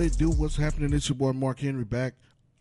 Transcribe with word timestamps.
What 0.00 0.06
it 0.06 0.16
do? 0.16 0.30
What's 0.30 0.56
happening? 0.56 0.94
It's 0.94 1.10
your 1.10 1.16
boy 1.16 1.32
Marc 1.32 1.60
Henry 1.60 1.84
back 1.84 2.14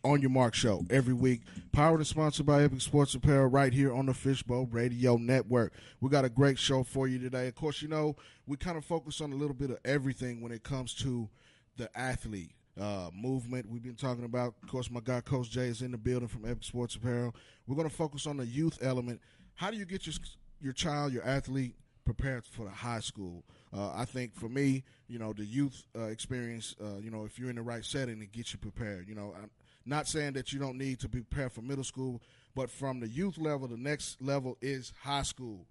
on 0.03 0.19
your 0.19 0.29
Marc 0.29 0.53
Show 0.53 0.85
every 0.89 1.13
week. 1.13 1.43
Powered 1.71 2.01
and 2.01 2.05
sponsored 2.05 2.45
by 2.45 2.63
Epic 2.63 2.81
Sports 2.81 3.15
Apparel 3.15 3.45
right 3.45 3.71
here 3.71 3.93
on 3.93 4.07
the 4.07 4.13
Fishbowl 4.13 4.65
Radio 4.65 5.15
Network. 5.15 5.71
We 6.01 6.09
got 6.09 6.25
a 6.25 6.29
great 6.29 6.59
show 6.59 6.83
for 6.83 7.07
you 7.07 7.17
today. 7.17 7.47
Of 7.47 7.55
course, 7.55 7.81
you 7.81 7.87
know, 7.87 8.17
we 8.45 8.57
kind 8.57 8.77
of 8.77 8.83
focus 8.83 9.21
on 9.21 9.31
a 9.31 9.37
little 9.37 9.53
bit 9.53 9.69
of 9.69 9.77
everything 9.85 10.41
when 10.41 10.51
it 10.51 10.63
comes 10.63 10.93
to 10.95 11.29
the 11.77 11.89
athlete. 11.97 12.51
Uh, 12.77 13.09
movement 13.13 13.69
we've 13.69 13.83
been 13.83 13.95
talking 13.95 14.25
about. 14.25 14.55
Of 14.61 14.69
course, 14.69 14.91
my 14.91 14.99
guy 15.01 15.21
Coach 15.21 15.49
Jay 15.49 15.67
is 15.67 15.81
in 15.81 15.91
the 15.91 15.97
building 15.97 16.27
from 16.27 16.43
Epic 16.43 16.65
Sports 16.65 16.95
Apparel. 16.95 17.33
We're 17.67 17.77
going 17.77 17.89
to 17.89 17.95
focus 17.95 18.27
on 18.27 18.35
the 18.35 18.45
youth 18.45 18.79
element. 18.81 19.21
How 19.55 19.71
do 19.71 19.77
you 19.77 19.85
get 19.85 20.05
your 20.05 20.15
your 20.59 20.73
child, 20.73 21.13
your 21.13 21.23
athlete, 21.23 21.75
prepared 22.03 22.43
for 22.43 22.65
the 22.65 22.71
high 22.71 22.99
school? 22.99 23.45
Uh, 23.75 23.91
I 23.93 24.05
think 24.05 24.33
for 24.33 24.49
me, 24.49 24.83
you 25.07 25.19
know, 25.19 25.33
the 25.33 25.45
youth 25.45 25.85
uh, 25.95 26.05
experience, 26.05 26.75
uh, 26.81 26.97
you 26.97 27.11
know, 27.11 27.25
if 27.25 27.37
you're 27.37 27.49
in 27.49 27.55
the 27.55 27.61
right 27.61 27.85
setting, 27.85 28.21
it 28.21 28.31
gets 28.31 28.53
you 28.53 28.59
prepared. 28.59 29.07
You 29.07 29.15
know, 29.15 29.33
I'm 29.39 29.51
not 29.85 30.07
saying 30.07 30.33
that 30.33 30.51
you 30.51 30.59
don't 30.59 30.77
need 30.77 30.99
to 31.01 31.09
be 31.09 31.21
prepared 31.21 31.51
for 31.51 31.61
middle 31.61 31.83
school, 31.83 32.21
but 32.55 32.69
from 32.69 32.99
the 32.99 33.07
youth 33.07 33.37
level, 33.37 33.67
the 33.67 33.77
next 33.77 34.21
level 34.21 34.57
is 34.61 34.91
high 35.01 35.21
school. 35.21 35.65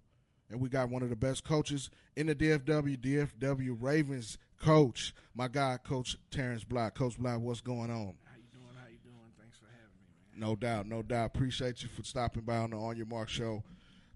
And 0.49 0.59
we 0.59 0.69
got 0.69 0.89
one 0.89 1.03
of 1.03 1.09
the 1.09 1.15
best 1.15 1.43
coaches 1.43 1.89
in 2.15 2.27
the 2.27 2.35
DFW, 2.35 2.97
DFW 2.97 3.77
Ravens 3.79 4.37
coach, 4.59 5.13
my 5.35 5.47
guy, 5.47 5.77
Coach 5.83 6.17
Terrence 6.31 6.63
Black. 6.63 6.95
Coach 6.95 7.17
Black, 7.19 7.39
what's 7.39 7.61
going 7.61 7.91
on? 7.91 8.15
How 8.23 8.35
you 8.37 8.47
doing? 8.51 8.75
How 8.75 8.87
you 8.89 8.97
doing? 9.03 9.31
Thanks 9.39 9.57
for 9.57 9.65
having 9.65 9.93
me, 9.99 10.39
man. 10.39 10.49
No 10.49 10.55
doubt, 10.55 10.87
no 10.87 11.01
doubt. 11.01 11.27
Appreciate 11.35 11.83
you 11.83 11.89
for 11.89 12.03
stopping 12.03 12.43
by 12.43 12.57
on 12.57 12.71
the 12.71 12.77
On 12.77 12.97
Your 12.97 13.05
Marc 13.05 13.29
show. 13.29 13.63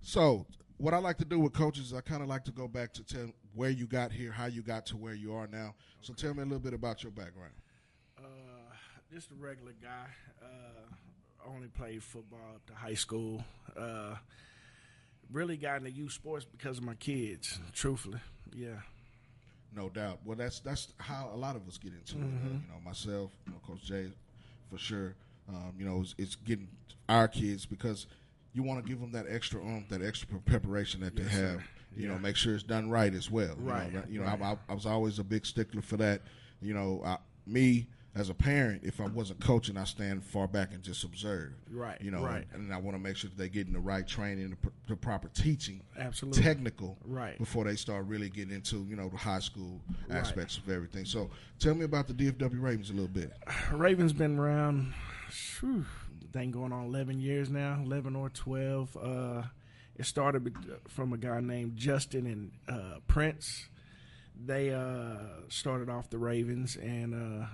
So, 0.02 0.46
what 0.84 0.94
I 0.94 0.98
like 0.98 1.18
to 1.20 1.26
do 1.26 1.40
with 1.40 1.54
coaches, 1.54 1.88
is 1.88 1.94
I 1.94 2.02
kind 2.02 2.22
of 2.22 2.28
like 2.28 2.44
to 2.44 2.52
go 2.52 2.68
back 2.68 2.92
to 2.94 3.04
tell 3.04 3.30
where 3.56 3.70
you 3.70 3.88
got 3.88 4.12
here, 4.12 4.34
how 4.34 4.48
you 4.48 4.62
got 4.62 4.86
to 4.88 4.98
where 4.98 5.14
you 5.14 5.34
are 5.34 5.48
now. 5.48 5.76
So, 6.02 6.14
tell 6.14 6.34
me 6.34 6.42
a 6.42 6.46
little 6.46 6.60
bit 6.60 6.74
about 6.74 7.04
your 7.04 7.12
background. 7.14 7.54
Uh, 8.18 8.24
just 9.14 9.32
a 9.32 9.36
regular 9.36 9.72
guy. 9.82 10.08
Uh, 10.42 11.50
only 11.50 11.70
played 11.70 12.04
football 12.04 12.40
up 12.56 12.66
to 12.66 12.74
high 12.74 12.96
school. 12.96 13.46
Uh, 13.78 14.16
really 15.32 15.56
got 15.56 15.78
into 15.78 15.92
youth 15.92 16.12
sports 16.12 16.46
because 16.46 16.80
of 16.80 16.84
my 16.84 16.96
kids. 16.96 17.60
Truthfully, 17.72 18.20
yeah. 18.54 18.82
No 19.74 19.88
doubt. 19.88 20.20
Well, 20.26 20.36
that's 20.36 20.60
that's 20.60 20.90
how 20.98 21.32
a 21.34 21.38
lot 21.38 21.56
of 21.56 21.66
us 21.66 21.78
get 21.78 21.94
into 21.94 22.18
it. 22.18 22.30
Mm-hmm. 22.30 22.48
Uh, 22.48 22.50
you 22.50 22.74
know, 22.74 22.82
myself, 22.84 23.32
you 23.48 23.54
know, 23.54 23.60
Coach 23.66 23.84
Jay, 23.84 24.12
for 24.70 24.78
sure. 24.78 25.16
Um, 25.48 25.74
you 25.78 25.86
know, 25.86 26.02
it's, 26.02 26.14
it's 26.18 26.36
getting 26.36 26.68
our 27.08 27.30
kids 27.30 27.66
because 27.66 28.06
you 28.54 28.64
want 28.64 28.84
to 28.84 28.90
give 28.90 29.00
them 29.00 29.12
that 29.12 29.26
extra 29.30 29.60
oomph, 29.62 29.90
that 29.90 30.02
extra 30.04 30.28
preparation 30.40 31.02
that 31.02 31.18
Yes, 31.18 31.26
they 31.32 31.42
have. 31.42 31.60
sir. 31.60 31.64
You 31.96 32.08
know, 32.08 32.18
make 32.18 32.36
sure 32.36 32.56
it's 32.56 32.64
done 32.64 32.90
right 32.90 33.14
as 33.14 33.30
well. 33.30 33.56
You 33.60 33.66
know, 33.66 33.72
Right, 33.72 33.94
right? 33.94 34.10
You 34.10 34.20
know, 34.22 34.26
right. 34.26 34.42
I, 34.42 34.58
I, 34.68 34.74
was 34.74 34.86
always 34.88 35.20
a 35.20 35.24
big 35.24 35.46
stickler 35.46 35.82
for 35.84 35.98
that. 35.98 36.22
You 36.60 36.74
know, 36.74 37.02
I, 37.06 37.18
me 37.46 37.88
as 38.16 38.30
a 38.30 38.34
parent, 38.34 38.82
if 38.84 39.00
I 39.02 39.06
wasn't 39.08 39.40
coaching, 39.42 39.78
I 39.78 39.84
stand 39.86 40.24
far 40.24 40.48
back 40.48 40.74
and 40.74 40.82
just 40.84 41.04
observe. 41.04 41.52
Right, 41.72 42.00
You 42.02 42.10
know, 42.12 42.24
right. 42.24 42.46
and 42.54 42.72
I 42.74 42.78
want 42.78 42.96
to 42.98 43.02
make 43.02 43.16
sure 43.16 43.30
that 43.30 43.38
they're 43.38 43.48
getting 43.48 43.74
the 43.74 43.80
right 43.80 44.08
training, 44.08 44.52
the, 44.52 44.56
pr- 44.56 44.70
the 44.88 44.96
proper 44.96 45.28
teaching, 45.30 45.82
Absolutely. 45.98 46.42
technical, 46.44 46.98
Right. 47.06 47.38
before 47.40 47.64
they 47.66 47.76
start 47.76 48.06
really 48.06 48.30
getting 48.30 48.54
into 48.56 48.86
you 48.90 48.96
know 48.96 49.10
the 49.10 49.18
high 49.18 49.40
school 49.40 49.80
Right. 50.08 50.18
aspects 50.20 50.58
of 50.58 50.70
everything. 50.70 51.06
So, 51.06 51.30
tell 51.60 51.74
me 51.76 51.86
about 51.86 52.08
the 52.08 52.14
DFW 52.14 52.62
Ravens 52.62 52.90
a 52.92 52.94
little 52.94 53.08
bit. 53.08 53.34
Ravens 53.72 54.14
been 54.14 54.38
around, 54.40 54.94
whew, 55.60 55.86
thing 56.34 56.52
going 56.52 56.74
on 56.74 56.86
11 56.86 57.20
years 57.20 57.50
now, 57.50 57.80
11 57.86 58.16
or 58.16 58.30
12. 58.30 58.98
Uh, 59.02 59.44
it 59.96 60.06
started 60.06 60.54
from 60.88 61.14
a 61.14 61.18
guy 61.18 61.40
named 61.40 61.78
Justin 61.78 62.26
and 62.26 62.52
uh, 62.68 63.00
Prince. 63.08 63.70
They 64.46 64.72
uh, 64.72 65.18
started 65.48 65.90
off 65.90 66.10
the 66.10 66.18
Ravens, 66.18 66.76
and 66.76 67.14
uh, 67.14 67.46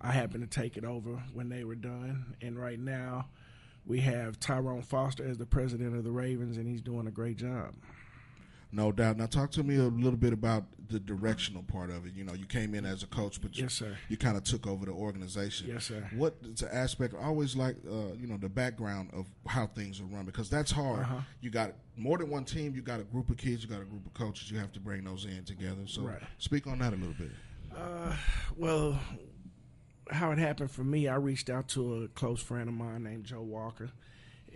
I 0.00 0.12
happened 0.12 0.50
to 0.50 0.60
take 0.60 0.78
it 0.78 0.84
over 0.84 1.22
when 1.34 1.50
they 1.50 1.64
were 1.64 1.74
done. 1.74 2.34
And 2.40 2.58
right 2.58 2.80
now, 2.80 3.26
we 3.84 4.00
have 4.00 4.40
Tyrone 4.40 4.82
Foster 4.82 5.28
as 5.28 5.36
the 5.36 5.46
president 5.46 5.94
of 5.94 6.02
the 6.02 6.10
Ravens, 6.10 6.56
and 6.56 6.66
he's 6.66 6.80
doing 6.80 7.06
a 7.06 7.10
great 7.10 7.36
job. 7.36 7.74
No 8.76 8.92
doubt. 8.92 9.16
Now, 9.16 9.24
talk 9.24 9.50
to 9.52 9.62
me 9.64 9.76
a 9.76 9.84
little 9.84 10.18
bit 10.18 10.34
about 10.34 10.64
the 10.88 11.00
directional 11.00 11.62
part 11.62 11.88
of 11.88 12.04
it. 12.04 12.12
You 12.14 12.24
know, 12.24 12.34
you 12.34 12.44
came 12.44 12.74
in 12.74 12.84
as 12.84 13.02
a 13.02 13.06
coach, 13.06 13.40
but 13.40 13.56
you, 13.56 13.62
Yes, 13.64 13.72
sir. 13.72 13.96
you 14.10 14.18
kind 14.18 14.36
of 14.36 14.44
took 14.44 14.66
over 14.66 14.84
the 14.84 14.92
organization. 14.92 15.68
Yes, 15.68 15.86
sir. 15.86 16.06
What 16.14 16.36
is 16.42 16.60
the 16.60 16.72
aspect? 16.72 17.14
I 17.18 17.24
always 17.24 17.56
like, 17.56 17.76
uh, 17.90 18.12
you 18.20 18.26
know, 18.26 18.36
the 18.36 18.50
background 18.50 19.10
of 19.14 19.26
how 19.46 19.66
things 19.66 19.98
are 19.98 20.04
run 20.04 20.26
because 20.26 20.50
that's 20.50 20.70
hard. 20.70 21.00
Uh-huh. 21.04 21.20
You 21.40 21.48
got 21.48 21.72
more 21.96 22.18
than 22.18 22.28
one 22.28 22.44
team. 22.44 22.74
You 22.74 22.82
got 22.82 23.00
a 23.00 23.04
group 23.04 23.30
of 23.30 23.38
kids. 23.38 23.62
You 23.64 23.70
got 23.70 23.80
a 23.80 23.86
group 23.86 24.04
of 24.06 24.12
coaches. 24.12 24.50
You 24.50 24.58
have 24.58 24.72
to 24.72 24.80
bring 24.80 25.04
those 25.04 25.24
in 25.24 25.42
together. 25.44 25.86
So, 25.86 26.02
Right. 26.02 26.20
speak 26.36 26.66
on 26.66 26.78
that 26.80 26.92
a 26.92 26.96
little 26.96 27.14
bit. 27.14 27.30
Uh, 27.74 28.14
well, 28.56 29.00
how 30.10 30.30
it 30.32 30.38
happened 30.38 30.70
for 30.70 30.84
me, 30.84 31.08
I 31.08 31.14
reached 31.16 31.48
out 31.48 31.68
to 31.70 32.02
a 32.04 32.08
close 32.08 32.40
friend 32.42 32.68
of 32.68 32.74
mine 32.74 33.04
named 33.04 33.24
Joe 33.24 33.40
Walker. 33.42 33.90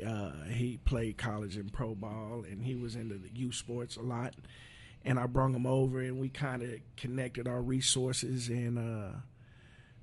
Uh, 0.04 0.44
he 0.48 0.78
played 0.78 1.18
college 1.18 1.56
and 1.56 1.72
pro 1.72 1.94
ball, 1.94 2.44
and 2.48 2.62
he 2.62 2.74
was 2.74 2.96
into 2.96 3.16
the 3.16 3.30
youth 3.34 3.54
sports 3.54 3.96
a 3.96 4.02
lot. 4.02 4.34
And 5.04 5.18
I 5.18 5.26
brought 5.26 5.54
him 5.54 5.66
over, 5.66 6.00
and 6.00 6.18
we 6.18 6.28
kind 6.28 6.62
of 6.62 6.70
connected 6.96 7.48
our 7.48 7.62
resources 7.62 8.48
and 8.48 8.78
uh, 8.78 9.18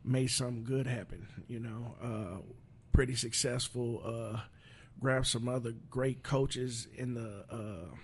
made 0.04 0.28
something 0.28 0.64
good 0.64 0.88
happen. 0.88 1.28
You 1.48 1.60
know, 1.60 1.96
uh, 2.02 2.42
pretty 2.92 3.16
successful. 3.16 4.02
Uh, 4.04 4.40
grabbed 5.00 5.28
some 5.28 5.48
other 5.48 5.74
great 5.90 6.24
coaches 6.24 6.88
in 6.96 7.14
the 7.14 7.46
uh, 7.52 7.96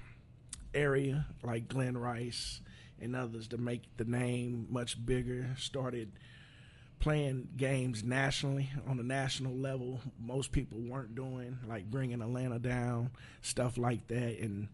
area, 0.73 1.25
like 1.41 1.67
Glenn 1.67 1.97
Rice 1.97 2.61
and 3.01 3.15
others, 3.15 3.47
to 3.49 3.57
make 3.57 3.83
the 3.97 4.05
name 4.05 4.67
much 4.69 5.03
bigger. 5.03 5.49
Started 5.57 6.11
playing 7.03 7.49
games 7.57 8.01
nationally 8.01 8.69
on 8.87 8.97
a 8.97 9.03
national 9.03 9.53
level. 9.53 9.99
Most 10.17 10.53
people 10.53 10.79
weren't 10.79 11.15
doing, 11.15 11.57
like 11.67 11.91
bringing 11.91 12.21
Atlanta 12.21 12.59
down, 12.59 13.11
stuff 13.41 13.77
like 13.77 14.07
that, 14.07 14.39
and 14.39 14.69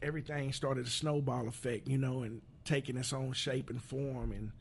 everything 0.00 0.52
started 0.52 0.86
a 0.86 0.90
snowball 0.90 1.48
effect, 1.48 1.88
you 1.88 1.98
know, 1.98 2.22
and 2.22 2.40
taking 2.64 2.96
its 2.96 3.12
own 3.12 3.32
shape 3.32 3.68
and 3.68 3.82
form. 3.82 4.30
And 4.30 4.52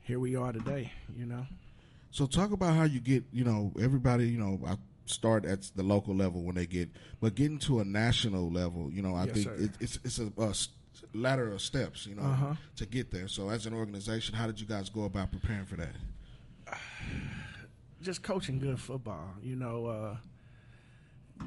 here 0.00 0.20
we 0.20 0.36
are 0.36 0.52
today, 0.52 0.92
you 1.18 1.26
know. 1.26 1.44
So 2.12 2.26
talk 2.26 2.52
about 2.52 2.76
how 2.76 2.84
you 2.84 3.00
get, 3.00 3.24
you 3.32 3.42
know, 3.42 3.72
everybody, 3.80 4.28
you 4.28 4.38
know, 4.38 4.60
I 4.64 4.76
start 5.06 5.44
at 5.44 5.62
the 5.74 5.82
local 5.82 6.14
level 6.14 6.44
when 6.44 6.54
they 6.54 6.66
get, 6.66 6.88
but 7.20 7.34
getting 7.34 7.58
to 7.58 7.80
a 7.80 7.84
national 7.84 8.48
level, 8.48 8.92
you 8.92 9.02
know, 9.02 9.16
I 9.16 9.24
Yes, 9.24 9.34
think 9.34 9.46
it, 9.58 9.70
it's 9.80 9.98
it's 10.04 10.20
a, 10.20 10.30
a 10.38 10.54
of 11.14 11.60
steps, 11.62 12.06
you 12.06 12.14
know, 12.14 12.22
Uh-huh. 12.22 12.54
to 12.76 12.86
get 12.86 13.10
there. 13.10 13.28
So 13.28 13.48
as 13.50 13.66
an 13.66 13.74
organization, 13.74 14.34
how 14.34 14.46
did 14.46 14.60
you 14.60 14.66
guys 14.66 14.88
go 14.88 15.04
about 15.04 15.30
preparing 15.32 15.64
for 15.66 15.76
that? 15.76 15.94
just 18.02 18.22
coaching 18.22 18.58
good 18.58 18.80
football, 18.80 19.30
you 19.42 19.54
know, 19.56 19.86
uh, 19.86 20.16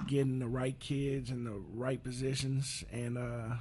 getting 0.07 0.39
the 0.39 0.47
right 0.47 0.79
kids 0.79 1.29
in 1.29 1.44
the 1.44 1.51
right 1.73 2.01
positions 2.03 2.83
and 2.91 3.17
uh, 3.17 3.56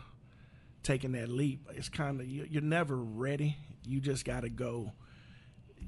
taking 0.82 1.12
that 1.12 1.28
leap. 1.28 1.66
It's 1.74 1.88
kind 1.88 2.20
of 2.20 2.26
you, 2.28 2.46
you're 2.48 2.62
never 2.62 2.96
ready. 2.96 3.56
You 3.86 4.00
just 4.00 4.24
got 4.24 4.40
to 4.40 4.48
go 4.48 4.92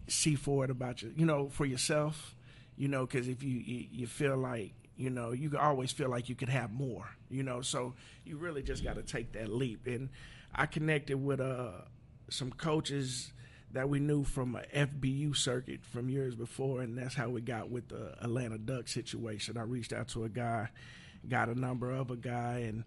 see 0.08 0.34
for 0.34 0.64
it 0.64 0.70
about 0.70 1.02
you, 1.02 1.12
you 1.16 1.26
know, 1.26 1.48
for 1.48 1.64
yourself, 1.64 2.34
you 2.76 2.88
know, 2.88 3.06
because 3.06 3.28
if 3.28 3.42
you 3.42 3.58
you 3.90 4.06
feel 4.06 4.36
like 4.36 4.72
you 4.96 5.10
know 5.10 5.32
you 5.32 5.56
always 5.58 5.92
feel 5.92 6.08
like 6.08 6.28
you 6.28 6.34
could 6.34 6.48
have 6.48 6.72
more, 6.72 7.08
you 7.30 7.42
know, 7.42 7.60
so 7.60 7.94
you 8.24 8.36
really 8.36 8.62
just 8.62 8.82
got 8.82 8.96
to 8.96 9.02
take 9.02 9.32
that 9.32 9.48
leap. 9.48 9.86
And 9.86 10.08
I 10.54 10.66
connected 10.66 11.22
with 11.22 11.40
uh 11.40 11.72
some 12.28 12.50
coaches 12.50 13.32
that 13.72 13.88
we 13.88 14.00
knew 14.00 14.24
from 14.24 14.56
a 14.56 14.62
FBU 14.86 15.36
circuit 15.36 15.84
from 15.84 16.08
years 16.08 16.34
before, 16.34 16.80
and 16.80 16.96
that's 16.96 17.14
how 17.14 17.28
we 17.28 17.40
got 17.40 17.68
with 17.68 17.88
the 17.88 18.14
Atlanta 18.22 18.58
Duck 18.58 18.88
situation. 18.88 19.58
I 19.58 19.62
reached 19.62 19.92
out 19.92 20.08
to 20.08 20.24
a 20.24 20.28
guy, 20.28 20.68
got 21.28 21.48
a 21.48 21.54
number 21.58 21.90
of 21.90 22.10
a 22.10 22.16
guy, 22.16 22.64
and 22.66 22.84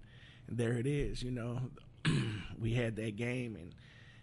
there 0.48 0.74
it 0.74 0.88
is. 0.88 1.22
You 1.22 1.32
know, 1.32 1.62
we 2.60 2.74
had 2.74 2.96
that 2.96 3.18
game, 3.18 3.56
and 3.56 3.74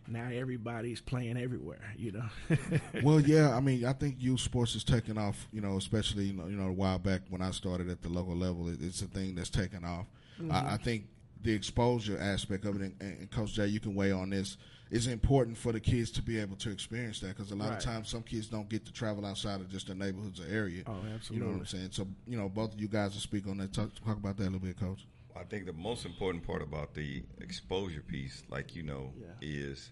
now 0.08 0.28
everybody's 0.32 1.00
playing 1.00 1.36
everywhere. 1.36 1.94
You 1.96 2.12
know. 2.12 2.58
well, 3.02 3.20
yeah. 3.20 3.56
I 3.56 3.60
mean, 3.60 3.84
I 3.84 3.92
think 3.92 4.16
youth 4.18 4.40
sports 4.40 4.74
is 4.74 4.84
taking 4.84 5.18
off. 5.18 5.46
You 5.52 5.60
know, 5.60 5.76
especially 5.76 6.24
you 6.24 6.32
know, 6.32 6.46
you 6.46 6.56
know 6.56 6.68
a 6.68 6.72
while 6.72 6.98
back 6.98 7.22
when 7.28 7.42
I 7.42 7.50
started 7.50 7.90
at 7.90 8.02
the 8.02 8.08
local 8.08 8.36
level, 8.36 8.68
it, 8.68 8.78
it's 8.80 9.02
a 9.02 9.06
thing 9.06 9.34
that's 9.34 9.50
taken 9.50 9.84
off. 9.84 10.06
Mm-hmm. 10.40 10.52
I, 10.52 10.74
I, 10.74 10.76
think 10.76 11.06
the 11.42 11.52
exposure 11.52 12.18
aspect 12.20 12.66
of 12.66 12.76
it, 12.76 12.82
and, 12.82 12.94
and, 13.00 13.30
Coach 13.30 13.54
Jay, 13.54 13.66
you 13.66 13.80
can 13.80 13.94
weigh 13.94 14.12
on 14.12 14.30
this. 14.30 14.56
Is 14.88 15.08
important 15.08 15.58
for 15.58 15.72
the 15.72 15.80
kids 15.80 16.12
to 16.12 16.22
be 16.22 16.38
able 16.38 16.54
to 16.58 16.70
experience 16.70 17.18
that 17.18 17.36
because 17.36 17.50
a 17.50 17.56
lot 17.56 17.70
right. 17.70 17.78
of 17.78 17.82
times 17.82 18.08
some 18.08 18.22
kids 18.22 18.46
don't 18.46 18.68
get 18.68 18.86
to 18.86 18.92
travel 18.92 19.26
outside 19.26 19.60
of 19.60 19.68
just 19.68 19.88
their 19.88 19.96
neighborhoods 19.96 20.38
or 20.38 20.44
area. 20.48 20.84
Oh, 20.86 20.94
absolutely. 21.12 21.36
You 21.36 21.40
know 21.40 21.58
what 21.58 21.60
I'm 21.62 21.66
saying? 21.66 21.88
So, 21.90 22.06
you 22.24 22.38
know, 22.38 22.48
both 22.48 22.72
of 22.72 22.80
you 22.80 22.86
guys 22.86 23.12
will 23.12 23.20
speak 23.20 23.48
on 23.48 23.58
that. 23.58 23.72
Talk, 23.72 23.90
talk 24.04 24.16
about 24.16 24.36
that 24.36 24.44
a 24.44 24.50
little 24.50 24.60
bit, 24.60 24.78
Coach. 24.78 25.04
I 25.38 25.44
think 25.44 25.66
the 25.66 25.72
most 25.72 26.04
important 26.04 26.46
part 26.46 26.62
about 26.62 26.94
the 26.94 27.22
exposure 27.40 28.00
piece, 28.00 28.42
like 28.48 28.74
you 28.74 28.82
know, 28.82 29.12
yeah. 29.18 29.26
is 29.40 29.90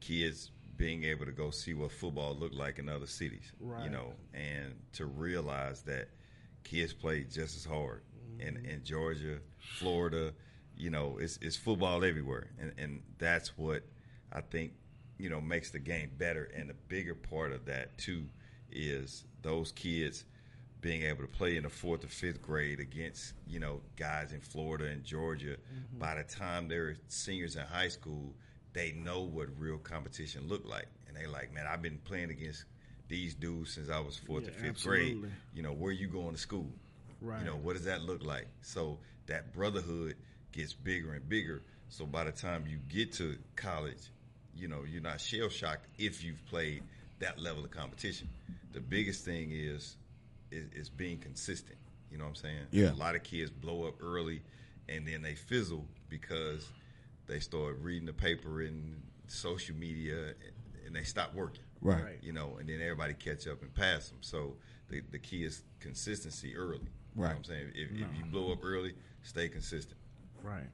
kids 0.00 0.50
being 0.76 1.04
able 1.04 1.26
to 1.26 1.32
go 1.32 1.50
see 1.50 1.74
what 1.74 1.90
football 1.90 2.34
looked 2.34 2.54
like 2.54 2.78
in 2.78 2.88
other 2.88 3.06
cities. 3.06 3.52
Right. 3.60 3.84
You 3.84 3.90
know, 3.90 4.14
and 4.32 4.74
to 4.94 5.06
realize 5.06 5.82
that 5.82 6.08
kids 6.64 6.92
play 6.92 7.24
just 7.24 7.56
as 7.56 7.64
hard 7.64 8.02
mm-hmm. 8.16 8.56
in, 8.56 8.64
in 8.64 8.84
Georgia, 8.84 9.38
Florida. 9.58 10.32
You 10.76 10.90
know, 10.90 11.18
it's 11.20 11.38
it's 11.42 11.56
football 11.56 12.04
everywhere, 12.04 12.50
and 12.58 12.72
and 12.78 13.02
that's 13.18 13.58
what 13.58 13.82
I 14.32 14.40
think 14.40 14.72
you 15.18 15.28
know 15.28 15.40
makes 15.40 15.70
the 15.70 15.80
game 15.80 16.12
better. 16.16 16.50
And 16.56 16.70
the 16.70 16.74
bigger 16.88 17.14
part 17.14 17.52
of 17.52 17.66
that 17.66 17.98
too 17.98 18.26
is 18.70 19.24
those 19.42 19.72
kids 19.72 20.24
being 20.80 21.02
able 21.02 21.22
to 21.22 21.28
play 21.28 21.56
in 21.56 21.64
the 21.64 21.68
fourth 21.68 22.04
or 22.04 22.08
fifth 22.08 22.40
grade 22.40 22.80
against 22.80 23.34
you 23.46 23.58
know 23.58 23.80
guys 23.96 24.32
in 24.32 24.40
Florida 24.40 24.86
and 24.86 25.04
Georgia. 25.04 25.56
Mm-hmm. 25.56 25.98
By 25.98 26.14
the 26.16 26.24
time 26.24 26.68
they're 26.68 26.96
seniors 27.08 27.56
in 27.56 27.62
high 27.62 27.88
school, 27.88 28.32
they 28.72 28.92
know 28.92 29.22
what 29.22 29.48
real 29.58 29.78
competition 29.78 30.46
looked 30.48 30.66
like, 30.66 30.86
and 31.06 31.16
they 31.16 31.26
like, 31.26 31.52
man, 31.52 31.66
I've 31.66 31.82
been 31.82 31.98
playing 32.04 32.30
against 32.30 32.64
these 33.08 33.34
dudes 33.34 33.72
since 33.72 33.90
I 33.90 34.00
was 34.00 34.16
fourth 34.18 34.44
yeah, 34.44 34.50
or 34.50 34.52
fifth 34.52 34.70
absolutely. 34.70 35.14
grade. 35.14 35.32
You 35.54 35.62
know, 35.62 35.72
where 35.72 35.92
you 35.92 36.08
going 36.08 36.32
to 36.32 36.40
school? 36.40 36.70
Right. 37.20 37.40
You 37.40 37.46
know, 37.46 37.56
what 37.56 37.74
does 37.74 37.86
that 37.86 38.02
look 38.02 38.22
like? 38.22 38.46
So 38.62 38.98
that 39.26 39.52
brotherhood 39.52 40.14
gets 40.52 40.72
bigger 40.72 41.14
and 41.14 41.28
bigger. 41.28 41.62
So 41.88 42.06
by 42.06 42.24
the 42.24 42.32
time 42.32 42.64
you 42.68 42.78
get 42.88 43.12
to 43.14 43.36
college, 43.56 44.10
you 44.54 44.68
know, 44.68 44.84
you're 44.88 45.02
not 45.02 45.20
shell 45.20 45.48
shocked 45.48 45.86
if 45.98 46.22
you've 46.22 46.44
played 46.46 46.82
that 47.20 47.38
level 47.38 47.64
of 47.64 47.70
competition. 47.70 48.28
The 48.72 48.80
biggest 48.80 49.24
thing 49.24 49.50
is 49.52 49.96
is, 50.50 50.66
is 50.72 50.88
being 50.88 51.18
consistent. 51.18 51.78
You 52.10 52.18
know 52.18 52.24
what 52.24 52.30
I'm 52.30 52.36
saying? 52.36 52.66
Yeah. 52.70 52.92
A 52.92 52.94
lot 52.94 53.14
of 53.14 53.22
kids 53.22 53.50
blow 53.50 53.86
up 53.86 53.94
early 54.02 54.42
and 54.88 55.06
then 55.06 55.22
they 55.22 55.34
fizzle 55.34 55.84
because 56.08 56.70
they 57.26 57.38
start 57.38 57.78
reading 57.80 58.06
the 58.06 58.12
paper 58.12 58.62
and 58.62 59.02
social 59.26 59.76
media 59.76 60.32
and 60.86 60.96
they 60.96 61.02
stop 61.04 61.34
working. 61.34 61.64
Right. 61.80 62.18
You 62.22 62.32
know, 62.32 62.56
and 62.58 62.68
then 62.68 62.80
everybody 62.80 63.14
catch 63.14 63.46
up 63.46 63.62
and 63.62 63.72
pass 63.74 64.08
them. 64.08 64.18
So 64.20 64.54
the, 64.88 65.02
the 65.10 65.18
key 65.18 65.44
is 65.44 65.62
consistency 65.80 66.56
early. 66.56 66.80
Right. 67.14 67.14
You 67.14 67.22
know 67.22 67.28
what 67.28 67.36
I'm 67.36 67.44
saying? 67.44 67.72
If, 67.74 67.90
no. 67.92 68.06
if, 68.06 68.18
you 68.18 68.24
blow 68.30 68.52
up 68.52 68.64
early, 68.64 68.94
stay 69.22 69.48
consistent. 69.48 69.98
Right. 70.42 70.68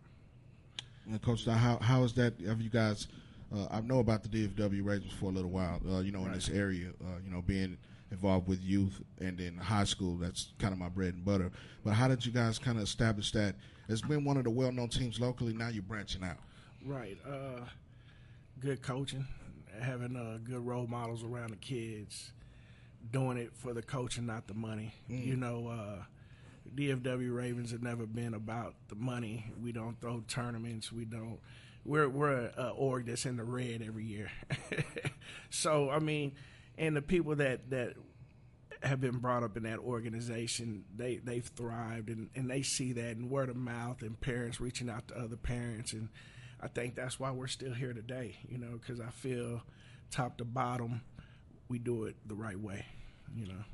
And 1.06 1.20
Coach, 1.20 1.44
how 1.44 1.78
how 1.82 2.02
is 2.04 2.14
that? 2.14 2.40
Have 2.46 2.62
you 2.62 2.70
guys? 2.70 3.08
Uh, 3.54 3.66
I 3.70 3.80
know 3.82 3.98
about 3.98 4.22
the 4.22 4.28
DFW 4.28 4.84
Ravens 4.84 5.12
for 5.12 5.26
a 5.26 5.32
little 5.32 5.50
while. 5.50 5.80
Uh, 5.86 6.00
you 6.00 6.12
know, 6.12 6.20
right. 6.20 6.28
in 6.28 6.32
this 6.32 6.48
area, 6.48 6.88
uh, 7.02 7.18
you 7.22 7.30
know, 7.30 7.42
being 7.42 7.76
involved 8.14 8.48
with 8.48 8.62
youth 8.62 9.02
and 9.20 9.36
then 9.36 9.56
high 9.56 9.84
school. 9.84 10.16
That's 10.16 10.52
kind 10.58 10.72
of 10.72 10.78
my 10.78 10.88
bread 10.88 11.14
and 11.14 11.24
butter. 11.24 11.50
But 11.84 11.94
how 11.94 12.08
did 12.08 12.24
you 12.24 12.32
guys 12.32 12.58
kind 12.58 12.78
of 12.78 12.84
establish 12.84 13.32
that? 13.32 13.56
It's 13.88 14.00
been 14.00 14.24
one 14.24 14.36
of 14.36 14.44
the 14.44 14.50
well-known 14.50 14.88
teams 14.88 15.20
locally. 15.20 15.52
Now 15.52 15.68
you're 15.68 15.82
branching 15.82 16.24
out. 16.24 16.38
Right. 16.84 17.18
Uh, 17.26 17.60
good 18.60 18.82
coaching, 18.82 19.26
having 19.80 20.16
uh, 20.16 20.38
good 20.42 20.64
role 20.64 20.86
models 20.86 21.22
around 21.22 21.50
the 21.50 21.56
kids, 21.56 22.32
doing 23.10 23.36
it 23.36 23.50
for 23.54 23.74
the 23.74 23.82
coaching, 23.82 24.26
not 24.26 24.46
the 24.46 24.54
money. 24.54 24.94
Mm. 25.10 25.26
You 25.26 25.36
know, 25.36 25.68
uh, 25.68 26.04
DFW 26.74 27.34
Ravens 27.34 27.72
have 27.72 27.82
never 27.82 28.06
been 28.06 28.34
about 28.34 28.74
the 28.88 28.94
money. 28.94 29.52
We 29.62 29.72
don't 29.72 30.00
throw 30.00 30.22
tournaments. 30.28 30.92
We 30.92 31.04
don't. 31.04 31.38
We're 31.84 32.08
we're 32.08 32.50
a, 32.56 32.62
a 32.62 32.70
org 32.70 33.06
that's 33.06 33.26
in 33.26 33.36
the 33.36 33.44
red 33.44 33.82
every 33.86 34.04
year. 34.04 34.30
so 35.50 35.90
I 35.90 35.98
mean 35.98 36.32
and 36.78 36.96
the 36.96 37.02
people 37.02 37.36
that 37.36 37.70
that 37.70 37.94
have 38.82 39.00
been 39.00 39.18
brought 39.18 39.42
up 39.42 39.56
in 39.56 39.62
that 39.62 39.78
organization, 39.78 40.84
they 40.94 41.16
they've 41.16 41.46
thrived 41.46 42.08
and, 42.10 42.28
and 42.34 42.50
they 42.50 42.62
see 42.62 42.92
that 42.92 43.16
and 43.16 43.30
word 43.30 43.48
of 43.48 43.56
mouth 43.56 44.02
and 44.02 44.20
parents 44.20 44.60
reaching 44.60 44.90
out 44.90 45.08
to 45.08 45.16
other 45.16 45.36
parents 45.36 45.92
and 45.92 46.08
I 46.60 46.68
think 46.68 46.94
that's 46.94 47.20
why 47.20 47.30
we're 47.30 47.46
still 47.46 47.74
here 47.74 47.92
today, 47.92 48.38
you 48.48 48.56
know, 48.56 48.78
because 48.80 48.98
I 48.98 49.10
feel 49.10 49.62
top 50.10 50.38
to 50.38 50.46
bottom 50.46 51.02
we 51.68 51.78
do 51.78 52.04
it 52.04 52.16
the 52.26 52.34
right 52.34 52.58
way, 52.58 52.86
you 53.34 53.46
know. 53.46 53.64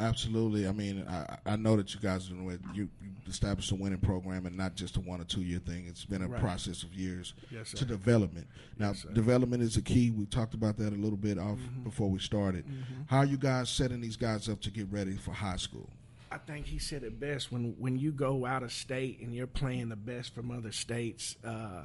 Absolutely. 0.00 0.68
I 0.68 0.72
mean, 0.72 1.04
I, 1.08 1.38
I 1.44 1.56
know 1.56 1.76
that 1.76 1.92
you 1.92 2.00
guys 2.00 2.30
you, 2.30 2.58
you 2.74 2.88
established 3.26 3.72
a 3.72 3.74
winning 3.74 3.98
program 3.98 4.46
and 4.46 4.56
not 4.56 4.76
just 4.76 4.96
a 4.96 5.00
one 5.00 5.20
or 5.20 5.24
two 5.24 5.42
year 5.42 5.58
thing. 5.58 5.86
It's 5.88 6.04
been 6.04 6.22
a 6.22 6.28
right. 6.28 6.40
process 6.40 6.82
of 6.82 6.94
years 6.94 7.34
yes, 7.50 7.72
to 7.72 7.84
development. 7.84 8.46
Now, 8.78 8.88
yes, 8.88 9.06
development 9.12 9.62
is 9.62 9.76
a 9.76 9.82
key. 9.82 10.10
We 10.10 10.26
talked 10.26 10.54
about 10.54 10.76
that 10.78 10.92
a 10.92 10.96
little 10.96 11.18
bit 11.18 11.38
off 11.38 11.58
mm-hmm. 11.58 11.82
before 11.82 12.08
we 12.08 12.20
started. 12.20 12.64
Mm-hmm. 12.64 13.02
How 13.06 13.18
are 13.18 13.26
you 13.26 13.36
guys 13.36 13.70
setting 13.70 14.00
these 14.00 14.16
guys 14.16 14.48
up 14.48 14.60
to 14.62 14.70
get 14.70 14.90
ready 14.90 15.16
for 15.16 15.32
high 15.32 15.56
school? 15.56 15.90
I 16.30 16.38
think 16.38 16.66
he 16.66 16.78
said 16.78 17.02
it 17.02 17.18
best 17.18 17.50
when 17.50 17.74
when 17.78 17.98
you 17.98 18.12
go 18.12 18.46
out 18.46 18.62
of 18.62 18.72
state 18.72 19.20
and 19.20 19.34
you're 19.34 19.46
playing 19.46 19.88
the 19.88 19.96
best 19.96 20.34
from 20.34 20.50
other 20.50 20.72
states. 20.72 21.36
Uh, 21.44 21.84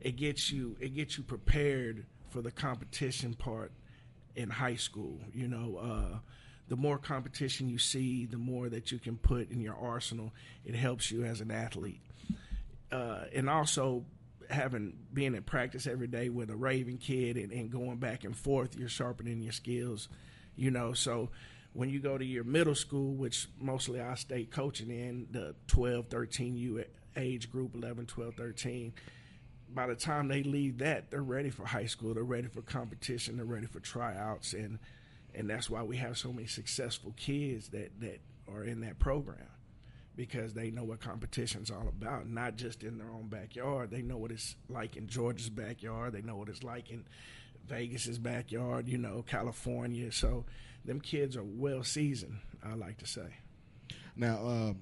it 0.00 0.16
gets 0.16 0.52
you 0.52 0.76
it 0.78 0.94
gets 0.94 1.18
you 1.18 1.24
prepared 1.24 2.06
for 2.30 2.42
the 2.42 2.52
competition 2.52 3.34
part 3.34 3.72
in 4.36 4.50
high 4.50 4.76
school. 4.76 5.18
You 5.32 5.48
know. 5.48 5.78
Uh, 5.82 6.18
the 6.68 6.76
more 6.76 6.98
competition 6.98 7.68
you 7.68 7.78
see, 7.78 8.26
the 8.26 8.38
more 8.38 8.68
that 8.68 8.90
you 8.90 8.98
can 8.98 9.16
put 9.16 9.50
in 9.50 9.60
your 9.60 9.76
arsenal. 9.76 10.32
It 10.64 10.74
helps 10.74 11.10
you 11.10 11.24
as 11.24 11.40
an 11.40 11.50
athlete. 11.50 12.00
Uh, 12.90 13.24
and 13.34 13.50
also 13.50 14.04
having 14.50 14.94
being 15.12 15.34
in 15.34 15.42
practice 15.42 15.86
every 15.86 16.06
day 16.06 16.28
with 16.28 16.50
a 16.50 16.56
Raven 16.56 16.98
kid 16.98 17.36
and, 17.36 17.52
and 17.52 17.70
going 17.70 17.96
back 17.98 18.24
and 18.24 18.36
forth, 18.36 18.76
you're 18.76 18.88
sharpening 18.88 19.40
your 19.40 19.52
skills, 19.52 20.08
you 20.56 20.70
know. 20.70 20.92
So 20.92 21.30
when 21.72 21.90
you 21.90 22.00
go 22.00 22.16
to 22.16 22.24
your 22.24 22.44
middle 22.44 22.74
school, 22.74 23.14
which 23.14 23.48
mostly 23.60 24.00
I 24.00 24.14
stay 24.14 24.44
coaching 24.44 24.90
in, 24.90 25.26
the 25.30 25.54
12, 25.66 26.06
13 26.08 26.56
U 26.56 26.84
age 27.16 27.50
group, 27.50 27.74
11, 27.74 28.06
12, 28.06 28.34
13, 28.34 28.92
by 29.74 29.86
the 29.86 29.94
time 29.94 30.28
they 30.28 30.42
leave 30.42 30.78
that, 30.78 31.10
they're 31.10 31.22
ready 31.22 31.50
for 31.50 31.66
high 31.66 31.86
school. 31.86 32.14
They're 32.14 32.22
ready 32.22 32.48
for 32.48 32.62
competition. 32.62 33.36
They're 33.36 33.44
ready 33.44 33.66
for 33.66 33.80
tryouts. 33.80 34.52
And 34.52 34.78
and 35.34 35.48
that's 35.48 35.68
why 35.68 35.82
we 35.82 35.96
have 35.96 36.16
so 36.16 36.32
many 36.32 36.46
successful 36.46 37.12
kids 37.16 37.68
that 37.70 38.00
that 38.00 38.20
are 38.52 38.64
in 38.64 38.80
that 38.80 38.98
program 38.98 39.48
because 40.16 40.54
they 40.54 40.70
know 40.70 40.84
what 40.84 41.00
competition's 41.00 41.70
all 41.70 41.88
about 41.88 42.28
not 42.28 42.56
just 42.56 42.82
in 42.84 42.98
their 42.98 43.10
own 43.10 43.28
backyard. 43.28 43.90
They 43.90 44.02
know 44.02 44.16
what 44.16 44.30
it's 44.30 44.56
like 44.68 44.96
in 44.96 45.08
georgia's 45.08 45.50
backyard. 45.50 46.12
They 46.12 46.22
know 46.22 46.36
what 46.36 46.48
it's 46.48 46.62
like 46.62 46.90
in 46.90 47.04
vegas's 47.66 48.18
backyard 48.18 48.88
you 48.88 48.98
know 48.98 49.24
california. 49.26 50.12
So 50.12 50.44
them 50.84 51.00
kids 51.00 51.36
are 51.36 51.44
well 51.44 51.82
seasoned 51.82 52.38
i 52.62 52.74
like 52.74 52.98
to 52.98 53.06
say. 53.06 53.36
Now 54.16 54.38
um, 54.46 54.80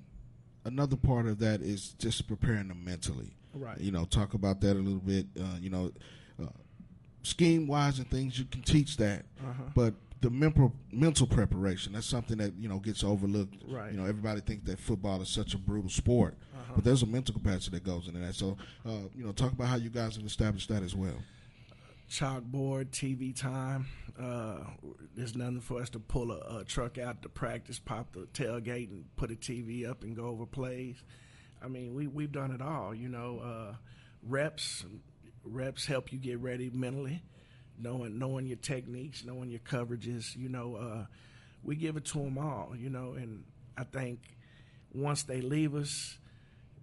another 0.64 0.96
part 0.96 1.26
of 1.26 1.38
that 1.38 1.62
is 1.62 1.94
just 1.98 2.28
preparing 2.28 2.68
them 2.68 2.84
mentally. 2.84 3.32
Right. 3.54 3.80
You 3.80 3.92
know 3.92 4.04
talk 4.04 4.34
about 4.34 4.60
that 4.62 4.72
a 4.72 4.80
little 4.80 5.00
bit. 5.00 5.26
Uh, 5.38 5.56
you 5.60 5.70
know 5.70 5.92
uh, 6.42 6.46
scheme 7.22 7.66
wise 7.66 7.98
and 7.98 8.10
things 8.10 8.38
you 8.38 8.44
can 8.44 8.62
teach 8.62 8.96
that. 8.98 9.24
Uh-huh. 9.40 9.62
but 9.74 9.94
the 10.22 10.30
mental 10.30 10.72
mental 10.92 11.26
preparation. 11.26 11.92
That's 11.92 12.06
something 12.06 12.38
that 12.38 12.54
you 12.56 12.68
know 12.68 12.78
gets 12.78 13.04
overlooked. 13.04 13.56
Right. 13.68 13.92
You 13.92 13.98
know, 13.98 14.06
everybody 14.06 14.40
thinks 14.40 14.64
that 14.70 14.78
football 14.78 15.20
is 15.20 15.28
such 15.28 15.52
a 15.52 15.58
brutal 15.58 15.90
sport, 15.90 16.38
uh-huh. 16.54 16.72
but 16.76 16.84
there's 16.84 17.02
a 17.02 17.06
mental 17.06 17.34
capacity 17.34 17.76
that 17.76 17.84
goes 17.84 18.06
into 18.06 18.20
that. 18.20 18.34
So, 18.34 18.56
uh, 18.86 19.08
you 19.14 19.24
know, 19.24 19.32
talk 19.32 19.52
about 19.52 19.66
how 19.66 19.76
you 19.76 19.90
guys 19.90 20.16
have 20.16 20.24
established 20.24 20.68
that 20.70 20.82
as 20.82 20.94
well. 20.94 21.16
Chalkboard, 22.08 22.90
TV 22.90 23.34
time. 23.38 23.86
Uh, 24.18 24.58
there's 25.16 25.34
nothing 25.34 25.60
for 25.60 25.80
us 25.80 25.90
to 25.90 25.98
pull 25.98 26.30
a, 26.30 26.58
a, 26.58 26.64
truck 26.64 26.98
out 26.98 27.22
to 27.22 27.28
practice, 27.28 27.78
pop 27.78 28.12
the 28.12 28.26
tailgate, 28.34 28.90
and 28.90 29.04
put 29.16 29.30
a 29.30 29.34
TV 29.34 29.88
up 29.88 30.02
and 30.02 30.14
go 30.14 30.26
over 30.26 30.46
plays. 30.46 31.02
I 31.64 31.68
mean, 31.68 31.94
we 31.94 32.06
we've 32.06 32.32
done 32.32 32.52
it 32.52 32.62
all. 32.62 32.94
You 32.94 33.08
know, 33.08 33.40
uh, 33.44 33.74
reps 34.22 34.84
reps 35.44 35.86
help 35.86 36.12
you 36.12 36.18
get 36.18 36.38
ready 36.38 36.70
mentally 36.72 37.22
knowing 37.78 38.18
knowing 38.18 38.46
your 38.46 38.56
techniques, 38.56 39.24
knowing 39.24 39.50
your 39.50 39.60
coverages. 39.60 40.36
You 40.36 40.48
know, 40.48 40.76
uh, 40.76 41.06
we 41.62 41.76
give 41.76 41.96
it 41.96 42.04
to 42.06 42.18
them 42.18 42.38
all. 42.38 42.74
You 42.76 42.90
know, 42.90 43.12
and 43.12 43.44
I 43.76 43.84
think 43.84 44.20
once 44.94 45.22
they 45.24 45.40
leave 45.40 45.74
us, 45.74 46.18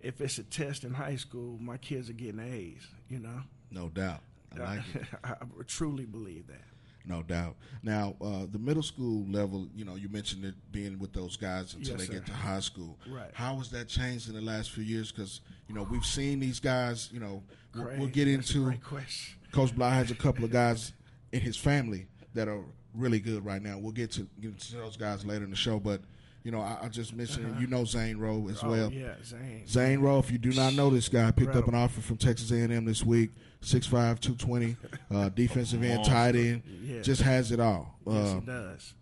if 0.01 0.21
it's 0.21 0.37
a 0.37 0.43
test 0.43 0.83
in 0.83 0.93
high 0.93 1.17
school, 1.17 1.57
my 1.59 1.77
kids 1.77 2.09
are 2.09 2.13
getting 2.13 2.39
A's. 2.39 2.87
You 3.09 3.19
know, 3.19 3.41
no 3.71 3.89
doubt. 3.89 4.21
I 4.55 4.59
like 4.59 4.95
it. 4.95 5.03
I 5.23 5.35
truly 5.67 6.05
believe 6.05 6.47
that. 6.47 6.68
No 7.09 7.23
doubt. 7.23 7.55
Now, 7.81 8.15
uh, 8.21 8.45
the 8.51 8.59
middle 8.59 8.83
school 8.83 9.25
level, 9.29 9.67
you 9.75 9.83
know, 9.83 9.95
you 9.95 10.09
mentioned 10.09 10.45
it 10.45 10.53
being 10.71 10.99
with 10.99 11.11
those 11.11 11.35
guys 11.35 11.73
until 11.73 11.97
Yes, 11.97 12.01
they 12.01 12.05
sir. 12.05 12.13
get 12.19 12.27
to 12.27 12.33
high 12.33 12.59
school. 12.59 12.99
Right. 13.09 13.31
How 13.33 13.57
has 13.57 13.71
that 13.71 13.87
changed 13.87 14.29
in 14.29 14.35
the 14.35 14.41
last 14.41 14.69
few 14.69 14.83
years? 14.83 15.11
Because 15.11 15.41
you 15.67 15.73
know 15.73 15.83
we've 15.89 16.05
seen 16.05 16.39
these 16.39 16.59
guys. 16.59 17.09
You 17.11 17.19
know, 17.19 17.43
we'll, 17.73 17.85
Craig, 17.85 17.99
we'll 17.99 18.09
get 18.09 18.27
into. 18.27 18.71
Coach 19.51 19.75
Blau 19.75 19.89
has 19.89 20.11
a 20.11 20.15
couple 20.15 20.45
of 20.45 20.51
guys 20.51 20.93
in 21.31 21.41
his 21.41 21.57
family 21.57 22.05
that 22.35 22.47
are 22.47 22.63
really 22.93 23.19
good 23.19 23.43
right 23.43 23.61
now. 23.61 23.79
We'll 23.79 23.91
get 23.91 24.11
to, 24.11 24.27
get 24.39 24.59
to 24.59 24.75
those 24.77 24.95
guys 24.95 25.25
later 25.25 25.43
in 25.43 25.49
the 25.49 25.55
show, 25.55 25.79
but 25.79 26.01
you 26.43 26.51
know, 26.51 26.61
I, 26.61 26.77
I 26.83 26.87
just 26.89 27.13
mentioned 27.15 27.59
you 27.59 27.67
know 27.67 27.83
Zane 27.85 28.17
Rowe 28.17 28.47
as 28.49 28.63
Oh, 28.63 28.69
well. 28.69 28.91
yeah, 28.91 29.15
Zane. 29.23 29.67
Zane 29.67 29.99
Rowe, 29.99 30.19
if 30.19 30.31
you 30.31 30.37
do 30.37 30.51
not 30.51 30.73
know 30.73 30.89
this 30.89 31.09
guy, 31.09 31.31
picked 31.31 31.55
up 31.55 31.67
an 31.67 31.75
offer 31.75 32.01
from 32.01 32.17
Texas 32.17 32.51
A&M 32.51 32.85
this 32.85 33.03
week. 33.05 33.31
6'5", 33.61 34.19
220, 34.21 34.77
uh, 35.11 35.27
defensive 35.35 35.83
end, 35.83 36.05
tight 36.05 36.33
end, 36.35 36.63
Yeah. 36.81 37.01
just 37.01 37.21
has 37.23 37.51
it 37.51 37.59
all. 37.59 37.99
Yes, 38.07 38.15
Uh, 38.15 38.39
he 38.39 38.45
does. 38.45 38.93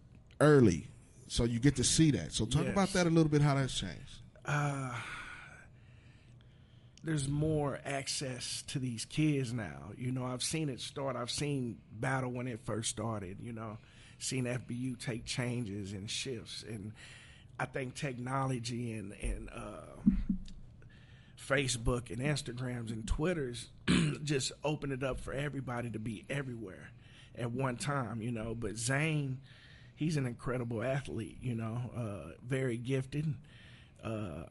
early, 0.41 0.87
so 1.27 1.43
you 1.43 1.59
get 1.59 1.75
to 1.75 1.83
see 1.83 2.09
that. 2.11 2.31
So 2.33 2.45
talk 2.47 2.63
Yes. 2.63 2.71
about 2.73 2.93
that 2.93 3.05
a 3.05 3.09
little 3.11 3.29
bit. 3.29 3.43
How 3.43 3.53
that's 3.53 3.77
changed. 3.79 4.21
there's 7.03 7.27
more 7.29 7.79
access 7.85 8.63
to 8.67 8.79
these 8.79 9.05
kids 9.05 9.53
now. 9.53 9.91
You 9.97 10.11
know, 10.11 10.25
I've 10.25 10.43
seen 10.43 10.67
it 10.69 10.81
start. 10.81 11.15
I've 11.15 11.31
seen 11.31 11.77
battle 11.91 12.31
when 12.31 12.47
it 12.47 12.59
first 12.65 12.89
started. 12.89 13.37
You 13.41 13.53
know, 13.53 13.77
seen 14.19 14.45
FBU 14.45 14.99
take 14.99 15.23
changes 15.23 15.93
and 15.93 16.09
shifts, 16.09 16.65
and 16.67 16.91
I 17.59 17.65
think 17.65 17.95
technology 17.95 18.93
and 18.93 19.13
and 19.21 19.49
uh, 19.53 20.11
Facebook 21.47 22.11
and 22.11 22.19
Instagrams 22.19 22.91
and 22.91 23.07
Twitters 23.07 23.69
just 24.23 24.51
open 24.63 24.91
it 24.91 25.03
up 25.03 25.19
for 25.19 25.33
everybody 25.33 25.89
to 25.89 25.99
be 25.99 26.25
everywhere 26.29 26.91
at 27.37 27.51
one 27.51 27.77
time. 27.77 28.21
You 28.21 28.31
know, 28.31 28.53
but 28.53 28.77
Zane, 28.77 29.39
he's 29.95 30.17
an 30.17 30.25
incredible 30.25 30.83
athlete. 30.83 31.37
You 31.41 31.55
know, 31.55 31.91
uh, 31.95 32.33
very 32.45 32.77
gifted. 32.77 33.33
Uh, 34.03 34.43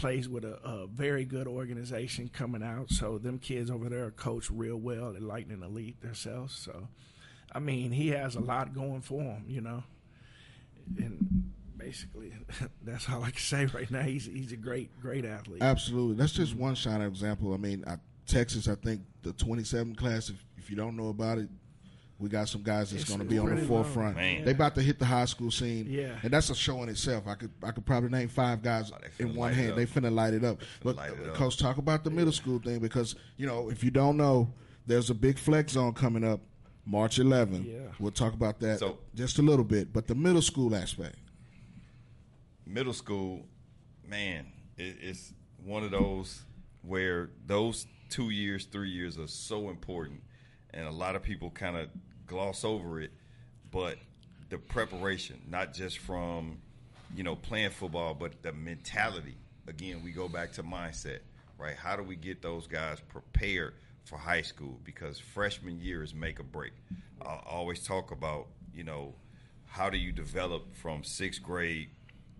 plays 0.00 0.26
with 0.26 0.44
a, 0.44 0.54
a 0.64 0.86
very 0.86 1.26
good 1.26 1.46
organization 1.46 2.30
coming 2.32 2.62
out. 2.62 2.90
So 2.90 3.18
them 3.18 3.38
kids 3.38 3.70
over 3.70 3.90
there 3.90 4.06
are 4.06 4.10
coached 4.10 4.48
real 4.48 4.78
well 4.78 5.14
at 5.14 5.20
Lightning 5.20 5.62
Elite 5.62 6.00
themselves. 6.00 6.56
So, 6.56 6.88
I 7.52 7.58
mean, 7.58 7.92
he 7.92 8.08
has 8.08 8.34
a 8.34 8.40
lot 8.40 8.74
going 8.74 9.02
for 9.02 9.20
him, 9.20 9.44
you 9.46 9.60
know. 9.60 9.82
And 10.96 11.49
basically, 11.80 12.32
that's 12.84 13.08
all 13.08 13.22
I 13.22 13.30
can 13.30 13.38
say 13.40 13.66
right 13.66 13.90
now. 13.90 14.02
He's 14.02 14.26
he's 14.26 14.52
a 14.52 14.56
great 14.56 14.98
great 15.00 15.24
athlete. 15.24 15.62
Absolutely. 15.62 16.16
That's 16.16 16.32
just 16.32 16.54
one 16.54 16.74
shot 16.74 17.00
example. 17.00 17.52
I 17.54 17.56
mean, 17.56 17.84
I, 17.86 17.96
Texas, 18.26 18.68
I 18.68 18.74
think 18.76 19.02
the 19.22 19.32
27 19.32 19.96
class, 19.96 20.28
if, 20.28 20.36
if 20.56 20.70
you 20.70 20.76
don't 20.76 20.96
know 20.96 21.08
about 21.08 21.38
it, 21.38 21.48
we 22.18 22.28
got 22.28 22.48
some 22.48 22.62
guys 22.62 22.90
that's 22.92 23.04
going 23.04 23.18
to 23.18 23.24
be 23.24 23.38
on 23.38 23.54
the 23.54 23.62
forefront. 23.62 24.14
low. 24.16 24.22
Man. 24.22 24.44
They 24.44 24.50
about 24.52 24.74
to 24.76 24.82
hit 24.82 24.98
the 24.98 25.04
high 25.06 25.24
school 25.24 25.50
scene, 25.50 25.86
Yeah. 25.88 26.16
and 26.22 26.30
that's 26.32 26.50
a 26.50 26.54
show 26.54 26.82
in 26.82 26.88
itself. 26.90 27.24
I 27.26 27.34
could 27.34 27.50
I 27.62 27.70
could 27.72 27.84
probably 27.86 28.10
name 28.10 28.28
five 28.28 28.62
guys 28.62 28.92
Oh, 28.94 28.98
in 29.18 29.34
one 29.34 29.52
hand. 29.52 29.70
up. 29.72 29.76
They 29.76 29.86
finna 29.86 30.12
light 30.12 30.34
it 30.34 30.44
up. 30.44 30.60
But 30.82 30.96
light 30.96 31.12
it 31.12 31.28
up. 31.30 31.34
coach, 31.34 31.56
talk 31.56 31.78
about 31.78 32.04
the 32.04 32.10
middle 32.10 32.32
school 32.32 32.58
thing 32.58 32.78
because 32.78 33.14
you 33.36 33.46
know 33.46 33.70
if 33.70 33.82
you 33.82 33.90
don't 33.90 34.16
know, 34.16 34.52
there's 34.86 35.10
a 35.10 35.14
big 35.14 35.38
flex 35.38 35.72
zone 35.72 35.92
coming 35.94 36.22
up 36.24 36.40
March 36.86 37.18
11. 37.18 37.64
Yeah. 37.64 37.78
We'll 37.98 38.10
talk 38.12 38.32
about 38.34 38.60
that 38.60 38.78
So- 38.80 38.98
just 39.14 39.38
a 39.38 39.42
little 39.42 39.64
bit. 39.64 39.92
But 39.92 40.06
the 40.06 40.14
middle 40.14 40.42
school 40.42 40.74
aspect, 40.76 41.16
middle 42.70 42.92
school, 42.92 43.46
man, 44.06 44.46
it, 44.76 44.96
it's 45.00 45.32
one 45.64 45.82
of 45.84 45.90
those 45.90 46.42
where 46.82 47.30
those 47.46 47.86
two 48.08 48.30
years, 48.30 48.64
three 48.64 48.90
years 48.90 49.18
are 49.18 49.26
so 49.26 49.68
important, 49.68 50.20
and 50.72 50.86
a 50.86 50.90
lot 50.90 51.16
of 51.16 51.22
people 51.22 51.50
kind 51.50 51.76
of 51.76 51.88
gloss 52.26 52.64
over 52.64 53.00
it. 53.00 53.10
But 53.70 53.98
the 54.48 54.58
preparation, 54.58 55.40
not 55.48 55.74
just 55.74 55.98
from 55.98 56.58
you 57.14 57.22
know 57.22 57.36
playing 57.36 57.70
football, 57.70 58.14
but 58.14 58.42
the 58.42 58.52
mentality. 58.52 59.36
Again, 59.66 60.02
we 60.02 60.10
go 60.10 60.28
back 60.28 60.52
to 60.52 60.62
mindset, 60.62 61.20
right? 61.58 61.76
How 61.76 61.94
do 61.96 62.02
we 62.02 62.16
get 62.16 62.42
those 62.42 62.66
guys 62.66 62.98
prepared 63.00 63.74
for 64.04 64.16
high 64.16 64.42
school? 64.42 64.80
Because 64.84 65.18
freshman 65.18 65.80
year 65.80 66.02
is 66.02 66.14
make 66.14 66.40
or 66.40 66.44
break. 66.44 66.72
I 67.22 67.38
always 67.46 67.84
talk 67.84 68.10
about 68.10 68.46
you 68.72 68.84
know 68.84 69.14
how 69.66 69.90
do 69.90 69.98
you 69.98 70.10
develop 70.10 70.74
from 70.74 71.04
sixth 71.04 71.42
grade 71.42 71.90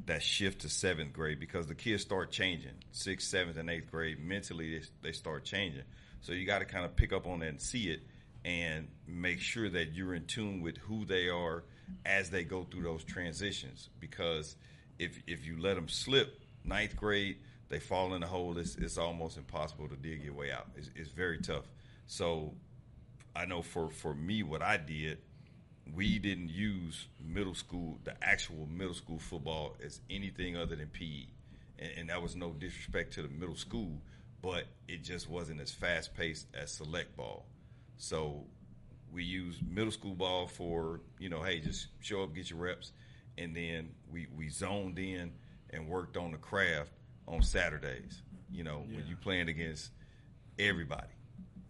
that 0.07 0.23
shift 0.23 0.63
to 0.63 0.69
seventh 0.69 1.13
grade 1.13 1.41
because 1.41 1.67
the 1.67 1.75
kids 1.75 2.03
start 2.03 2.31
changing. 2.31 2.73
Sixth 2.93 3.29
seventh 3.29 3.57
and 3.57 3.69
eighth 3.71 3.91
grade 3.91 4.19
mentally 4.19 4.79
they, 4.79 4.85
they 5.03 5.13
start 5.13 5.45
changing. 5.45 5.83
So 6.21 6.33
you 6.33 6.47
got 6.47 6.61
to 6.61 6.65
kind 6.65 6.85
of 6.85 6.97
pick 6.97 7.13
up 7.13 7.27
on 7.27 7.41
that 7.41 7.49
and 7.49 7.61
see 7.61 7.91
it 7.91 8.01
and 8.45 8.89
make 9.07 9.41
sure 9.41 9.69
that 9.69 9.93
you're 9.93 10.15
in 10.15 10.25
tune 10.27 10.63
with 10.63 10.79
who 10.79 11.05
they 11.05 11.29
are 11.29 11.65
as 12.07 12.31
they 12.31 12.45
go 12.45 12.65
through 12.65 12.83
those 12.83 13.05
transitions. 13.05 13.89
Because 13.99 14.57
if 14.99 15.21
if 15.27 15.47
you 15.47 15.61
let 15.61 15.75
them 15.75 15.89
slip 15.89 16.41
ninth 16.65 16.97
grade 16.97 17.39
they 17.69 17.79
fall 17.79 18.15
in 18.15 18.21
the 18.21 18.27
hole 18.27 18.59
it's, 18.59 18.77
it's 18.77 18.99
almost 18.99 19.39
impossible 19.39 19.89
to 19.89 19.97
dig 19.97 20.23
your 20.23 20.35
way 20.35 20.51
out. 20.51 20.67
It's, 20.77 20.91
it's 20.95 21.11
very 21.11 21.39
tough. 21.39 21.65
So 22.07 22.55
I 23.35 23.45
know 23.45 23.63
for 23.63 23.91
for 23.91 24.15
me 24.15 24.43
what 24.43 24.63
I 24.63 24.77
did 24.77 25.19
we 25.95 26.19
didn't 26.19 26.51
use 26.51 27.07
middle 27.25 27.55
school, 27.55 27.99
the 28.05 28.15
actual 28.23 28.67
middle 28.71 28.95
school 28.95 29.19
football, 29.19 29.77
as 29.85 30.01
anything 30.11 30.57
other 30.57 30.77
than 30.77 30.89
PE. 30.89 31.27
And, 31.79 31.91
and 31.99 32.11
that 32.11 32.23
was 32.23 32.37
no 32.37 32.51
disrespect 32.51 33.15
to 33.15 33.23
the 33.23 33.29
middle 33.29 33.57
school, 33.57 34.01
but 34.43 34.65
it 34.89 35.03
just 35.03 35.29
wasn't 35.29 35.61
as 35.61 35.73
fast 35.73 36.15
paced 36.15 36.47
as 36.55 36.73
select 36.73 37.17
ball. 37.17 37.47
So 37.97 38.45
we 39.13 39.25
used 39.25 39.67
middle 39.67 39.93
school 39.93 40.15
ball 40.15 40.47
for, 40.47 41.01
you 41.19 41.29
know, 41.29 41.43
hey, 41.43 41.61
just 41.61 41.89
show 42.01 42.23
up, 42.23 42.35
get 42.35 42.51
your 42.51 42.59
reps. 42.59 42.93
And 43.39 43.55
then 43.55 43.91
we, 44.11 44.27
we 44.37 44.49
zoned 44.49 44.99
in 44.99 45.33
and 45.71 45.89
worked 45.89 46.17
on 46.17 46.33
the 46.33 46.39
craft 46.39 46.91
on 47.27 47.43
Saturdays, 47.43 48.23
you 48.53 48.65
know, 48.65 48.85
when 48.89 49.07
you 49.07 49.17
playing 49.17 49.49
against 49.49 49.91
everybody 50.59 51.07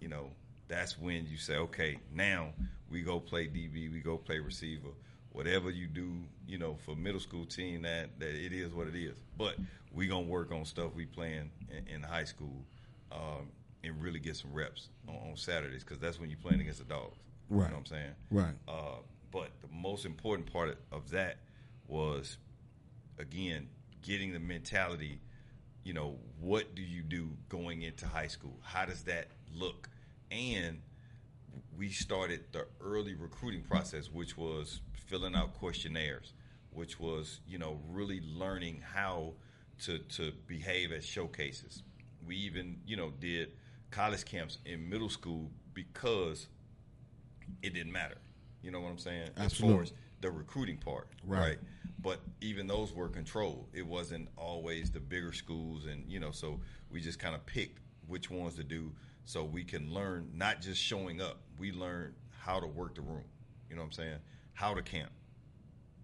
you 0.01 0.09
know, 0.09 0.31
that's 0.67 0.99
when 0.99 1.27
you 1.27 1.37
say, 1.37 1.57
okay, 1.57 1.99
now 2.13 2.49
we 2.91 3.03
go 3.03 3.21
play 3.21 3.47
DB, 3.47 3.91
we 3.93 4.01
go 4.01 4.17
play 4.17 4.39
receiver, 4.39 4.89
whatever 5.33 5.71
you 5.71 5.87
do, 5.87 6.17
you 6.47 6.59
know, 6.59 6.77
for 6.85 6.95
middle 6.97 7.21
school 7.21 7.45
team, 7.45 7.83
that 7.83 8.19
that 8.19 8.35
it 8.35 8.53
is 8.53 8.73
what 8.73 8.87
it 8.89 8.95
is. 8.97 9.17
But 9.39 9.57
we 9.93 10.07
gonna 10.07 10.27
work 10.27 10.53
on 10.53 10.65
stuff 10.65 10.95
we 10.95 11.07
playing 11.07 11.51
in, 11.71 11.95
in 11.95 12.03
high 12.03 12.25
school, 12.25 12.65
um, 13.13 13.49
and 13.83 14.01
really 14.03 14.21
get 14.21 14.37
some 14.37 14.53
reps 14.53 14.89
on, 15.09 15.15
on 15.31 15.37
Saturdays 15.37 15.83
because 15.85 15.99
that's 15.99 16.21
when 16.21 16.29
you're 16.31 16.39
playing 16.39 16.61
against 16.61 16.79
the 16.81 16.85
dogs. 16.85 17.17
You 17.51 17.57
Right. 17.57 17.71
know 17.71 17.77
what 17.77 17.81
I'm 17.81 17.87
saying? 17.87 18.13
right? 18.31 18.55
Uh, 18.69 18.99
but 19.33 19.51
the 19.61 19.69
most 19.73 20.05
important 20.05 20.53
part 20.53 20.77
of 20.93 21.11
that 21.11 21.39
was, 21.89 22.39
again, 23.19 23.69
getting 24.03 24.33
the 24.33 24.39
mentality. 24.41 25.21
You 25.83 25.95
know, 25.95 26.19
what 26.41 26.75
do 26.75 26.83
you 26.83 27.03
do 27.03 27.31
going 27.49 27.83
into 27.83 28.07
high 28.07 28.27
school? 28.27 28.59
How 28.63 28.85
does 28.85 29.03
that 29.05 29.29
look? 29.55 29.89
And 30.31 30.81
we 31.77 31.91
started 31.91 32.45
the 32.53 32.67
early 32.81 33.15
recruiting 33.15 33.63
process, 33.63 34.11
which 34.11 34.37
was 34.37 34.81
filling 34.93 35.35
out 35.35 35.55
questionnaires, 35.55 36.33
which 36.73 37.01
was 37.01 37.41
you 37.49 37.59
know 37.59 37.81
really 37.91 38.21
learning 38.23 38.83
how 38.95 39.35
to 39.85 39.99
to 39.99 40.33
behave 40.47 40.93
at 40.93 41.03
showcases. 41.05 41.83
We 42.27 42.37
even 42.37 42.81
you 42.87 42.97
know 42.97 43.11
did 43.19 43.53
college 43.91 44.25
camps 44.25 44.59
in 44.65 44.89
middle 44.89 45.09
school 45.09 45.51
because 45.75 46.47
it 47.63 47.75
didn't 47.75 47.93
matter. 47.93 48.19
You 48.63 48.71
know 48.71 48.81
what 48.81 48.91
I'm 48.91 48.99
saying? 48.99 49.31
As 49.37 49.55
far 49.55 49.83
as 49.83 49.93
the 50.21 50.31
recruiting 50.31 50.77
part, 50.77 51.09
Right. 51.25 51.41
right. 51.41 51.59
But 52.03 52.21
even 52.41 52.67
those 52.67 52.93
were 52.95 53.09
controlled. 53.09 53.69
It 53.75 53.87
wasn't 53.87 54.29
always 54.37 54.91
the 54.91 55.01
bigger 55.01 55.33
schools, 55.33 55.87
and 55.87 56.05
you 56.11 56.21
know, 56.21 56.31
so 56.31 56.61
we 56.91 57.01
just 57.01 57.19
kind 57.19 57.35
of 57.35 57.45
picked 57.47 57.79
which 58.07 58.31
ones 58.31 58.55
to 58.57 58.65
do, 58.65 58.93
so 59.31 59.45
we 59.45 59.63
can 59.63 59.95
learn 59.95 60.29
not 60.35 60.61
just 60.61 60.83
showing 60.83 61.21
up. 61.21 61.39
We 61.57 61.71
learn 61.71 62.15
how 62.41 62.59
to 62.59 62.67
work 62.67 62.97
the 62.97 63.03
room. 63.03 63.23
You 63.69 63.77
know 63.77 63.83
what 63.83 63.87
I'm 63.87 63.93
saying? 63.93 64.17
How 64.55 64.75
to 64.75 64.83
camp 64.83 65.13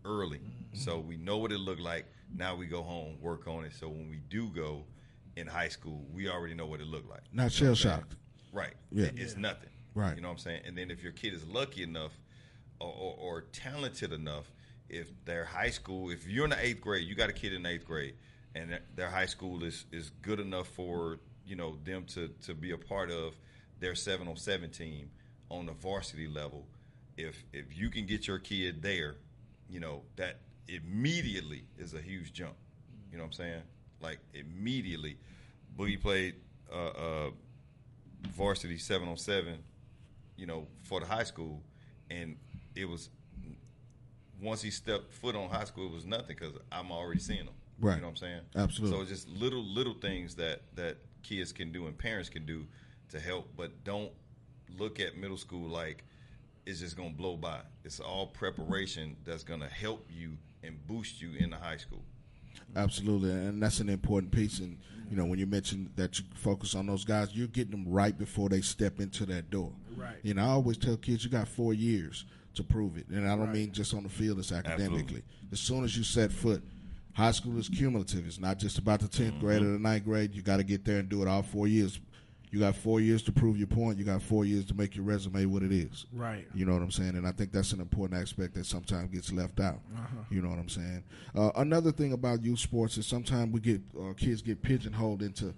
early, 0.05 0.39
mm-hmm. 0.39 0.77
so 0.77 1.01
we 1.01 1.17
know 1.17 1.37
what 1.39 1.51
it 1.51 1.59
looked 1.59 1.81
like. 1.81 2.07
Now 2.33 2.55
we 2.55 2.67
go 2.67 2.83
home, 2.85 3.19
work 3.21 3.49
on 3.49 3.65
it. 3.65 3.73
So 3.77 3.89
when 3.89 4.09
we 4.09 4.21
do 4.31 4.47
go 4.51 4.85
in 5.35 5.49
high 5.49 5.67
school, 5.69 6.07
we 6.15 6.29
already 6.29 6.55
know 6.55 6.67
what 6.67 6.81
it 6.81 6.87
looked 6.87 7.11
like. 7.11 7.23
Not 7.33 7.59
You 7.59 7.65
know 7.65 7.71
what 7.73 7.79
shell 7.79 7.93
shocked. 7.99 8.15
Right. 8.53 8.75
Yeah. 8.93 9.07
It- 9.07 9.19
It's 9.19 9.37
nothing. 9.37 9.71
Right. 9.97 10.15
You 10.15 10.23
know 10.23 10.29
what 10.29 10.35
I'm 10.35 10.39
saying? 10.39 10.61
And 10.65 10.79
then 10.79 10.93
if 10.93 11.03
your 11.03 11.13
kid 11.13 11.35
is 11.35 11.45
lucky 11.49 11.83
enough 11.83 12.13
or, 12.81 12.93
or, 12.93 13.15
or 13.19 13.41
talented 13.53 14.13
enough, 14.13 14.53
if 14.89 15.09
their 15.25 15.45
high 15.45 15.71
school, 15.71 16.11
if 16.11 16.29
you're 16.29 16.45
in 16.45 16.51
the 16.51 16.65
eighth 16.65 16.81
grade, 16.81 17.09
you 17.09 17.17
got 17.17 17.29
a 17.29 17.33
kid 17.33 17.53
in 17.53 17.65
the 17.65 17.71
eighth 17.71 17.87
grade, 17.87 18.15
and 18.55 18.71
their- 18.71 18.83
their 18.95 19.11
high 19.11 19.27
school 19.27 19.65
is, 19.65 19.85
is 19.91 20.11
good 20.23 20.39
enough 20.39 20.69
for 20.69 21.19
you 21.47 21.57
know 21.57 21.77
them 21.85 22.05
to, 22.15 22.29
to 22.45 22.55
be 22.55 22.73
a 22.73 22.79
part 22.79 23.11
of 23.11 23.35
their 23.81 23.95
seven 23.95 24.29
on 24.29 24.37
seven 24.37 24.71
team 24.71 25.11
on 25.51 25.67
the 25.67 25.73
varsity 25.73 26.27
level. 26.27 26.67
If 27.17 27.45
if 27.53 27.77
you 27.77 27.89
can 27.91 28.07
get 28.07 28.27
your 28.27 28.39
kid 28.39 28.83
there, 28.83 29.17
you 29.69 29.81
know 29.81 30.03
that 30.17 30.41
immediately 30.69 31.65
is 31.79 31.95
a 31.95 32.01
huge 32.01 32.33
jump. 32.33 32.55
You 33.11 33.19
know 33.19 33.25
what 33.25 33.29
I'm 33.29 33.33
saying? 33.33 33.63
Like 34.01 34.19
immediately, 34.35 35.17
Boogie 35.79 36.01
played 36.01 36.35
uh, 36.73 36.89
uh, 36.89 37.31
varsity 38.31 38.79
seven 38.79 39.09
on 39.09 39.17
seven, 39.17 39.59
you 40.37 40.47
know, 40.47 40.67
for 40.83 41.01
the 41.01 41.07
high 41.07 41.25
school, 41.25 41.63
and 42.11 42.37
it 42.75 42.87
was 42.87 43.09
once 44.41 44.61
he 44.63 44.71
stepped 44.71 45.13
foot 45.13 45.35
on 45.35 45.49
high 45.49 45.65
school, 45.65 45.87
it 45.87 45.93
was 45.95 46.05
nothing 46.05 46.37
because 46.39 46.53
I'm 46.71 46.91
already 46.91 47.21
seeing 47.21 47.41
him. 47.41 47.49
Right. 47.81 47.97
You 47.97 48.01
know 48.01 48.09
what 48.09 48.11
I'm 48.13 48.17
saying? 48.17 48.41
Absolutely. 48.55 48.97
So 48.97 49.03
it's 49.03 49.11
just 49.11 49.29
little 49.29 49.63
little 49.63 49.95
things 49.95 50.35
that 50.37 50.63
that 50.75 50.99
kids 51.27 51.53
can 51.53 51.73
do 51.73 51.87
and 51.87 51.97
parents 51.99 52.29
can 52.29 52.47
do 52.47 52.67
to 53.11 53.19
help, 53.21 53.49
but 53.57 53.85
don't 53.85 54.13
look 54.79 55.01
at 55.01 55.17
middle 55.17 55.37
school 55.37 55.69
like 55.69 56.05
it's 56.67 56.81
just 56.81 56.97
gonna 56.97 57.11
blow 57.11 57.37
by. 57.37 57.61
It's 57.85 58.01
all 58.01 58.27
preparation 58.27 59.17
that's 59.25 59.45
gonna 59.45 59.69
help 59.69 60.07
you 60.11 60.37
and 60.63 60.85
boost 60.87 61.21
you 61.21 61.33
into 61.39 61.57
high 61.57 61.77
school. 61.77 62.03
Absolutely, 62.75 63.31
and 63.31 63.63
that's 63.63 63.81
an 63.81 63.89
important 63.89 64.33
piece. 64.33 64.59
And 64.61 64.79
you 65.11 65.17
know, 65.17 65.25
when 65.25 65.39
you 65.39 65.47
mentioned 65.47 65.91
that 65.97 66.19
you 66.19 66.25
focus 66.35 66.75
on 66.75 66.87
those 66.87 67.05
guys, 67.05 67.35
you're 67.35 67.47
getting 67.47 67.71
them 67.71 67.85
right 67.89 68.17
before 68.17 68.49
they 68.49 68.61
step 68.61 69.01
into 69.01 69.25
that 69.27 69.51
door. 69.51 69.73
Right. 69.97 70.17
You 70.23 70.35
know, 70.35 70.43
I 70.43 70.49
always 70.49 70.77
tell 70.77 70.97
kids 70.97 71.25
you 71.25 71.31
got 71.31 71.49
four 71.49 71.75
years 71.75 72.25
to 72.55 72.65
prove 72.65 72.97
it, 72.97 73.07
and 73.09 73.27
I 73.29 73.37
don't 73.37 73.47
Right. 73.47 73.55
mean 73.55 73.73
just 73.73 73.95
on 73.95 74.03
the 74.03 74.09
field; 74.09 74.39
it's 74.39 74.51
academically. 74.53 74.95
Absolutely. 74.97 75.23
As 75.53 75.61
soon 75.61 75.85
as 75.85 75.97
you 75.97 76.03
set 76.03 76.33
foot, 76.33 76.63
high 77.17 77.31
school 77.31 77.59
is 77.59 77.69
cumulative. 77.71 78.27
It's 78.27 78.39
not 78.39 78.59
just 78.59 78.77
about 78.77 79.01
the 79.01 79.09
10th 79.09 79.41
grade 79.41 79.63
or 79.63 79.73
the 79.73 79.79
ninth 79.79 80.05
grade. 80.05 80.35
You 80.35 80.43
got 80.43 80.59
to 80.59 80.65
get 80.65 80.85
there 80.85 80.99
and 80.99 81.09
do 81.09 81.23
it 81.23 81.29
all 81.29 81.43
four 81.43 81.67
years. 81.67 81.99
You 82.51 82.61
got 82.61 82.77
four 82.77 83.01
years 83.01 83.23
to 83.23 83.33
prove 83.33 83.57
your 83.57 83.67
point. 83.67 83.99
You 83.99 84.05
got 84.05 84.23
four 84.23 84.45
years 84.45 84.67
to 84.67 84.75
make 84.75 84.95
your 84.95 85.05
resume 85.05 85.47
what 85.47 85.63
it 85.63 85.73
is. 85.73 86.05
Right. 86.13 86.47
You 86.55 86.67
know 86.67 86.75
what 86.75 86.83
I'm 86.83 86.91
saying? 86.91 87.17
And 87.17 87.27
I 87.27 87.33
think 87.33 87.53
that's 87.53 87.73
an 87.73 87.81
important 87.81 88.21
aspect 88.21 88.55
that 88.55 88.67
sometimes 88.67 89.11
gets 89.11 89.33
left 89.33 89.61
out. 89.61 89.81
Uh-huh. 89.95 90.25
You 90.31 90.43
know 90.43 90.51
what 90.51 90.59
I'm 90.59 90.69
saying? 90.69 91.05
Uh, 91.35 91.51
another 91.57 91.91
thing 91.91 92.13
about 92.13 92.43
youth 92.45 92.59
sports 92.59 92.99
is 92.99 93.07
sometimes 93.07 93.53
we 93.53 93.61
get 93.61 93.81
uh, 93.99 94.13
kids 94.13 94.43
get 94.43 94.63
pigeonholed 94.63 95.23
into, 95.23 95.55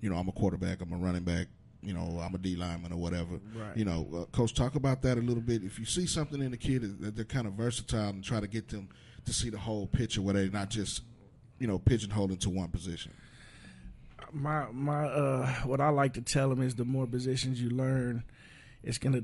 you 0.00 0.08
know, 0.08 0.16
I'm 0.16 0.28
a 0.28 0.32
quarterback, 0.32 0.80
I'm 0.80 0.92
a 0.92 0.96
running 0.96 1.22
back, 1.22 1.48
you 1.82 1.92
know, 1.92 2.20
I'm 2.20 2.34
a 2.34 2.38
D 2.38 2.56
lineman 2.56 2.92
or 2.92 2.98
whatever. 2.98 3.38
Right. 3.54 3.76
You 3.76 3.84
know, 3.84 4.08
uh, 4.14 4.36
coach, 4.36 4.54
talk 4.54 4.74
about 4.74 5.02
that 5.02 5.18
a 5.18 5.20
little 5.20 5.42
bit. 5.42 5.62
If 5.62 5.78
you 5.78 5.84
see 5.84 6.06
something 6.06 6.40
in 6.40 6.50
the 6.50 6.56
kid 6.56 7.00
that 7.02 7.14
they're 7.14 7.26
kind 7.26 7.46
of 7.46 7.52
versatile 7.52 8.08
and 8.08 8.24
try 8.24 8.40
to 8.40 8.48
get 8.48 8.68
them 8.68 8.88
to 9.28 9.34
see 9.34 9.50
the 9.50 9.58
whole 9.58 9.86
picture, 9.86 10.20
where 10.22 10.34
they're 10.34 10.50
not 10.50 10.70
just, 10.70 11.02
you 11.58 11.66
know, 11.66 11.78
pigeonholed 11.78 12.30
into 12.32 12.50
one 12.50 12.68
position. 12.68 13.12
my 14.32 14.66
my 14.72 15.04
uh 15.06 15.52
what 15.64 15.80
I 15.80 15.88
like 15.90 16.14
to 16.14 16.20
tell 16.20 16.48
them 16.50 16.60
is 16.62 16.74
the 16.74 16.84
more 16.84 17.06
positions 17.06 17.60
you 17.62 17.70
learn, 17.70 18.24
it's 18.82 18.98
gonna 18.98 19.22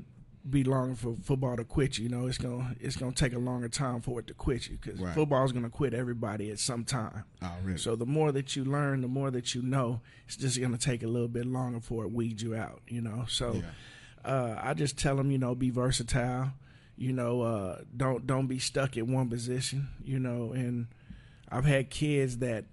be 0.49 0.63
longer 0.63 0.95
for 0.95 1.15
football 1.23 1.57
to 1.57 1.63
quit 1.63 1.97
you. 1.97 2.03
You 2.05 2.09
know, 2.09 2.27
it's 2.27 2.37
gonna 2.37 2.75
it's 2.79 2.95
gonna 2.95 3.11
take 3.13 3.33
a 3.33 3.39
longer 3.39 3.67
time 3.67 4.01
for 4.01 4.19
it 4.19 4.27
to 4.27 4.33
quit 4.33 4.67
you 4.69 4.77
because 4.81 4.99
Right. 4.99 5.13
football's 5.13 5.51
gonna 5.51 5.69
quit 5.69 5.93
everybody 5.93 6.49
at 6.51 6.59
some 6.59 6.83
time. 6.85 7.23
Already. 7.43 7.77
So 7.77 7.95
the 7.95 8.05
more 8.05 8.31
that 8.31 8.55
you 8.55 8.63
learn, 8.63 9.01
the 9.01 9.07
more 9.07 9.31
that 9.31 9.53
you 9.55 9.61
know, 9.61 10.01
it's 10.27 10.37
just 10.37 10.59
gonna 10.59 10.77
take 10.77 11.03
a 11.03 11.07
little 11.07 11.27
bit 11.27 11.45
longer 11.45 11.79
for 11.79 12.03
it 12.05 12.11
weed 12.11 12.41
you 12.41 12.55
out. 12.55 12.81
You 12.87 13.01
know, 13.01 13.25
so 13.27 13.61
uh, 14.23 14.55
I 14.61 14.73
just 14.73 14.97
tell 14.97 15.15
them, 15.17 15.29
you 15.31 15.37
know, 15.37 15.53
be 15.55 15.69
versatile. 15.69 16.53
You 16.97 17.11
know, 17.13 17.41
uh, 17.41 17.81
don't 17.95 18.25
don't 18.25 18.47
be 18.47 18.59
stuck 18.59 18.95
in 18.97 19.11
one 19.11 19.29
position. 19.29 19.89
You 20.03 20.19
know, 20.19 20.51
and 20.53 20.87
I've 21.49 21.65
had 21.65 21.89
kids 21.89 22.37
that 22.39 22.65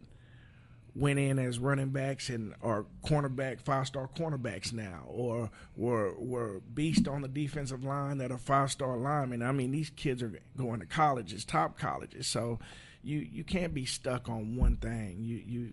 went 0.95 1.19
in 1.19 1.39
as 1.39 1.59
running 1.59 1.89
backs 1.89 2.29
and 2.29 2.55
are 2.63 2.85
cornerback 3.05 3.61
five 3.61 3.87
star 3.87 4.09
cornerbacks 4.17 4.73
now, 4.73 5.05
or 5.07 5.51
were 5.77 6.15
were 6.19 6.61
beast 6.75 7.09
on 7.09 7.23
the 7.23 7.29
defensive 7.29 7.83
line 7.85 8.19
that 8.19 8.31
are 8.31 8.39
five 8.39 8.71
star 8.71 8.97
linemen. 8.97 9.43
I 9.43 9.53
mean, 9.53 9.73
these 9.73 9.91
kids 9.91 10.23
are 10.23 10.33
going 10.57 10.81
to 10.81 10.87
colleges, 10.87 11.45
top 11.45 11.79
colleges. 11.79 12.27
So 12.27 12.59
you 13.03 13.19
you 13.19 13.43
can't 13.43 13.75
be 13.75 13.85
stuck 13.87 14.29
on 14.29 14.57
one 14.57 14.77
thing. 14.77 15.19
You 15.23 15.43
you 15.45 15.71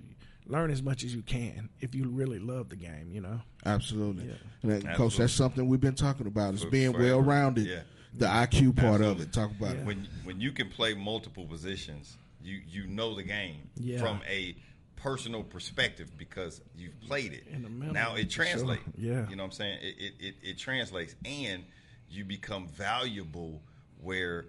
learn 0.48 0.72
as 0.72 0.82
much 0.82 1.04
as 1.04 1.14
you 1.14 1.22
can 1.22 1.70
if 1.80 1.94
you 1.94 2.08
really 2.08 2.40
love 2.40 2.70
the 2.70 2.76
game. 2.78 3.10
You 3.12 3.22
know. 3.22 3.42
Absolutely. 3.66 4.26
Yeah. 4.30 4.34
And 4.64 4.82
that- 4.82 4.96
Coach, 4.96 5.18
that's 5.18 5.34
something 5.34 5.68
we've 5.68 5.80
been 5.82 5.94
talking 5.96 6.26
about 6.28 6.54
is 6.56 6.66
being 6.66 6.94
well 6.94 7.22
rounded. 7.22 7.68
Yeah. 7.68 7.82
The 8.16 8.26
IQ 8.26 8.76
part 8.78 9.02
of 9.02 9.22
it. 9.22 9.32
Talk 9.32 9.52
about 9.52 9.76
it. 9.76 9.86
when 9.86 10.08
when 10.24 10.42
you 10.42 10.52
can 10.52 10.70
play 10.70 10.94
multiple 10.94 11.46
positions, 11.46 12.18
you 12.44 12.60
you 12.68 12.88
know 12.88 13.16
the 13.16 13.24
game 13.24 13.70
Yeah. 13.78 14.00
from 14.00 14.22
a 14.28 14.56
personal 14.96 15.44
perspective 15.44 16.12
because 16.18 16.62
you've 16.76 17.00
played 17.02 17.32
it. 17.34 17.46
In 17.52 17.62
the 17.64 17.70
middle, 17.70 17.94
now 17.94 18.16
it 18.16 18.26
for 18.26 18.32
sure. 18.32 18.46
translates. 18.46 18.84
Yeah. 18.98 19.30
you 19.30 19.36
know 19.36 19.44
what 19.44 19.48
I'm 19.48 19.52
saying. 19.52 19.80
It, 19.82 19.96
it 20.00 20.14
it 20.20 20.36
it 20.44 20.58
translates, 20.58 21.16
and 21.26 21.64
you 22.10 22.26
become 22.26 22.68
valuable. 22.68 23.62
Where 24.02 24.46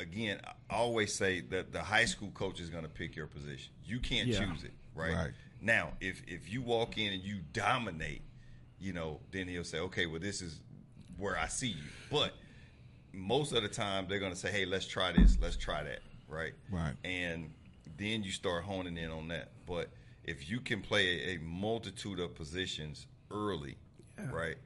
again, 0.00 0.40
I 0.44 0.52
always 0.74 1.14
say 1.14 1.40
that 1.40 1.72
the 1.72 1.82
high 1.82 2.04
school 2.04 2.30
coach 2.32 2.60
is 2.60 2.68
going 2.70 2.84
to 2.84 2.88
pick 2.90 3.16
your 3.16 3.26
position. 3.26 3.72
You 3.84 4.00
can't 4.00 4.28
Yeah. 4.28 4.40
choose 4.44 4.64
it, 4.64 4.72
right? 4.94 5.14
Right. 5.14 5.30
Now, 5.60 5.92
if 6.00 6.22
if 6.28 6.52
you 6.52 6.62
walk 6.62 6.98
in 6.98 7.12
and 7.12 7.22
you 7.22 7.38
dominate, 7.52 8.22
you 8.78 8.92
know, 8.92 9.20
then 9.32 9.48
he'll 9.48 9.64
say, 9.64 9.78
okay, 9.78 10.06
well, 10.06 10.20
this 10.20 10.42
is 10.42 10.60
where 11.16 11.36
I 11.38 11.48
see 11.48 11.68
you. 11.68 11.82
But 12.10 12.34
most 13.12 13.52
of 13.52 13.62
the 13.62 13.68
time, 13.68 14.06
they're 14.08 14.18
going 14.18 14.32
to 14.32 14.38
say, 14.38 14.50
hey, 14.50 14.64
let's 14.64 14.86
try 14.86 15.12
this, 15.12 15.38
let's 15.40 15.56
try 15.56 15.82
that, 15.82 16.00
right? 16.28 16.52
Right. 16.70 16.94
And 17.04 17.50
then 17.96 18.22
you 18.22 18.30
start 18.30 18.64
honing 18.64 18.96
in 18.96 19.10
on 19.10 19.28
that. 19.28 19.50
But 19.66 19.90
if 20.24 20.48
you 20.48 20.60
can 20.60 20.80
play 20.80 21.32
a, 21.32 21.36
a 21.36 21.38
multitude 21.40 22.20
of 22.20 22.34
positions 22.34 23.06
early, 23.30 23.76
right, 24.30 24.56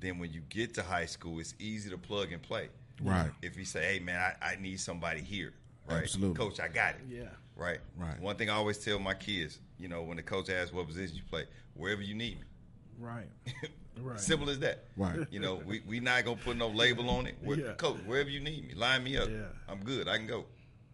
then 0.00 0.18
when 0.18 0.32
you 0.32 0.40
get 0.48 0.74
to 0.74 0.82
high 0.82 1.06
school, 1.06 1.38
it's 1.40 1.54
easy 1.58 1.90
to 1.90 1.98
plug 1.98 2.32
and 2.32 2.42
play. 2.42 2.68
Right. 3.02 3.30
If 3.42 3.56
you 3.56 3.64
say, 3.64 3.94
hey, 3.94 3.98
man, 4.00 4.20
I, 4.20 4.52
I 4.52 4.56
need 4.56 4.80
somebody 4.80 5.20
here, 5.20 5.52
right? 5.88 6.02
Absolutely. 6.02 6.36
Coach, 6.36 6.60
I 6.60 6.68
got 6.68 6.94
it. 6.94 7.02
Yeah. 7.08 7.22
Right. 7.56 7.78
Right. 7.96 8.20
One 8.20 8.36
thing 8.36 8.50
I 8.50 8.54
always 8.54 8.78
tell 8.78 8.98
my 8.98 9.14
kids, 9.14 9.58
you 9.78 9.88
know, 9.88 10.02
when 10.02 10.16
the 10.16 10.22
coach 10.22 10.48
asks 10.50 10.72
what 10.72 10.86
position 10.86 11.16
you 11.16 11.22
play, 11.28 11.44
wherever 11.74 12.02
you 12.02 12.14
need 12.14 12.40
me. 12.40 12.46
Right. 12.98 13.28
Right. 14.00 14.20
Simple 14.20 14.48
as 14.50 14.58
that. 14.60 14.84
Right. 14.96 15.26
You 15.30 15.40
know, 15.40 15.56
we 15.66 15.80
we 15.86 16.00
not 16.00 16.24
gonna 16.24 16.36
put 16.36 16.56
no 16.56 16.68
label 16.68 17.08
on 17.10 17.26
it. 17.26 17.36
Where, 17.42 17.58
Yeah. 17.58 17.72
Coach, 17.74 17.98
wherever 18.06 18.28
you 18.30 18.40
need 18.40 18.68
me, 18.68 18.74
line 18.74 19.04
me 19.04 19.16
up. 19.16 19.28
Yeah. 19.28 19.46
I'm 19.68 19.82
good. 19.84 20.08
I 20.08 20.16
can 20.16 20.26
go. 20.26 20.46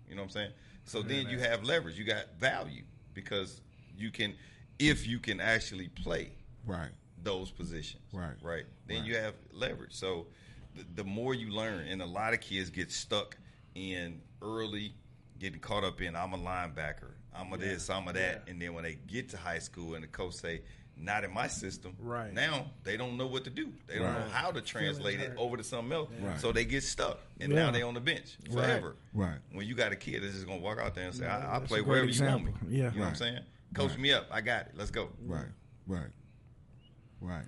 You 0.09 0.15
know 0.15 0.23
what 0.23 0.27
I'm 0.29 0.31
saying? 0.33 0.53
So 0.85 1.03
then 1.03 1.29
you 1.29 1.39
have 1.39 1.65
leverage. 1.65 1.99
You 1.99 2.05
got 2.05 2.35
value 2.39 2.83
because 3.15 3.61
you 3.97 4.11
can, 4.11 4.35
if 4.79 5.07
you 5.07 5.19
can 5.19 5.41
actually 5.41 5.89
play 5.89 6.33
Right. 6.67 6.91
those 7.23 7.51
positions. 7.51 8.03
Right. 8.13 8.35
Right. 8.43 8.65
Then 8.87 8.99
Right. 8.99 9.07
you 9.07 9.17
have 9.17 9.35
leverage. 9.53 9.95
So 9.95 10.27
the, 10.75 10.85
the 10.97 11.05
more 11.05 11.35
you 11.35 11.51
learn, 11.51 11.87
and 11.89 12.03
a 12.03 12.07
lot 12.07 12.35
of 12.35 12.41
kids 12.41 12.69
get 12.71 12.91
stuck 12.93 13.37
in 13.75 14.21
early, 14.43 14.95
getting 15.39 15.61
caught 15.61 15.85
up 15.85 16.01
in 16.03 16.15
I'm 16.17 16.33
a 16.35 16.39
linebacker, 16.39 17.13
I'm 17.35 17.53
a 17.53 17.57
this, 17.57 17.89
I'm 17.89 18.07
a 18.09 18.13
that, 18.13 18.43
Yeah. 18.47 18.51
and 18.53 18.61
then 18.61 18.75
when 18.75 18.85
they 18.85 18.95
get 19.07 19.29
to 19.31 19.37
high 19.37 19.59
school 19.61 19.95
and 19.95 20.03
the 20.05 20.09
coach 20.09 20.35
say, 20.35 20.63
"Not 20.97 21.25
in 21.25 21.33
my 21.33 21.47
system," 21.49 21.97
Right. 21.99 22.33
now 22.33 22.71
they 22.85 22.97
don't 22.97 23.17
know 23.17 23.27
what 23.27 23.45
to 23.45 23.51
do. 23.51 23.73
They 23.87 23.97
don't 23.99 24.05
Right. 24.15 24.21
know 24.27 24.31
how 24.33 24.51
to 24.53 24.61
translate 24.61 25.21
it 25.21 25.35
over 25.37 25.57
to 25.57 25.65
something 25.65 25.93
else. 25.93 26.11
Right. 26.21 26.41
So 26.41 26.53
they 26.53 26.65
get 26.65 26.83
stuck, 26.85 27.21
and 27.41 27.53
Yeah. 27.53 27.65
now 27.67 27.71
they 27.73 27.83
on 27.83 27.95
the 27.95 28.01
bench 28.01 28.37
forever. 28.53 28.97
Right. 29.13 29.39
When 29.53 29.67
you 29.67 29.75
got 29.75 29.93
a 29.93 29.97
kid 29.97 30.23
that's 30.23 30.35
just 30.35 30.47
gonna 30.47 30.61
walk 30.61 30.79
out 30.79 30.95
there 30.95 31.07
and 31.07 31.15
say, 31.15 31.25
Yeah, 31.25 31.39
I, 31.39 31.55
"I'll 31.55 31.61
play 31.63 31.81
wherever 31.81 32.07
you 32.09 32.25
want 32.25 32.45
me." 32.45 32.53
Yeah. 32.69 32.93
You 32.93 32.99
know 32.99 33.05
what 33.05 33.09
I'm 33.11 33.15
saying? 33.17 33.45
Coach 33.75 33.91
Right. 33.91 33.99
me 34.01 34.13
up. 34.13 34.29
I 34.31 34.41
got 34.41 34.67
it. 34.67 34.73
Let's 34.77 34.91
go. 34.93 35.11
Right, 35.27 35.49
right, 35.87 36.11
right. 37.21 37.47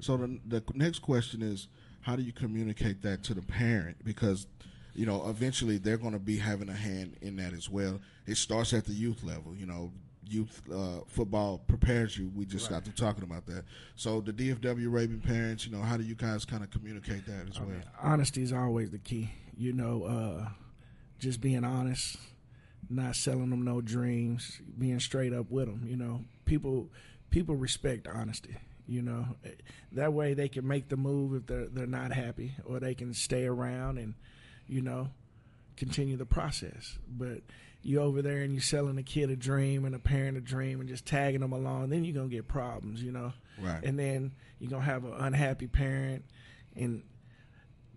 So 0.00 0.16
the 0.16 0.40
the 0.46 0.62
next 0.74 1.00
question 1.00 1.42
is, 1.42 1.68
how 2.02 2.16
do 2.16 2.22
you 2.22 2.32
communicate 2.32 3.02
that 3.02 3.22
to 3.24 3.34
the 3.34 3.42
parent? 3.42 4.04
Because 4.04 4.46
you 4.94 5.06
know, 5.06 5.26
eventually 5.30 5.78
they're 5.78 5.96
going 5.96 6.12
to 6.12 6.18
be 6.18 6.36
having 6.36 6.68
a 6.68 6.74
hand 6.74 7.16
in 7.22 7.36
that 7.36 7.54
as 7.54 7.70
well. 7.70 7.98
It 8.26 8.36
starts 8.36 8.74
at 8.74 8.84
the 8.84 8.92
youth 8.92 9.22
level. 9.22 9.54
You 9.56 9.64
know, 9.64 9.90
youth 10.32 10.62
uh, 10.72 11.00
football 11.06 11.58
prepares 11.58 12.16
you. 12.16 12.30
We 12.34 12.46
just 12.46 12.70
got 12.70 12.84
to 12.84 12.90
talking 12.92 13.24
about 13.24 13.46
that. 13.46 13.64
So 13.96 14.20
the 14.20 14.32
DFW 14.32 14.90
Raven 14.90 15.20
parents, 15.20 15.66
you 15.66 15.72
know, 15.72 15.82
how 15.82 15.96
do 15.96 16.04
you 16.04 16.14
guys 16.14 16.44
kind 16.44 16.62
of 16.62 16.70
communicate 16.70 17.26
that 17.26 17.48
as 17.48 17.60
well? 17.60 17.68
honesty 18.00 18.42
is 18.42 18.52
always 18.52 18.90
the 18.90 18.98
key. 18.98 19.30
You 19.56 19.72
know, 19.72 20.04
uh, 20.04 20.48
just 21.18 21.40
being 21.40 21.64
honest, 21.64 22.16
not 22.88 23.16
selling 23.16 23.50
them 23.50 23.64
no 23.64 23.80
dreams, 23.80 24.60
being 24.78 25.00
straight 25.00 25.32
up 25.32 25.50
with 25.50 25.66
them. 25.66 25.82
You 25.86 25.96
know, 25.96 26.24
people 26.44 26.88
people 27.30 27.54
respect 27.54 28.06
honesty. 28.06 28.56
You 28.86 29.02
know, 29.02 29.26
that 29.92 30.12
way 30.12 30.34
they 30.34 30.48
can 30.48 30.66
make 30.66 30.88
the 30.88 30.96
move 30.96 31.34
if 31.34 31.46
they're 31.46 31.66
they're 31.66 31.86
not 31.86 32.12
happy, 32.12 32.54
or 32.64 32.80
they 32.80 32.94
can 32.94 33.14
stay 33.14 33.46
around 33.46 33.98
and 33.98 34.14
you 34.66 34.80
know 34.82 35.08
continue 35.76 36.16
the 36.16 36.26
process. 36.26 36.98
But 37.08 37.42
you 37.82 38.00
over 38.00 38.22
there 38.22 38.42
and 38.42 38.52
you're 38.52 38.62
selling 38.62 38.96
a 38.98 39.02
kid 39.02 39.30
a 39.30 39.36
dream 39.36 39.84
and 39.84 39.94
a 39.94 39.98
parent 39.98 40.36
a 40.36 40.40
dream 40.40 40.80
and 40.80 40.88
just 40.88 41.04
tagging 41.06 41.40
them 41.40 41.52
along, 41.52 41.88
then 41.90 42.04
you're 42.04 42.14
gonna 42.14 42.28
get 42.28 42.48
problems. 42.48 43.02
You 43.02 43.12
know, 43.12 43.32
Right. 43.60 43.82
and 43.84 43.98
then 43.98 44.32
you're 44.58 44.70
gonna 44.70 44.84
have 44.84 45.04
an 45.04 45.14
unhappy 45.14 45.66
parent. 45.66 46.24
And 46.76 47.02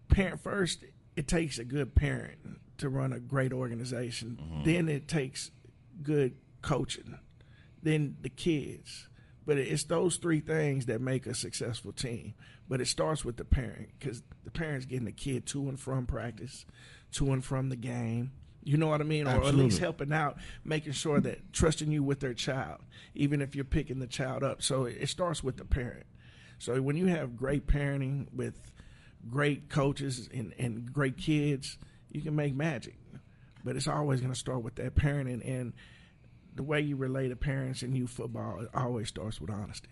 parent 0.10 0.41
first 0.41 0.84
it 1.15 1.28
takes 1.28 1.60
a 1.60 1.63
good 1.63 1.95
parent 1.95 2.60
to 2.78 2.89
run 2.89 3.13
a 3.13 3.19
great 3.19 3.54
organization. 3.54 4.38
Mm-hmm. 4.41 4.63
Then 4.63 4.89
it 4.89 5.08
takes 5.08 5.52
good 6.04 6.36
coaching 6.62 7.17
then 7.84 8.17
the 8.21 8.30
kids. 8.30 9.08
But 9.45 9.60
it's 9.60 9.84
those 9.84 10.17
three 10.17 10.39
things 10.39 10.88
that 10.88 11.00
make 11.02 11.28
a 11.28 11.36
successful 11.36 11.93
team. 11.93 12.34
But 12.67 12.82
it 12.82 12.88
starts 12.88 13.24
with 13.24 13.38
the 13.38 13.45
parent 13.45 13.89
because 14.00 14.24
the 14.43 14.50
parent's 14.50 14.88
getting 14.88 15.06
the 15.06 15.12
kid 15.12 15.45
to 15.48 15.69
and 15.69 15.80
from 15.80 16.08
practice 16.08 16.65
to 17.12 17.32
and 17.32 17.45
from 17.45 17.69
the 17.69 17.76
game 17.76 18.32
you 18.65 18.78
know 18.78 18.88
what 18.88 18.99
I 18.99 19.04
mean? 19.04 19.28
Or 19.28 19.45
at 19.45 19.54
least 19.54 19.78
helping 19.78 20.12
out, 20.12 20.38
making 20.65 20.93
sure 20.93 21.21
that 21.21 21.54
trusting 21.54 21.91
you 21.91 22.04
with 22.04 22.19
their 22.19 22.34
child, 22.34 22.82
even 23.13 23.39
if 23.41 23.56
you're 23.56 23.63
picking 23.63 23.99
the 23.99 24.08
child 24.08 24.43
up. 24.43 24.62
So 24.63 24.86
it 24.86 25.08
starts 25.08 25.43
with 25.43 25.58
the 25.58 25.65
parent. 25.65 26.08
So 26.58 26.82
when 26.82 26.97
you 26.97 27.06
have 27.06 27.38
great 27.38 27.67
parenting 27.67 28.28
with 28.34 28.71
great 29.30 29.69
coaches 29.69 30.28
and, 30.34 30.54
and 30.58 30.91
great 30.91 31.15
kids, 31.17 31.78
you 32.12 32.21
can 32.21 32.36
make 32.36 32.56
magic. 32.56 32.95
But 33.63 33.75
it's 33.75 33.88
always 33.88 34.19
going 34.19 34.34
to 34.34 34.39
start 34.39 34.63
with 34.63 34.75
that 34.75 34.95
parent 34.95 35.43
and, 35.43 35.73
the 36.56 36.63
way 36.63 36.80
you 36.80 36.95
relate 36.95 37.28
to 37.28 37.36
parents 37.36 37.84
in 37.84 37.93
youth 37.93 38.12
football 38.12 38.62
it 38.62 38.69
always 38.73 39.10
starts 39.10 39.41
with 39.41 39.49
honesty. 39.49 39.89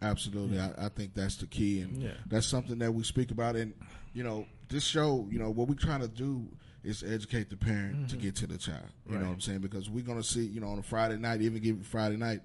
Absolutely, 0.00 0.58
I, 0.58 0.86
I, 0.86 0.88
think 0.88 1.12
that's 1.12 1.36
the 1.36 1.46
key, 1.46 1.82
and 1.82 2.02
yeah. 2.02 2.12
that's 2.26 2.46
something 2.46 2.78
that 2.78 2.94
we 2.94 3.02
speak 3.02 3.30
about. 3.30 3.54
And 3.54 3.74
you 4.14 4.24
know, 4.24 4.46
this 4.70 4.82
show, 4.82 5.28
you 5.30 5.38
know, 5.38 5.50
what 5.50 5.68
we're 5.68 5.74
trying 5.74 6.00
to 6.00 6.08
do 6.08 6.48
is 6.86 7.02
educate 7.02 7.50
the 7.50 7.56
parent 7.56 7.96
mm-hmm. 7.96 8.06
to 8.06 8.16
get 8.16 8.36
to 8.36 8.46
the 8.46 8.56
child. 8.56 8.80
You 9.06 9.14
right. 9.14 9.22
know 9.22 9.28
what 9.28 9.34
I'm 9.34 9.40
saying? 9.40 9.58
Because 9.58 9.90
we're 9.90 10.04
gonna 10.04 10.22
see, 10.22 10.44
you 10.44 10.60
know, 10.60 10.68
on 10.68 10.78
a 10.78 10.82
Friday 10.82 11.16
night, 11.16 11.42
even 11.42 11.60
give 11.60 11.76
it 11.76 11.84
Friday 11.84 12.16
night, 12.16 12.40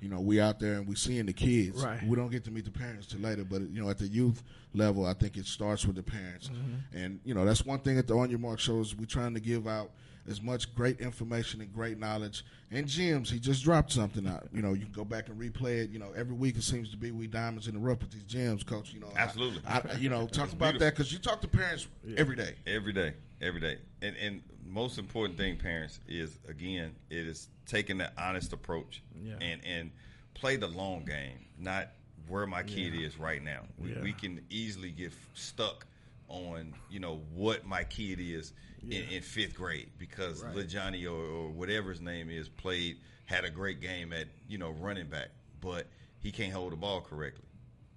you 0.00 0.08
know, 0.08 0.20
we 0.20 0.40
out 0.40 0.58
there 0.58 0.74
and 0.74 0.86
we 0.86 0.94
seeing 0.94 1.26
the 1.26 1.32
kids. 1.32 1.84
Right. 1.84 2.02
We 2.06 2.16
don't 2.16 2.30
get 2.30 2.44
to 2.44 2.50
meet 2.50 2.64
the 2.64 2.70
parents 2.70 3.06
till 3.06 3.20
later, 3.20 3.44
but 3.44 3.62
you 3.70 3.82
know, 3.82 3.90
at 3.90 3.98
the 3.98 4.08
youth 4.08 4.42
level, 4.74 5.04
I 5.06 5.14
think 5.14 5.36
it 5.36 5.46
starts 5.46 5.86
with 5.86 5.96
the 5.96 6.02
parents. 6.02 6.48
Mm-hmm. 6.48 6.96
And 6.96 7.20
you 7.24 7.34
know, 7.34 7.44
that's 7.44 7.64
one 7.64 7.80
thing 7.80 7.98
at 7.98 8.06
the 8.06 8.16
On 8.16 8.30
Your 8.30 8.38
Marc 8.38 8.60
shows 8.60 8.94
we're 8.94 9.04
trying 9.04 9.34
to 9.34 9.40
give 9.40 9.66
out 9.66 9.90
as 10.28 10.40
much 10.40 10.74
great 10.74 11.00
information 11.00 11.60
and 11.60 11.72
great 11.72 11.98
knowledge 11.98 12.44
and 12.70 12.86
gems. 12.86 13.30
He 13.30 13.38
just 13.38 13.64
dropped 13.64 13.92
something 13.92 14.26
out. 14.26 14.48
You 14.52 14.62
know, 14.62 14.74
you 14.74 14.84
can 14.84 14.92
go 14.92 15.04
back 15.04 15.28
and 15.28 15.38
replay 15.38 15.84
it. 15.84 15.90
You 15.90 15.98
know, 15.98 16.12
every 16.16 16.34
week 16.34 16.56
it 16.56 16.62
seems 16.62 16.90
to 16.90 16.96
be 16.96 17.10
we 17.10 17.26
diamonds 17.26 17.68
in 17.68 17.74
the 17.74 17.80
rough 17.80 18.00
with 18.00 18.12
these 18.12 18.24
gems, 18.24 18.62
coach. 18.62 18.92
You 18.92 19.00
know, 19.00 19.12
absolutely. 19.16 19.62
I, 19.66 19.78
I, 19.78 19.96
you 19.98 20.08
know, 20.08 20.26
talk 20.26 20.52
about 20.52 20.72
beautiful. 20.72 20.78
that 20.80 20.94
because 20.94 21.12
you 21.12 21.18
talk 21.18 21.40
to 21.42 21.48
parents 21.48 21.88
yeah. 22.04 22.16
every 22.18 22.36
day, 22.36 22.54
every 22.66 22.92
day, 22.92 23.14
every 23.40 23.60
day. 23.60 23.78
And 24.02 24.16
and 24.16 24.42
most 24.70 24.98
important 24.98 25.38
thing, 25.38 25.56
parents, 25.56 26.00
is 26.08 26.38
again, 26.48 26.92
it 27.10 27.26
is 27.26 27.48
taking 27.66 27.98
that 27.98 28.12
honest 28.16 28.52
approach 28.52 29.02
yeah. 29.22 29.34
and 29.40 29.60
and 29.64 29.90
play 30.34 30.56
the 30.56 30.68
long 30.68 31.04
game, 31.04 31.46
not 31.58 31.88
where 32.28 32.46
my 32.46 32.62
kid 32.62 32.94
yeah. 32.94 33.06
is 33.06 33.18
right 33.18 33.42
now. 33.42 33.62
We, 33.78 33.94
we 34.02 34.12
can 34.12 34.40
easily 34.50 34.90
get 34.90 35.12
stuck 35.34 35.86
on 36.28 36.72
you 36.88 37.00
know 37.00 37.20
what 37.34 37.66
my 37.66 37.82
kid 37.82 38.20
is 38.20 38.52
yeah. 38.86 39.00
in, 39.00 39.08
in, 39.10 39.22
fifth 39.22 39.54
grade 39.54 39.90
because 39.98 40.44
right. 40.44 40.68
Johnny 40.68 41.04
or, 41.04 41.16
or, 41.16 41.48
whatever 41.48 41.90
his 41.90 42.00
name 42.00 42.30
is 42.30 42.48
played 42.48 42.98
had 43.26 43.44
a 43.44 43.50
great 43.50 43.80
game 43.80 44.12
at 44.12 44.28
you 44.48 44.56
know 44.56 44.70
running 44.80 45.08
back, 45.08 45.28
but 45.60 45.88
he 46.20 46.30
can't 46.30 46.52
hold 46.52 46.72
the 46.72 46.76
ball 46.76 47.00
correctly, 47.00 47.48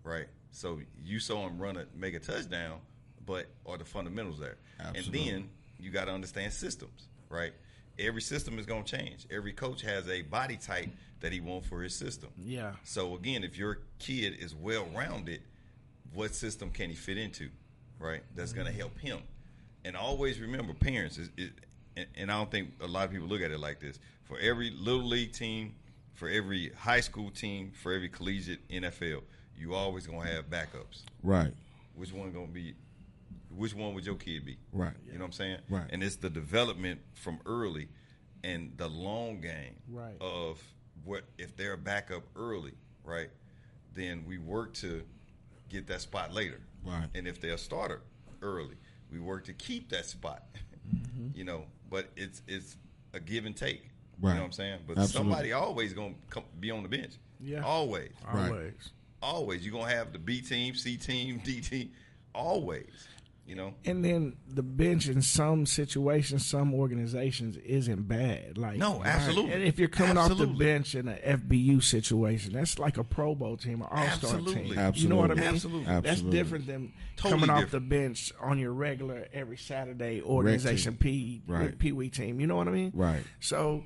right? 0.04 0.26
So 0.50 0.80
you 1.04 1.20
saw 1.20 1.48
him 1.48 1.60
run 1.60 1.78
a 1.78 1.86
make 1.96 2.16
a 2.16 2.20
touchdown, 2.20 2.80
but 3.26 3.48
are 3.66 3.78
the 3.78 3.86
fundamentals 3.86 4.40
there? 4.40 4.58
Absolutely. 4.80 5.30
And 5.30 5.44
then 5.44 5.50
you 5.84 5.92
got 5.92 6.06
to 6.06 6.12
understand 6.12 6.54
systems, 6.54 7.08
right? 7.30 7.54
Every 8.00 8.22
system 8.22 8.58
is 8.58 8.66
going 8.66 8.84
to 8.84 8.98
change. 8.98 9.28
Every 9.30 9.54
coach 9.54 9.82
has 9.82 10.10
a 10.10 10.24
body 10.24 10.58
type 10.58 10.90
that 11.20 11.32
he 11.32 11.40
wants 11.40 11.68
for 11.68 11.82
his 11.82 11.96
system. 11.96 12.30
Yeah. 12.44 12.74
So 12.84 13.16
again, 13.16 13.44
if 13.44 13.58
your 13.58 13.80
kid 14.00 14.36
is 14.40 14.56
well 14.56 14.88
rounded, 14.96 15.42
what 16.14 16.34
system 16.34 16.70
can 16.72 16.90
he 16.90 16.96
fit 16.96 17.18
into? 17.18 17.50
right? 18.04 18.22
That's 18.36 18.52
mm-hmm. 18.52 18.62
going 18.62 18.74
to 18.74 18.80
help 18.80 19.00
him. 19.00 19.20
And 19.86 19.96
always 19.96 20.40
remember, 20.40 20.74
parents 20.74 21.18
is, 21.18 21.30
is 21.38 21.52
and, 21.96 22.08
and 22.16 22.32
I 22.32 22.38
don't 22.38 22.52
think 22.52 22.72
a 22.82 22.88
lot 22.88 23.06
of 23.06 23.12
people 23.12 23.28
look 23.28 23.42
at 23.42 23.52
it 23.52 23.60
like 23.60 23.80
this. 23.80 24.00
For 24.26 24.38
every 24.40 24.72
little 24.72 25.04
league 25.04 25.34
team, 25.34 25.76
for 26.14 26.30
every 26.30 26.72
high 26.78 27.02
school 27.02 27.30
team, 27.30 27.72
for 27.82 27.94
every 27.94 28.10
collegiate 28.10 28.68
NFL, 28.70 29.22
you 29.58 29.74
always 29.74 30.08
gonna 30.08 30.28
have 30.28 30.50
backups. 30.50 31.04
Right. 31.22 31.54
Which 31.96 32.14
one 32.14 32.32
gonna 32.32 32.48
be? 32.48 32.76
Which 33.56 33.74
one 33.74 33.94
would 33.94 34.06
your 34.06 34.16
kid 34.16 34.46
be? 34.46 34.58
Right. 34.72 34.94
You 35.06 35.14
know 35.14 35.20
what 35.20 35.26
I'm 35.26 35.32
saying? 35.34 35.58
Right. 35.70 35.86
And 35.90 36.04
it's 36.04 36.16
the 36.18 36.30
development 36.30 37.02
from 37.14 37.40
early, 37.46 37.90
and 38.44 38.74
the 38.78 38.88
long 38.88 39.42
game. 39.42 39.76
Right. 39.90 40.16
Of 40.20 40.62
what 41.04 41.24
if 41.38 41.56
they're 41.56 41.74
a 41.74 41.78
backup 41.78 42.24
early, 42.36 42.74
right? 43.04 43.30
Then 43.94 44.24
we 44.28 44.38
work 44.38 44.74
to 44.76 45.04
get 45.70 45.88
that 45.88 46.02
spot 46.02 46.34
later. 46.34 46.62
Right. 46.84 47.08
And 47.16 47.28
if 47.28 47.40
they're 47.40 47.54
a 47.54 47.58
starter 47.58 48.02
early, 48.42 48.76
we 49.12 49.20
work 49.20 49.46
to 49.46 49.54
keep 49.54 49.90
that 49.90 50.06
spot. 50.06 50.44
Mm-hmm. 50.94 51.28
you 51.38 51.44
know, 51.44 51.66
but 51.90 52.10
it's 52.16 52.42
it's 52.48 52.78
a 53.14 53.20
give 53.20 53.46
and 53.46 53.56
take. 53.56 53.90
Right. 54.20 54.32
You 54.32 54.36
know 54.36 54.42
what 54.42 54.46
I'm 54.48 54.52
saying? 54.52 54.80
But 54.88 54.98
Absolutely. 54.98 55.32
somebody 55.32 55.52
always 55.54 55.94
gonna 55.94 56.16
come, 56.30 56.44
be 56.60 56.72
on 56.72 56.84
the 56.84 56.90
bench. 56.90 57.14
Yeah. 57.40 57.64
Always. 57.64 58.12
Always. 58.32 58.52
Right. 58.52 58.74
Always. 59.22 59.66
You're 59.66 59.74
gonna 59.74 59.94
have 59.94 60.14
the 60.14 60.20
B 60.20 60.42
team, 60.42 60.76
C 60.76 60.98
team, 60.98 61.42
D 61.44 61.62
team. 61.62 61.92
Always 62.36 63.08
you 63.46 63.56
know. 63.56 63.74
And 63.86 64.04
then 64.04 64.38
the 64.48 64.64
bench 64.64 65.08
in 65.08 65.22
some 65.22 65.66
situations, 65.66 66.46
some 66.46 66.74
organizations 66.74 67.58
isn't 67.58 68.08
bad. 68.08 68.58
Like 68.58 68.78
no, 68.78 69.04
absolutely. 69.04 69.54
And 69.54 69.64
if 69.64 69.80
you're 69.80 69.90
coming 69.90 70.18
absolutely. 70.18 70.46
off 70.46 70.52
the 70.52 70.64
bench 70.64 70.96
in 70.96 71.08
an 71.08 71.40
FBU 71.40 71.84
situation, 71.84 72.54
that's 72.54 72.80
like 72.80 72.98
a 72.98 73.04
Pro 73.04 73.36
Bowl 73.36 73.58
team, 73.58 73.82
an 73.82 73.88
All 73.92 74.08
Star 74.10 74.40
team. 74.40 74.78
Absolutely. 74.78 75.02
You 75.02 75.10
know 75.10 75.16
what 75.18 75.32
I 75.32 75.36
mean? 75.36 75.44
Absolutely. 75.44 75.86
That's 75.86 76.08
absolutely. 76.08 76.40
different 76.40 76.68
than 76.68 76.94
totally 77.16 77.32
coming 77.32 77.48
different. 77.48 77.66
off 77.66 77.72
the 77.72 77.80
bench 77.80 78.34
on 78.40 78.60
your 78.60 78.72
regular 78.72 79.28
every 79.34 79.58
Saturday 79.58 80.22
organization 80.22 80.96
P 80.96 81.42
right. 81.48 81.78
Pee 81.78 81.92
Wee 81.92 82.10
team. 82.10 82.40
You 82.40 82.48
know 82.48 82.56
what 82.56 82.68
I 82.68 82.72
mean? 82.72 82.92
Right. 82.96 83.24
So. 83.40 83.84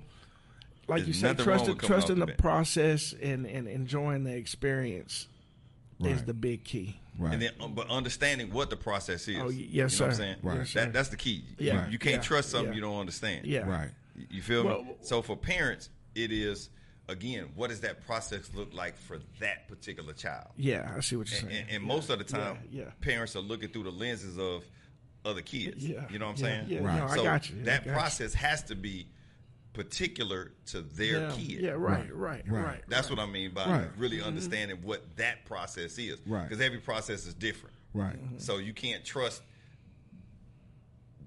Like 0.89 0.99
There's 0.99 1.07
you 1.09 1.13
said, 1.15 1.37
trusting 1.37 1.79
trusting 1.79 2.19
the, 2.19 2.27
the 2.27 2.33
process 2.35 3.13
and, 3.21 3.45
and 3.45 3.67
enjoying 3.67 4.23
the 4.23 4.33
experience 4.33 5.27
right. 5.99 6.11
is 6.13 6.23
the 6.23 6.33
big 6.33 6.63
key. 6.63 6.99
Right. 7.19 7.33
And 7.33 7.41
then, 7.41 7.51
um, 7.59 7.73
but 7.73 7.89
understanding 7.89 8.51
what 8.51 8.69
the 8.69 8.77
process 8.77 9.27
is. 9.27 9.37
Oh, 9.41 9.49
yes, 9.49 9.57
you 9.73 9.81
know 9.81 9.87
sir. 9.87 10.03
What 10.05 10.11
I'm 10.11 10.17
saying? 10.17 10.35
Right. 10.43 10.57
Yes, 10.59 10.73
that, 10.73 10.93
that's 10.93 11.09
the 11.09 11.17
key. 11.17 11.43
Yeah. 11.57 11.85
You, 11.87 11.93
you 11.93 11.99
can't 11.99 12.17
Yeah. 12.17 12.21
trust 12.21 12.49
something 12.51 12.69
Yeah. 12.69 12.75
you 12.75 12.81
don't 12.81 12.99
understand. 12.99 13.45
Yeah. 13.47 13.67
Right. 13.67 13.89
You 14.29 14.41
feel 14.41 14.63
Well- 14.65 14.83
me? 14.83 14.91
So 15.01 15.21
for 15.21 15.35
parents, 15.35 15.89
it 16.15 16.31
is 16.31 16.69
again, 17.09 17.47
what 17.55 17.69
does 17.69 17.79
that 17.81 18.05
process 18.05 18.49
look 18.53 18.73
like 18.73 18.97
for 18.97 19.19
that 19.39 19.67
particular 19.69 20.11
child? 20.13 20.47
Yeah, 20.57 20.91
I 20.95 20.99
see 20.99 21.15
what 21.15 21.29
you're 21.31 21.39
And, 21.39 21.49
saying. 21.49 21.61
and, 21.69 21.75
and 21.77 21.83
most 21.85 22.09
of 22.09 22.17
the 22.19 22.25
time, 22.25 22.57
Yeah, 22.69 22.83
yeah. 22.83 22.89
parents 22.99 23.33
are 23.37 23.39
looking 23.41 23.69
through 23.69 23.83
the 23.83 23.91
lenses 23.91 24.37
of 24.37 24.63
other 25.23 25.41
kids. 25.41 25.87
Yeah. 25.87 26.03
You 26.09 26.19
know 26.19 26.27
what 26.27 26.37
I'm 26.39 26.43
Yeah, 26.45 26.49
saying? 26.51 26.65
yeah, 26.67 26.79
Right. 26.87 26.97
no, 26.99 27.05
I 27.05 27.15
so 27.15 27.23
got 27.23 27.49
you. 27.49 27.55
I 27.61 27.63
that 27.63 27.79
got 27.85 27.85
you. 27.85 27.91
process 27.93 28.33
has 28.33 28.61
to 28.63 28.75
be 28.75 29.07
particular 29.77 30.51
to 30.65 30.81
their 30.81 31.21
yeah, 31.21 31.31
kid. 31.31 31.61
Yeah, 31.61 31.69
right, 31.71 32.13
right, 32.13 32.43
right. 32.47 32.65
Right. 32.65 32.81
That's 32.87 33.09
what 33.09 33.19
I 33.19 33.27
mean 33.27 33.53
by 33.53 33.69
Right. 33.69 33.87
really 33.97 34.17
mm-hmm. 34.17 34.27
understanding 34.27 34.77
what 34.81 35.03
that 35.17 35.45
process 35.45 35.97
is. 35.97 36.19
Right. 36.25 36.49
Because 36.49 36.63
every 36.63 36.79
process 36.79 37.25
is 37.25 37.33
different. 37.33 37.75
Right. 37.93 38.15
Mm-hmm. 38.15 38.39
So 38.39 38.57
you 38.57 38.73
can't 38.73 39.05
trust 39.05 39.43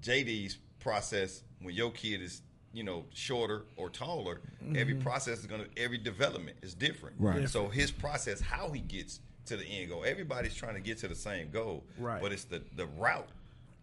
JD's 0.01 0.57
process 0.79 1.43
when 1.61 1.73
your 1.73 1.91
kid 1.91 2.21
is, 2.21 2.41
you 2.73 2.83
know, 2.83 3.05
shorter 3.13 3.63
or 3.77 3.89
taller. 3.89 4.41
Every 4.75 4.93
mm-hmm. 4.93 5.01
process 5.01 5.39
is 5.39 5.45
gonna 5.45 5.65
every 5.77 5.97
development 5.97 6.57
is 6.61 6.73
different. 6.73 7.15
Right. 7.19 7.49
So 7.49 7.69
his 7.69 7.89
process, 7.89 8.41
how 8.41 8.69
he 8.71 8.81
gets 8.81 9.21
to 9.45 9.57
the 9.57 9.65
end 9.65 9.89
goal. 9.89 10.03
Everybody's 10.05 10.55
trying 10.55 10.75
to 10.75 10.81
get 10.81 10.97
to 10.99 11.07
the 11.07 11.15
same 11.15 11.49
goal. 11.51 11.83
Right. 11.97 12.21
But 12.21 12.31
it's 12.31 12.43
the 12.43 12.61
the 12.75 12.85
route. 12.85 13.29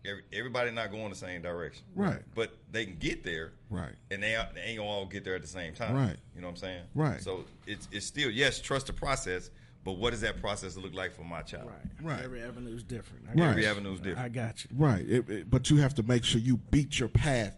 Every, 0.06 0.22
everybody 0.32 0.70
not 0.70 0.90
going 0.90 1.10
the 1.10 1.16
same 1.16 1.42
direction. 1.42 1.84
Right. 1.94 2.20
But 2.34 2.56
they 2.70 2.84
can 2.86 2.96
get 2.98 3.24
there. 3.24 3.52
Right. 3.68 3.92
And 4.10 4.22
they, 4.22 4.40
they 4.54 4.60
ain't 4.62 4.78
gonna 4.78 4.88
all 4.88 5.06
get 5.06 5.24
there 5.24 5.34
at 5.34 5.42
the 5.42 5.48
same 5.48 5.74
time. 5.74 5.94
Right. 5.94 6.16
You 6.34 6.40
know 6.40 6.46
what 6.48 6.52
I'm 6.52 6.56
saying? 6.56 6.82
Right. 6.94 7.20
So 7.20 7.44
it's 7.66 7.88
it's 7.92 8.06
still 8.06 8.30
yes, 8.30 8.60
trust 8.60 8.86
the 8.86 8.92
process, 8.92 9.50
but 9.84 9.92
what 9.98 10.10
does 10.10 10.20
that 10.20 10.40
process 10.40 10.76
look 10.76 10.94
like 10.94 11.12
for 11.14 11.24
my 11.24 11.42
child? 11.42 11.70
Right. 12.00 12.12
Right. 12.14 12.24
Every 12.24 12.42
avenue 12.42 12.74
is 12.74 12.82
different. 12.84 13.24
I 13.26 13.28
Right. 13.30 13.36
got 13.38 13.48
Every 13.50 13.62
you. 13.64 13.68
avenue 13.70 13.92
is 13.92 14.00
different. 14.00 14.18
I 14.24 14.28
got 14.28 14.64
you. 14.64 14.70
Right. 14.76 15.08
It, 15.08 15.28
it- 15.30 15.50
but 15.50 15.68
you 15.70 15.78
have 15.78 15.94
to 15.96 16.02
make 16.04 16.24
sure 16.24 16.40
you 16.40 16.56
beat 16.70 16.98
your 17.00 17.08
path 17.08 17.56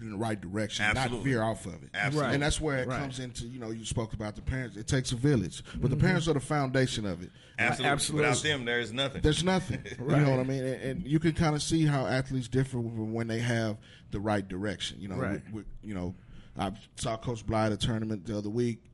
in 0.00 0.10
the 0.10 0.16
right 0.16 0.40
direction, 0.40 0.84
not 0.86 0.96
Absolutely. 0.96 1.30
veer 1.30 1.42
off 1.42 1.66
of 1.66 1.82
it. 1.82 1.90
Absolutely. 1.94 2.34
And 2.34 2.42
that's 2.42 2.60
where 2.60 2.78
it 2.78 2.88
Right. 2.88 3.00
comes 3.00 3.18
into, 3.18 3.46
you 3.46 3.58
know, 3.58 3.70
you 3.70 3.84
spoke 3.84 4.12
about 4.12 4.36
the 4.36 4.42
parents. 4.42 4.76
It 4.76 4.86
takes 4.86 5.12
a 5.12 5.16
village. 5.16 5.62
But 5.74 5.90
the 5.90 5.96
mm-hmm. 5.96 6.06
parents 6.06 6.28
are 6.28 6.34
the 6.34 6.40
foundation 6.40 7.06
of 7.06 7.22
it. 7.22 7.30
Absolutely. 7.58 7.92
Absolutely. 7.92 8.28
Without 8.28 8.42
them, 8.42 8.64
there 8.64 8.80
is 8.80 8.92
nothing. 8.92 9.22
There's 9.22 9.42
nothing. 9.44 9.82
You 9.98 10.06
know 10.06 10.30
what 10.30 10.40
I 10.40 10.44
mean? 10.44 10.64
And, 10.64 10.82
and 10.82 11.06
you 11.06 11.18
can 11.18 11.32
kind 11.32 11.54
of 11.54 11.62
see 11.62 11.84
how 11.84 12.06
athletes 12.06 12.48
differ 12.48 12.78
when 12.78 13.26
they 13.26 13.40
have 13.40 13.78
the 14.10 14.20
right 14.20 14.46
direction. 14.46 15.00
You 15.00 15.08
know, 15.08 15.16
Right. 15.16 15.42
we, 15.52 15.60
we- 15.60 15.88
you 15.88 15.94
know, 15.94 16.14
I 16.56 16.72
saw 16.96 17.16
Coach 17.16 17.46
Bly 17.46 17.66
at 17.66 17.72
a 17.72 17.76
tournament 17.76 18.26
the 18.26 18.36
other 18.36 18.50
week. 18.50 18.84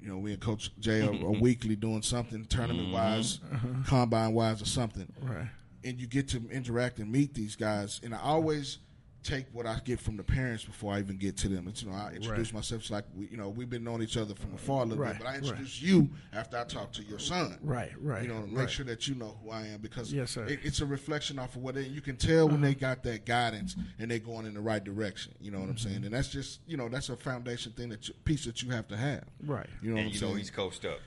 You 0.00 0.08
know, 0.08 0.18
we 0.18 0.32
and 0.32 0.40
Coach 0.40 0.70
Jay 0.78 1.02
are, 1.02 1.10
are 1.10 1.32
weekly 1.40 1.74
doing 1.74 2.02
something 2.02 2.44
tournament 2.44 2.92
wise, 2.92 3.38
mm-hmm. 3.38 3.82
combine 3.82 4.34
wise, 4.34 4.62
or 4.62 4.66
something. 4.66 5.12
Right. 5.20 5.48
And 5.82 5.98
you 6.00 6.06
get 6.06 6.28
to 6.28 6.48
interact 6.50 6.98
and 6.98 7.10
meet 7.10 7.34
these 7.34 7.56
guys. 7.56 8.00
And 8.04 8.14
I 8.14 8.18
always 8.20 8.78
take 9.26 9.46
what 9.52 9.66
I 9.66 9.80
get 9.84 9.98
from 9.98 10.16
the 10.16 10.22
parents 10.22 10.64
before 10.64 10.94
I 10.94 11.00
even 11.00 11.16
get 11.16 11.36
to 11.38 11.48
them. 11.48 11.66
It's, 11.68 11.82
you 11.82 11.90
know, 11.90 11.96
I 11.96 12.12
introduce 12.12 12.48
Right. 12.48 12.54
myself 12.54 12.82
it's 12.82 12.90
like 12.90 13.04
we, 13.14 13.26
you 13.26 13.36
know, 13.36 13.48
we've 13.48 13.68
been 13.68 13.82
knowing 13.82 14.02
each 14.02 14.16
other 14.16 14.34
from 14.34 14.54
afar 14.54 14.82
a 14.82 14.86
little 14.86 15.02
Right, 15.02 15.12
bit, 15.12 15.22
but 15.22 15.28
I 15.28 15.32
right. 15.32 15.42
introduce 15.42 15.82
you 15.82 16.08
after 16.32 16.56
I 16.56 16.64
talk 16.64 16.92
to 16.92 17.02
your 17.02 17.18
son. 17.18 17.58
Right, 17.62 17.92
right, 18.00 18.22
You 18.22 18.28
know, 18.28 18.46
make 18.46 18.56
right. 18.56 18.70
sure 18.70 18.86
that 18.86 19.08
you 19.08 19.16
know 19.16 19.36
who 19.42 19.50
I 19.50 19.66
am 19.66 19.80
because 19.80 20.12
Yes, 20.12 20.30
sir. 20.30 20.46
It, 20.46 20.60
it's 20.62 20.80
a 20.80 20.86
reflection 20.86 21.38
off 21.38 21.56
of 21.56 21.62
what 21.62 21.74
they, 21.74 21.82
you 21.82 22.00
can 22.00 22.16
tell 22.16 22.48
when 22.48 22.60
they 22.60 22.70
uh-huh. 22.70 22.80
got 22.80 23.02
that 23.02 23.26
guidance 23.26 23.76
and 23.98 24.10
they're 24.10 24.18
going 24.18 24.46
in 24.46 24.54
the 24.54 24.60
right 24.60 24.82
direction. 24.82 25.34
You 25.40 25.50
know 25.50 25.58
what 25.58 25.68
I'm 25.68 25.74
mm-hmm. 25.74 25.88
saying? 25.88 26.04
And 26.04 26.14
that's 26.14 26.28
just 26.28 26.60
you 26.66 26.76
know 26.76 26.88
that's 26.88 27.08
a 27.08 27.16
foundation 27.16 27.72
thing 27.72 27.88
that 27.88 28.08
you, 28.08 28.14
piece 28.24 28.44
that 28.44 28.62
you 28.62 28.70
have 28.70 28.86
to 28.88 28.96
have. 28.96 29.24
Right. 29.44 29.66
You 29.82 29.90
know 29.90 29.96
what 29.96 30.02
I'm 30.02 30.08
you 30.08 30.14
saying? 30.14 30.32
know 30.32 30.38
he's 30.38 30.50
coached 30.50 30.84
up. 30.84 31.00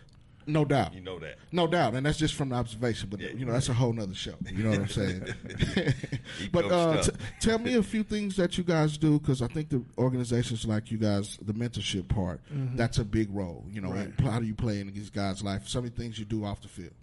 No 0.49 0.65
doubt. 0.65 0.93
You 0.93 1.01
know 1.01 1.19
that. 1.19 1.37
No 1.51 1.67
doubt, 1.67 1.93
and 1.95 2.05
that's 2.05 2.17
just 2.17 2.33
from 2.35 2.49
the 2.49 2.55
observation. 2.55 3.09
But 3.09 3.19
Yeah. 3.21 3.29
you 3.35 3.45
know, 3.45 3.53
that's 3.53 3.69
a 3.69 3.73
whole 3.73 3.93
nother 3.93 4.13
show. 4.15 4.35
You 4.51 4.63
know 4.63 4.71
what 4.71 4.79
I'm 4.79 4.87
saying? 4.89 5.23
But 6.51 6.65
uh, 6.71 7.01
t- 7.03 7.11
tell 7.39 7.59
me 7.59 7.75
a 7.75 7.83
few 7.83 8.03
things 8.03 8.35
that 8.37 8.57
you 8.57 8.63
guys 8.63 8.97
do 8.97 9.19
because 9.19 9.41
I 9.41 9.47
think 9.47 9.69
the 9.69 9.83
organizations 9.97 10.65
like 10.65 10.91
you 10.91 10.97
guys, 10.97 11.37
the 11.41 11.53
mentorship 11.53 12.07
part, 12.07 12.41
that's 12.75 12.97
a 12.97 13.03
big 13.05 13.29
role. 13.33 13.65
You 13.69 13.81
know, 13.81 13.91
Right. 13.91 14.07
and 14.17 14.19
how 14.27 14.39
do 14.39 14.45
you 14.45 14.55
play 14.55 14.79
in 14.79 14.91
these 14.93 15.09
guys' 15.09 15.43
life? 15.43 15.67
Some 15.67 15.85
of 15.85 15.95
the 15.95 16.01
things 16.01 16.17
you 16.19 16.25
do 16.25 16.43
off 16.45 16.61
the 16.61 16.67
field. 16.67 16.93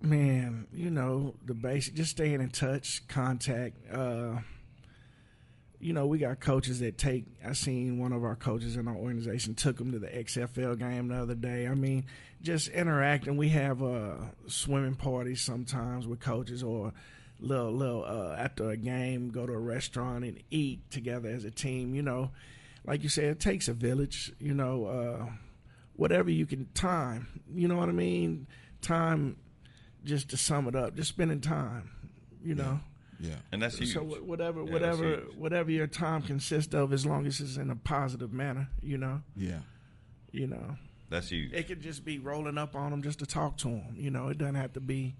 Man, 0.00 0.66
you 0.72 0.90
know 0.90 1.34
the 1.46 1.54
basic, 1.54 1.94
just 1.94 2.10
staying 2.10 2.40
in 2.40 2.50
touch, 2.50 3.06
contact. 3.06 3.76
Uh, 3.92 4.38
you 5.82 5.92
know, 5.92 6.06
we 6.06 6.18
got 6.18 6.38
coaches 6.38 6.78
that 6.78 6.96
take. 6.96 7.24
I 7.44 7.54
seen 7.54 7.98
one 7.98 8.12
of 8.12 8.22
our 8.22 8.36
coaches 8.36 8.76
in 8.76 8.86
our 8.86 8.94
organization 8.94 9.56
took 9.56 9.78
them 9.78 9.90
to 9.90 9.98
the 9.98 10.06
XFL 10.06 10.78
game 10.78 11.08
the 11.08 11.16
other 11.16 11.34
day. 11.34 11.66
I 11.66 11.74
mean, 11.74 12.04
just 12.40 12.68
interacting. 12.68 13.36
We 13.36 13.48
have 13.48 13.82
uh, 13.82 14.14
swimming 14.46 14.94
parties 14.94 15.42
sometimes 15.42 16.06
with 16.06 16.20
coaches, 16.20 16.62
or 16.62 16.92
little 17.40 17.72
little 17.72 18.04
uh, 18.04 18.36
after 18.38 18.70
a 18.70 18.76
game, 18.76 19.30
go 19.30 19.44
to 19.44 19.52
a 19.52 19.58
restaurant 19.58 20.24
and 20.24 20.40
eat 20.52 20.88
together 20.92 21.28
as 21.28 21.44
a 21.44 21.50
team. 21.50 21.96
You 21.96 22.02
know, 22.02 22.30
like 22.86 23.02
you 23.02 23.08
said, 23.08 23.24
it 23.24 23.40
takes 23.40 23.66
a 23.66 23.72
village. 23.72 24.32
You 24.38 24.54
know, 24.54 24.86
uh, 24.86 25.32
whatever 25.96 26.30
you 26.30 26.46
can 26.46 26.68
time. 26.74 27.42
You 27.52 27.66
know 27.66 27.76
what 27.76 27.88
I 27.88 27.92
mean? 27.92 28.46
Time, 28.82 29.36
just 30.04 30.28
to 30.30 30.36
sum 30.36 30.68
it 30.68 30.76
up, 30.76 30.94
just 30.94 31.08
spending 31.08 31.40
time. 31.40 31.90
You 32.44 32.54
know. 32.54 32.78
Yeah, 32.80 32.91
and 33.52 33.62
that's 33.62 33.78
huge. 33.78 33.92
So 33.94 34.02
whatever, 34.02 34.62
Yeah, 34.64 34.72
whatever, 34.72 35.16
whatever 35.36 35.70
your 35.70 35.86
time 35.86 36.22
consists 36.22 36.74
of, 36.74 36.92
as 36.92 37.06
long 37.06 37.26
as 37.26 37.40
it's 37.40 37.56
in 37.56 37.70
a 37.70 37.76
positive 37.76 38.32
manner, 38.32 38.68
you 38.82 38.98
know, 38.98 39.22
yeah, 39.36 39.60
you 40.32 40.46
know, 40.46 40.76
That's 41.10 41.28
huge. 41.28 41.52
it 41.52 41.68
could 41.68 41.80
just 41.82 42.04
be 42.04 42.18
rolling 42.18 42.58
up 42.58 42.74
on 42.74 42.90
them 42.90 43.02
just 43.02 43.18
to 43.20 43.26
talk 43.26 43.56
to 43.58 43.68
them. 43.68 43.94
You 43.96 44.10
know, 44.10 44.28
it 44.28 44.38
doesn't 44.38 44.54
have 44.56 44.72
to 44.74 44.80
be 44.80 45.14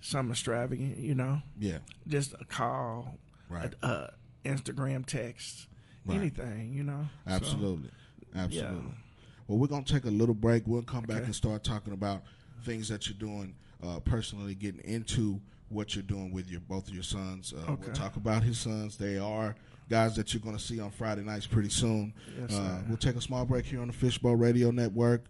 some 0.00 0.30
extravagant. 0.30 0.98
You 0.98 1.14
know, 1.14 1.42
yeah. 1.58 1.78
just 2.08 2.34
a 2.40 2.44
call, 2.44 3.18
Right. 3.48 3.74
a, 3.82 3.86
a 3.86 4.12
Instagram 4.44 5.06
text, 5.06 5.66
Right. 6.06 6.16
anything. 6.16 6.72
You 6.74 6.82
know, 6.84 7.08
So, 7.26 7.32
Absolutely. 7.34 7.90
Absolutely. 8.34 8.76
yeah. 8.86 8.94
Well, 9.46 9.58
we're 9.58 9.66
going 9.66 9.84
to 9.84 9.92
take 9.92 10.04
a 10.04 10.10
little 10.10 10.34
break. 10.34 10.66
We'll 10.66 10.82
come 10.82 11.04
back 11.04 11.24
and 11.24 11.34
start 11.34 11.64
talking 11.64 11.92
about 11.92 12.22
things 12.64 12.88
that 12.88 13.08
you're 13.08 13.18
doing 13.18 13.54
uh, 13.82 13.98
personally, 14.00 14.54
getting 14.54 14.80
into 14.82 15.40
what 15.70 15.94
you're 15.94 16.02
doing 16.02 16.30
with 16.32 16.50
your 16.50 16.60
both 16.60 16.88
of 16.88 16.94
your 16.94 17.02
sons. 17.02 17.54
Uh, 17.56 17.76
We'll 17.80 17.92
talk 17.94 18.16
about 18.16 18.42
his 18.42 18.58
sons. 18.58 18.96
They 18.98 19.16
are 19.18 19.54
guys 19.88 20.14
that 20.16 20.32
you're 20.34 20.40
going 20.42 20.56
to 20.56 20.62
see 20.62 20.78
on 20.80 20.90
Friday 20.90 21.22
nights 21.22 21.46
pretty 21.46 21.70
soon. 21.70 22.12
Yes, 22.40 22.52
uh, 22.58 22.80
we'll 22.88 22.96
take 22.98 23.16
a 23.16 23.20
small 23.20 23.44
break 23.44 23.64
here 23.64 23.80
on 23.80 23.86
the 23.88 23.92
Fishbowl 23.92 24.36
Radio 24.36 24.70
Network 24.70 25.24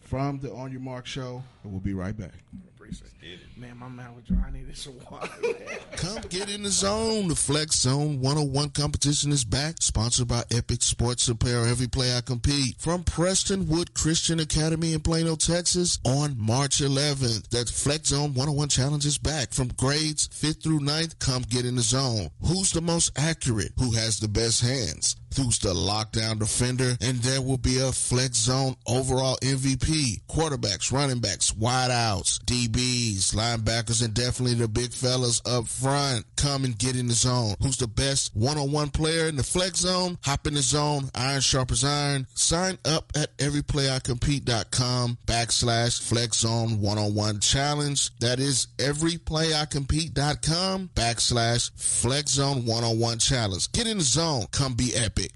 from 0.00 0.38
the 0.38 0.52
On 0.52 0.70
Your 0.70 0.80
Marc 0.80 1.04
show, 1.06 1.42
and 1.64 1.72
we'll 1.72 1.80
be 1.80 1.92
right 1.94 2.16
back. 2.16 2.32
appreciate 2.76 3.10
it. 3.22 3.38
Man, 3.58 3.78
my 3.78 3.88
mouth 3.88 4.14
was 4.14 4.24
dry. 4.24 4.48
I 4.48 4.50
needed 4.50 4.76
some 4.76 4.92
water. 5.10 5.30
Come 5.96 6.20
get 6.28 6.54
in 6.54 6.62
the 6.62 6.68
zone. 6.68 7.28
The 7.28 7.34
Flex 7.34 7.76
Zone 7.76 8.20
101 8.20 8.68
competition 8.70 9.32
is 9.32 9.44
back, 9.46 9.76
sponsored 9.80 10.28
by 10.28 10.44
Epic 10.50 10.82
Sports 10.82 11.26
Apparel. 11.28 11.64
Every 11.64 11.86
play 11.86 12.14
I 12.14 12.20
compete. 12.20 12.76
From 12.78 13.02
Prestonwood 13.02 13.94
Christian 13.94 14.40
Academy 14.40 14.92
in 14.92 15.00
Plano, 15.00 15.36
Texas 15.36 15.98
on 16.04 16.36
March 16.38 16.82
11th. 16.82 17.48
That 17.48 17.70
Flex 17.70 18.08
Zone 18.08 18.34
101 18.34 18.68
challenge 18.68 19.06
is 19.06 19.16
back 19.16 19.54
from 19.54 19.68
grades 19.68 20.28
5th 20.28 20.62
through 20.62 20.80
9th. 20.80 21.18
Come 21.18 21.42
get 21.48 21.64
in 21.64 21.76
the 21.76 21.82
zone. 21.82 22.28
Who's 22.42 22.72
the 22.72 22.82
most 22.82 23.18
accurate? 23.18 23.72
Who 23.78 23.92
has 23.92 24.20
the 24.20 24.28
best 24.28 24.60
hands? 24.60 25.16
Who's 25.36 25.58
the 25.58 25.74
lockdown 25.74 26.38
defender? 26.38 26.96
And 27.02 27.18
there 27.18 27.42
will 27.42 27.58
be 27.58 27.78
a 27.78 27.92
Flex 27.92 28.38
Zone 28.38 28.74
overall 28.86 29.36
MVP. 29.42 30.22
Quarterbacks, 30.26 30.90
running 30.90 31.18
backs, 31.18 31.52
wideouts, 31.52 32.38
DBs, 32.44 33.34
linebackers, 33.46 34.04
and 34.04 34.12
definitely 34.14 34.54
the 34.54 34.68
big 34.68 34.92
fellas 34.92 35.40
up 35.46 35.68
front. 35.68 36.24
Come 36.36 36.64
and 36.64 36.78
get 36.78 36.96
in 36.96 37.08
the 37.08 37.14
zone. 37.14 37.54
Who's 37.62 37.76
the 37.76 37.86
best 37.86 38.34
one-on-one 38.34 38.90
player 38.90 39.26
in 39.26 39.36
the 39.36 39.42
Flex 39.42 39.80
Zone? 39.80 40.18
Hop 40.24 40.46
in 40.46 40.54
the 40.54 40.62
zone. 40.62 41.10
Iron 41.14 41.40
sharp 41.40 41.72
as 41.72 41.84
iron. 41.84 42.26
Sign 42.34 42.78
up 42.84 43.12
at 43.14 43.36
everyplayicompete.com 43.38 45.18
backslash 45.26 46.02
Flex 46.02 46.38
Zone 46.38 46.80
one-on-one 46.80 47.40
challenge. 47.40 48.16
That 48.18 48.40
is 48.40 48.68
everyplayicompete.com 48.78 50.90
backslash 50.94 51.70
Flex 51.76 52.32
Zone 52.32 52.66
one-on-one 52.66 53.18
challenge. 53.18 53.70
Get 53.72 53.86
in 53.86 53.98
the 53.98 54.04
zone. 54.04 54.46
Come 54.50 54.74
be 54.74 54.94
epic. 54.94 55.32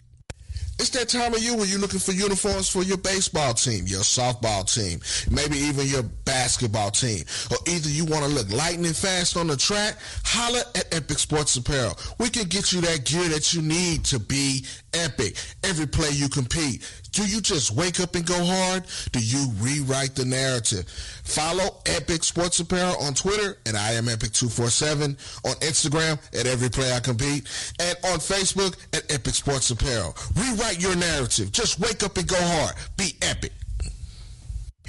It's 0.81 0.89
that 0.91 1.11
time 1.11 1.35
of 1.35 1.43
year 1.43 1.55
when 1.55 1.69
you're 1.69 1.79
looking 1.79 2.01
for 2.01 2.13
uniforms 2.13 2.71
for 2.71 2.83
your 2.83 2.97
baseball 2.97 3.53
team, 3.53 3.87
your 3.87 4.01
softball 4.01 4.65
team, 4.65 4.99
maybe 5.31 5.59
even 5.59 5.87
your 5.87 6.03
basketball 6.03 6.91
team. 6.91 7.23
Or 7.51 7.59
either 7.69 7.91
you 7.91 8.07
want 8.07 8.25
to 8.25 8.31
look 8.31 8.51
lightning 8.51 8.95
fast 8.95 9.37
on 9.37 9.49
the 9.49 9.59
track, 9.59 9.99
holla 10.25 10.63
at 10.75 10.95
Epic 10.95 11.19
Sports 11.19 11.55
Apparel. 11.57 11.99
We 12.19 12.31
can 12.31 12.49
get 12.49 12.73
you 12.73 12.81
that 12.81 13.05
gear 13.05 13.29
that 13.29 13.53
you 13.53 13.61
need 13.61 14.07
to 14.07 14.19
be 14.19 14.65
epic 14.95 15.37
every 15.63 15.87
play 15.87 16.09
you 16.13 16.31
compete. 16.31 16.83
Do 17.13 17.27
you 17.27 17.41
just 17.41 17.73
wake 17.73 18.01
up 18.01 18.15
and 18.15 18.25
go 18.25 18.45
hard? 18.45 18.85
Do 19.13 19.19
you 19.21 19.51
rewrite 19.59 20.15
the 20.15 20.25
narrative? 20.25 20.87
Follow 21.25 21.81
Epic 21.87 22.25
Sports 22.25 22.61
Apparel 22.61 22.97
on 23.01 23.15
Twitter 23.15 23.59
at 23.67 23.75
I 23.75 23.93
am 23.93 24.07
Epic247, 24.07 25.03
on 25.45 25.55
Instagram 25.57 26.19
at 26.39 26.47
Every 26.47 26.69
Play 26.69 26.93
I 26.93 27.01
Compete, 27.01 27.49
and 27.79 27.97
on 28.05 28.19
Facebook 28.19 28.77
at 28.93 29.11
Epic 29.13 29.35
Sports 29.35 29.71
Apparel. 29.71 30.17
Rewrite 30.35 30.81
your 30.81 30.97
narrative. 30.97 31.53
Just 31.53 31.81
wake 31.81 32.03
up 32.03 32.17
and 32.17 32.29
go 32.29 32.37
hard. 32.39 32.75
Be 32.97 33.17
epic. 33.23 33.53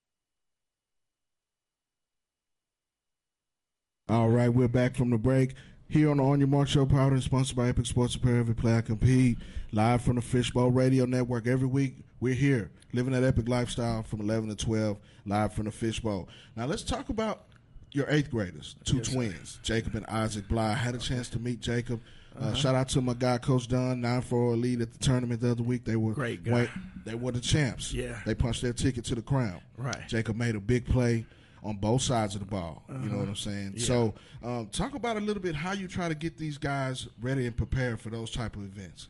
All 4.08 4.28
right, 4.28 4.48
we're 4.48 4.68
back 4.68 4.94
from 4.96 5.10
the 5.10 5.18
break. 5.18 5.54
Here 5.88 6.10
on 6.10 6.18
the 6.18 6.22
On 6.22 6.38
Your 6.38 6.48
Marc 6.48 6.68
Show, 6.68 6.86
powered 6.86 7.12
and 7.12 7.22
sponsored 7.22 7.56
by 7.56 7.68
Epic 7.68 7.86
Sports 7.86 8.14
Apparel. 8.14 8.40
Every 8.40 8.54
play 8.54 8.76
I 8.76 8.80
compete. 8.80 9.38
Live 9.72 10.02
from 10.02 10.16
the 10.16 10.22
Fishbowl 10.22 10.70
Radio 10.70 11.06
Network. 11.06 11.46
Every 11.46 11.66
week, 11.66 11.96
we're 12.20 12.34
here, 12.34 12.70
living 12.92 13.12
that 13.12 13.24
epic 13.24 13.48
lifestyle 13.48 14.02
from 14.02 14.20
11 14.20 14.48
to 14.48 14.56
12, 14.56 14.98
live 15.26 15.52
from 15.52 15.64
the 15.64 15.70
Fishbowl. 15.72 16.28
Now, 16.56 16.66
let's 16.66 16.82
talk 16.82 17.08
about 17.08 17.46
your 17.92 18.06
eighth 18.10 18.30
graders, 18.30 18.76
two 18.84 19.00
twins, 19.00 19.58
Jacob 19.62 19.94
and 19.94 20.04
Isaac 20.06 20.48
Bly. 20.48 20.70
I 20.70 20.74
had 20.74 20.94
a 20.94 20.98
chance 20.98 21.28
to 21.30 21.38
meet 21.38 21.60
Jacob. 21.60 22.00
Uh, 22.38 22.52
Shout 22.52 22.74
out 22.74 22.90
to 22.90 23.00
my 23.00 23.14
guy, 23.14 23.38
Coach 23.38 23.66
Dunn, 23.66 24.02
9 24.02 24.20
4 24.20 24.56
lead 24.56 24.82
at 24.82 24.92
the 24.92 24.98
tournament 24.98 25.40
the 25.40 25.52
other 25.52 25.62
week. 25.62 25.84
They 25.86 25.96
were 25.96 26.12
Great 26.12 26.44
guy. 26.44 26.52
wait, 26.52 26.68
they 27.06 27.14
were 27.14 27.32
the 27.32 27.40
champs. 27.40 27.94
Yeah. 27.94 28.18
They 28.26 28.34
punched 28.34 28.60
their 28.60 28.74
ticket 28.74 29.04
to 29.06 29.14
the 29.14 29.22
crown. 29.22 29.60
Right. 29.78 30.06
Jacob 30.06 30.36
made 30.36 30.54
a 30.54 30.60
big 30.60 30.84
play 30.84 31.24
on 31.62 31.76
both 31.76 32.02
sides 32.02 32.34
of 32.34 32.40
the 32.40 32.46
ball. 32.46 32.84
You 32.90 33.08
know 33.08 33.16
what 33.18 33.28
I'm 33.28 33.36
saying? 33.36 33.72
Yeah. 33.76 33.84
So, 33.86 34.14
um, 34.44 34.66
talk 34.70 34.94
about 34.94 35.16
a 35.16 35.20
little 35.20 35.42
bit 35.42 35.54
how 35.54 35.72
you 35.72 35.88
try 35.88 36.08
to 36.10 36.14
get 36.14 36.36
these 36.36 36.58
guys 36.58 37.08
ready 37.22 37.46
and 37.46 37.56
prepared 37.56 38.00
for 38.02 38.10
those 38.10 38.30
type 38.30 38.54
of 38.56 38.64
events. 38.64 39.08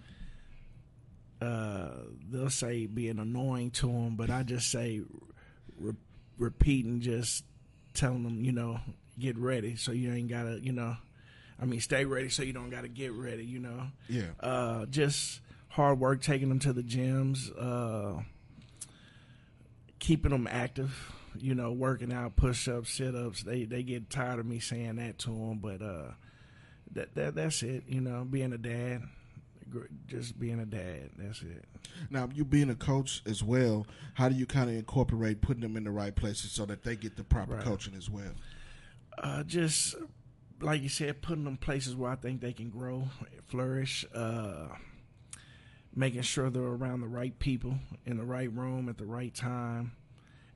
uh, 1.42 1.88
they'll 2.30 2.48
say 2.48 2.86
being 2.86 3.18
annoying 3.18 3.70
to 3.72 3.86
them, 3.88 4.16
but 4.16 4.30
I 4.30 4.42
just 4.44 4.70
say 4.70 5.02
re- 5.78 5.92
repeating, 6.38 7.00
just 7.00 7.44
telling 7.96 8.22
them, 8.22 8.44
you 8.44 8.52
know, 8.52 8.78
get 9.18 9.36
ready 9.36 9.74
so 9.76 9.90
you 9.92 10.12
ain't 10.12 10.28
gotta, 10.28 10.60
you 10.62 10.72
know, 10.72 10.96
I 11.60 11.64
mean, 11.64 11.80
stay 11.80 12.04
ready 12.04 12.28
so 12.28 12.42
you 12.42 12.52
don't 12.52 12.70
gotta 12.70 12.88
get 12.88 13.12
ready, 13.12 13.44
you 13.44 13.58
know. 13.58 13.88
Yeah. 14.08 14.30
Uh, 14.38 14.86
just 14.86 15.40
hard 15.68 15.98
work, 15.98 16.22
taking 16.22 16.48
them 16.48 16.58
to 16.60 16.72
the 16.72 16.82
gyms, 16.82 17.50
uh, 17.58 18.22
keeping 19.98 20.30
them 20.30 20.46
active. 20.50 21.12
you 21.38 21.54
know, 21.54 21.70
working 21.72 22.12
out, 22.12 22.36
push 22.36 22.66
ups, 22.68 22.92
sit 22.94 23.14
ups. 23.14 23.42
They 23.42 23.64
they 23.64 23.82
get 23.82 24.08
tired 24.08 24.38
of 24.38 24.46
me 24.46 24.58
saying 24.58 24.96
that 24.96 25.18
to 25.20 25.30
them, 25.30 25.58
but 25.58 25.82
uh, 25.82 26.12
that 26.92 27.14
that 27.14 27.34
that's 27.34 27.62
it. 27.62 27.84
You 27.88 28.00
know, 28.00 28.24
being 28.24 28.52
a 28.54 28.58
dad, 28.58 29.02
just 30.06 30.38
being 30.38 30.60
a 30.60 30.66
dad. 30.66 31.10
That's 31.16 31.42
it. 31.42 31.64
Now, 32.10 32.28
you 32.34 32.44
being 32.44 32.70
a 32.70 32.74
coach 32.74 33.22
as 33.26 33.42
well, 33.42 33.86
how 34.14 34.28
do 34.28 34.34
you 34.34 34.46
kind 34.46 34.70
of 34.70 34.76
incorporate 34.76 35.40
putting 35.40 35.62
them 35.62 35.76
in 35.76 35.84
the 35.84 35.90
right 35.90 36.14
places 36.14 36.52
so 36.52 36.64
that 36.66 36.82
they 36.84 36.96
get 36.96 37.16
the 37.16 37.24
proper 37.24 37.54
right. 37.54 37.64
coaching 37.64 37.94
as 37.94 38.08
well? 38.08 38.32
Uh, 39.18 39.42
just 39.42 39.94
like 40.60 40.82
you 40.82 40.88
said, 40.88 41.22
putting 41.22 41.44
them 41.44 41.56
places 41.56 41.96
where 41.96 42.10
I 42.10 42.16
think 42.16 42.40
they 42.40 42.52
can 42.52 42.70
grow, 42.70 43.08
flourish. 43.46 44.04
Uh, 44.14 44.68
making 45.96 46.20
sure 46.20 46.50
they're 46.50 46.62
around 46.62 47.00
the 47.00 47.08
right 47.08 47.36
people 47.38 47.74
in 48.04 48.18
the 48.18 48.24
right 48.24 48.52
room 48.52 48.88
at 48.88 48.98
the 48.98 49.06
right 49.06 49.34
time, 49.34 49.92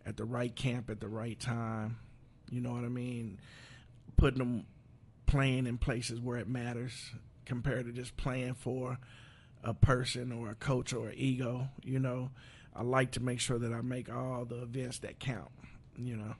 at 0.04 0.18
the 0.18 0.24
right 0.24 0.54
camp 0.54 0.90
at 0.90 1.00
the 1.00 1.08
right 1.08 1.40
time. 1.40 1.98
You 2.50 2.60
know 2.60 2.72
what 2.72 2.84
I 2.84 2.88
mean? 2.88 3.40
Putting 4.18 4.38
them 4.38 4.66
playing 5.26 5.66
in 5.66 5.78
places 5.78 6.20
where 6.20 6.36
it 6.36 6.48
matters 6.48 7.12
compared 7.50 7.84
to 7.84 7.92
just 7.92 8.16
playing 8.16 8.54
for 8.54 8.96
a 9.64 9.74
person 9.74 10.30
or 10.30 10.50
a 10.50 10.54
coach 10.54 10.92
or 10.92 11.08
an 11.08 11.14
ego. 11.16 11.68
You 11.82 11.98
know, 11.98 12.30
I 12.76 12.84
like 12.84 13.10
to 13.12 13.20
make 13.20 13.40
sure 13.40 13.58
that 13.58 13.72
I 13.72 13.80
make 13.80 14.08
all 14.08 14.44
the 14.44 14.62
events 14.62 15.00
that 15.00 15.18
count. 15.18 15.50
You 15.98 16.16
know, 16.16 16.34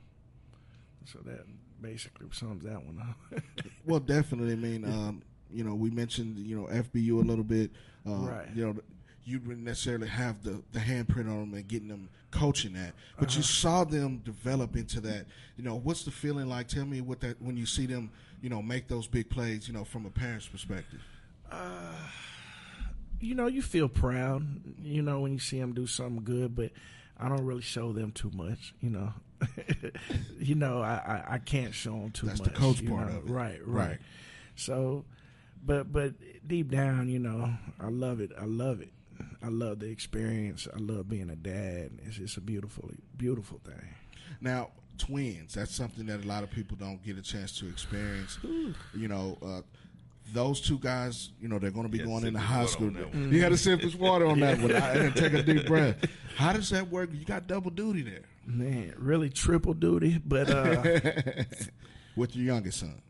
so 1.05 1.19
that 1.25 1.41
basically 1.81 2.27
sums 2.31 2.63
that 2.63 2.81
one 2.85 2.97
up. 3.01 3.43
well, 3.85 3.99
definitely. 3.99 4.53
I 4.53 4.55
mean, 4.55 4.85
um, 4.85 5.21
you 5.51 5.65
know, 5.65 5.75
we 5.75 5.89
mentioned 5.89 6.37
you 6.37 6.55
know 6.55 6.67
FBU 6.67 7.21
a 7.21 7.27
little 7.27 7.43
bit. 7.43 7.71
Uh, 8.07 8.11
right. 8.11 8.47
You 8.55 8.67
know, 8.67 8.75
you 9.25 9.39
wouldn't 9.39 9.65
necessarily 9.65 10.07
have 10.07 10.43
the 10.43 10.61
the 10.71 10.79
handprint 10.79 11.29
on 11.29 11.39
them 11.39 11.53
and 11.53 11.67
getting 11.67 11.87
them 11.87 12.09
coaching 12.31 12.73
that, 12.73 12.93
but 13.17 13.29
uh-huh. 13.29 13.37
you 13.37 13.43
saw 13.43 13.83
them 13.83 14.21
develop 14.23 14.75
into 14.75 14.99
that. 15.01 15.25
You 15.57 15.63
know, 15.63 15.75
what's 15.75 16.03
the 16.03 16.11
feeling 16.11 16.47
like? 16.47 16.67
Tell 16.67 16.85
me 16.85 17.01
what 17.01 17.19
that 17.21 17.41
when 17.41 17.57
you 17.57 17.65
see 17.65 17.85
them, 17.85 18.11
you 18.41 18.49
know, 18.49 18.61
make 18.61 18.87
those 18.87 19.07
big 19.07 19.29
plays. 19.29 19.67
You 19.67 19.73
know, 19.73 19.83
from 19.83 20.05
a 20.05 20.09
parent's 20.09 20.47
perspective. 20.47 21.01
Uh, 21.51 21.93
you 23.19 23.35
know, 23.35 23.47
you 23.47 23.61
feel 23.61 23.87
proud. 23.87 24.45
You 24.81 25.01
know, 25.01 25.19
when 25.19 25.33
you 25.33 25.39
see 25.39 25.59
them 25.59 25.73
do 25.73 25.85
something 25.85 26.23
good, 26.23 26.55
but 26.55 26.71
I 27.19 27.29
don't 27.29 27.45
really 27.45 27.61
show 27.61 27.93
them 27.93 28.11
too 28.11 28.31
much. 28.33 28.73
You 28.81 28.89
know, 28.89 29.13
you 30.39 30.55
know, 30.55 30.81
I, 30.81 31.23
I, 31.29 31.33
I 31.33 31.37
can't 31.37 31.73
show 31.73 31.91
them 31.91 32.11
too 32.11 32.27
That's 32.27 32.39
much. 32.39 32.49
That's 32.49 32.59
the 32.59 32.65
coach 32.65 32.85
part 32.87 33.11
know? 33.11 33.17
of 33.17 33.29
it, 33.29 33.31
right, 33.31 33.59
right? 33.65 33.87
Right. 33.89 33.97
So, 34.55 35.05
but 35.63 35.91
but 35.91 36.13
deep 36.47 36.71
down, 36.71 37.09
you 37.09 37.19
know, 37.19 37.53
I 37.79 37.89
love 37.89 38.19
it. 38.19 38.31
I 38.39 38.45
love 38.45 38.81
it. 38.81 38.91
I 39.43 39.47
love 39.47 39.79
the 39.79 39.87
experience. 39.87 40.67
I 40.73 40.79
love 40.79 41.09
being 41.09 41.29
a 41.29 41.35
dad. 41.35 41.91
It's 42.05 42.17
just 42.17 42.37
a 42.37 42.41
beautiful, 42.41 42.89
beautiful 43.17 43.59
thing. 43.63 43.95
Now, 44.39 44.69
twins. 44.97 45.53
That's 45.55 45.73
something 45.73 46.05
that 46.07 46.23
a 46.23 46.27
lot 46.27 46.43
of 46.43 46.51
people 46.51 46.77
don't 46.79 47.03
get 47.03 47.17
a 47.17 47.21
chance 47.21 47.57
to 47.59 47.67
experience. 47.67 48.37
you 48.43 49.07
know, 49.07 49.37
uh, 49.43 49.61
those 50.33 50.61
two 50.61 50.77
guys, 50.77 51.31
you 51.41 51.47
know, 51.47 51.59
they're 51.59 51.71
going 51.71 51.85
to 51.85 51.91
be 51.91 51.97
yeah, 51.97 52.05
going 52.05 52.25
into 52.25 52.39
high 52.39 52.65
school. 52.65 52.91
You 53.13 53.41
got 53.41 53.49
to 53.49 53.57
sip 53.57 53.81
this 53.81 53.95
water 53.95 54.25
on 54.25 54.39
that 54.39 54.59
one 54.61 54.71
and 54.71 55.15
take 55.15 55.33
a 55.33 55.43
deep 55.43 55.65
breath. 55.65 55.97
How 56.35 56.53
does 56.53 56.69
that 56.69 56.89
work? 56.89 57.09
You 57.13 57.25
got 57.25 57.47
double 57.47 57.71
duty 57.71 58.01
there. 58.01 58.23
Man, 58.45 58.93
really 58.97 59.29
triple 59.29 59.73
duty, 59.73 60.21
but 60.25 60.49
uh, 60.49 60.99
with 62.15 62.35
your 62.35 62.45
youngest 62.45 62.79
son. 62.79 63.01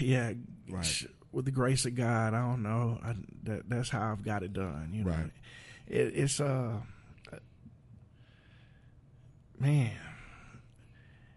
Yeah, 0.00 0.32
right. 0.68 1.06
With 1.34 1.44
the 1.44 1.50
grace 1.50 1.84
of 1.84 1.94
God, 1.94 2.32
I 2.32 2.40
don't 2.40 2.62
know. 2.62 2.98
I, 3.04 3.14
that, 3.44 3.68
that's 3.68 3.90
how 3.90 4.12
I've 4.12 4.24
got 4.24 4.42
it 4.42 4.52
done. 4.52 4.90
You 4.92 5.04
know, 5.04 5.10
right. 5.10 5.30
it, 5.88 6.12
it's 6.14 6.40
uh, 6.40 6.78
man, 9.58 9.92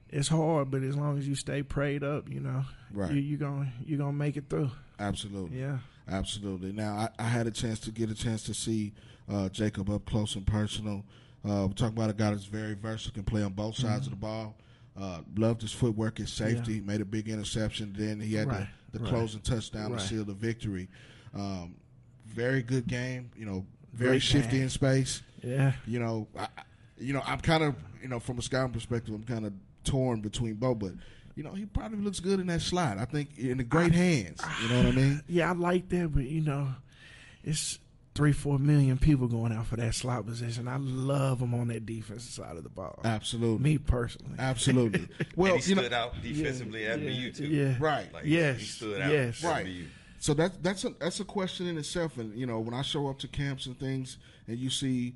it's 0.09 0.27
hard, 0.27 0.71
but 0.71 0.83
as 0.83 0.95
long 0.95 1.17
as 1.17 1.27
you 1.27 1.35
stay 1.35 1.63
prayed 1.63 2.03
up, 2.03 2.29
you 2.29 2.39
know, 2.39 2.63
right. 2.93 3.11
you, 3.11 3.19
you 3.19 3.37
gonna 3.37 3.71
you 3.85 3.97
gonna 3.97 4.13
make 4.13 4.37
it 4.37 4.45
through. 4.49 4.71
Absolutely. 4.99 5.59
Yeah. 5.59 5.79
Absolutely. 6.09 6.71
Now, 6.71 6.95
I, 7.19 7.23
I, 7.23 7.27
had 7.27 7.47
a 7.47 7.51
chance 7.51 7.79
to 7.81 7.91
get 7.91 8.09
a 8.09 8.15
chance 8.15 8.43
to 8.43 8.53
see 8.53 8.93
uh, 9.29 9.49
Jacob 9.49 9.89
up 9.89 10.05
close 10.05 10.35
and 10.35 10.47
personal. 10.47 11.03
Uh, 11.43 11.67
we're 11.67 11.73
talking 11.73 11.97
about 11.97 12.09
a 12.09 12.13
guy 12.13 12.31
that's 12.31 12.45
very 12.45 12.75
versatile, 12.75 13.13
can 13.13 13.23
play 13.23 13.43
on 13.43 13.51
both 13.51 13.75
sides 13.75 14.05
mm-hmm. 14.05 14.05
of 14.05 14.09
the 14.11 14.15
ball. 14.15 14.55
Uh, 14.99 15.19
loved 15.35 15.61
his 15.61 15.71
footwork, 15.71 16.17
his 16.17 16.31
safety, 16.31 16.75
yeah. 16.75 16.81
made 16.81 17.01
a 17.01 17.05
big 17.05 17.29
interception. 17.29 17.93
Then 17.95 18.19
he 18.19 18.33
had 18.35 18.47
right. 18.47 18.67
The, 18.91 18.99
right. 18.99 19.09
closing 19.09 19.41
touchdown 19.41 19.91
right. 19.91 19.99
to 19.99 20.07
seal 20.07 20.23
the 20.23 20.33
victory. 20.33 20.87
Um, 21.33 21.75
very 22.25 22.61
good 22.61 22.87
game. 22.87 23.31
You 23.35 23.45
know, 23.45 23.65
very 23.93 24.11
Great 24.11 24.23
shifty 24.23 24.51
game. 24.51 24.63
in 24.63 24.69
space. 24.69 25.21
Yeah. 25.43 25.73
You 25.85 25.99
know, 25.99 26.27
I, 26.37 26.47
you 26.97 27.13
know, 27.13 27.21
I'm 27.25 27.39
kind 27.39 27.63
of, 27.63 27.75
you 28.01 28.07
know, 28.07 28.19
from 28.19 28.37
a 28.39 28.41
scouting 28.41 28.73
perspective, 28.73 29.13
I'm 29.13 29.23
kind 29.23 29.45
of 29.45 29.53
torn 29.83 30.21
between 30.21 30.55
both, 30.55 30.79
but 30.79 30.91
you 31.35 31.43
know, 31.43 31.51
he 31.51 31.65
probably 31.65 31.99
looks 31.99 32.19
good 32.19 32.39
in 32.39 32.47
that 32.47 32.61
slot. 32.61 32.97
I 32.97 33.05
think 33.05 33.37
in 33.37 33.57
the 33.57 33.63
great 33.63 33.93
I, 33.93 33.95
hands. 33.95 34.41
You 34.63 34.69
know 34.69 34.77
what 34.77 34.87
I 34.87 34.91
mean? 34.91 35.23
Yeah, 35.27 35.51
I 35.51 35.53
like 35.53 35.89
that, 35.89 36.13
but 36.13 36.23
you 36.23 36.41
know, 36.41 36.69
it's 37.43 37.79
three, 38.17 38.33
four 38.33 38.57
million 38.57 38.97
people 38.97 39.27
going 39.27 39.53
out 39.53 39.67
for 39.67 39.75
that 39.75 39.93
slot 39.93 40.25
position. 40.25 40.67
I 40.67 40.77
love 40.77 41.39
him 41.39 41.53
on 41.53 41.67
that 41.67 41.85
defensive 41.85 42.33
side 42.33 42.57
of 42.57 42.63
the 42.63 42.69
ball. 42.69 42.99
Absolutely. 43.05 43.63
Me 43.63 43.77
personally. 43.77 44.35
Absolutely. 44.39 45.07
Well, 45.35 45.53
and 45.53 45.63
he 45.63 45.73
stood 45.73 45.91
know, 45.91 45.97
out 45.97 46.21
defensively 46.23 46.83
yeah, 46.83 46.93
at 46.93 46.99
yeah, 46.99 47.29
BU 47.29 47.31
too. 47.31 47.45
Yeah. 47.45 47.75
Right. 47.79 48.11
Like, 48.11 48.25
yes. 48.25 48.59
He 48.59 48.65
stood 48.65 49.01
out. 49.01 49.11
Yes. 49.11 49.43
Right. 49.43 49.67
So 50.17 50.33
that's 50.33 50.57
that's 50.57 50.83
a 50.83 50.89
that's 50.99 51.19
a 51.19 51.25
question 51.25 51.67
in 51.67 51.77
itself. 51.77 52.17
And 52.17 52.33
you 52.35 52.47
know, 52.47 52.59
when 52.59 52.73
I 52.73 52.81
show 52.81 53.07
up 53.07 53.19
to 53.19 53.27
camps 53.27 53.67
and 53.67 53.79
things, 53.79 54.17
and 54.47 54.57
you 54.57 54.71
see 54.71 55.15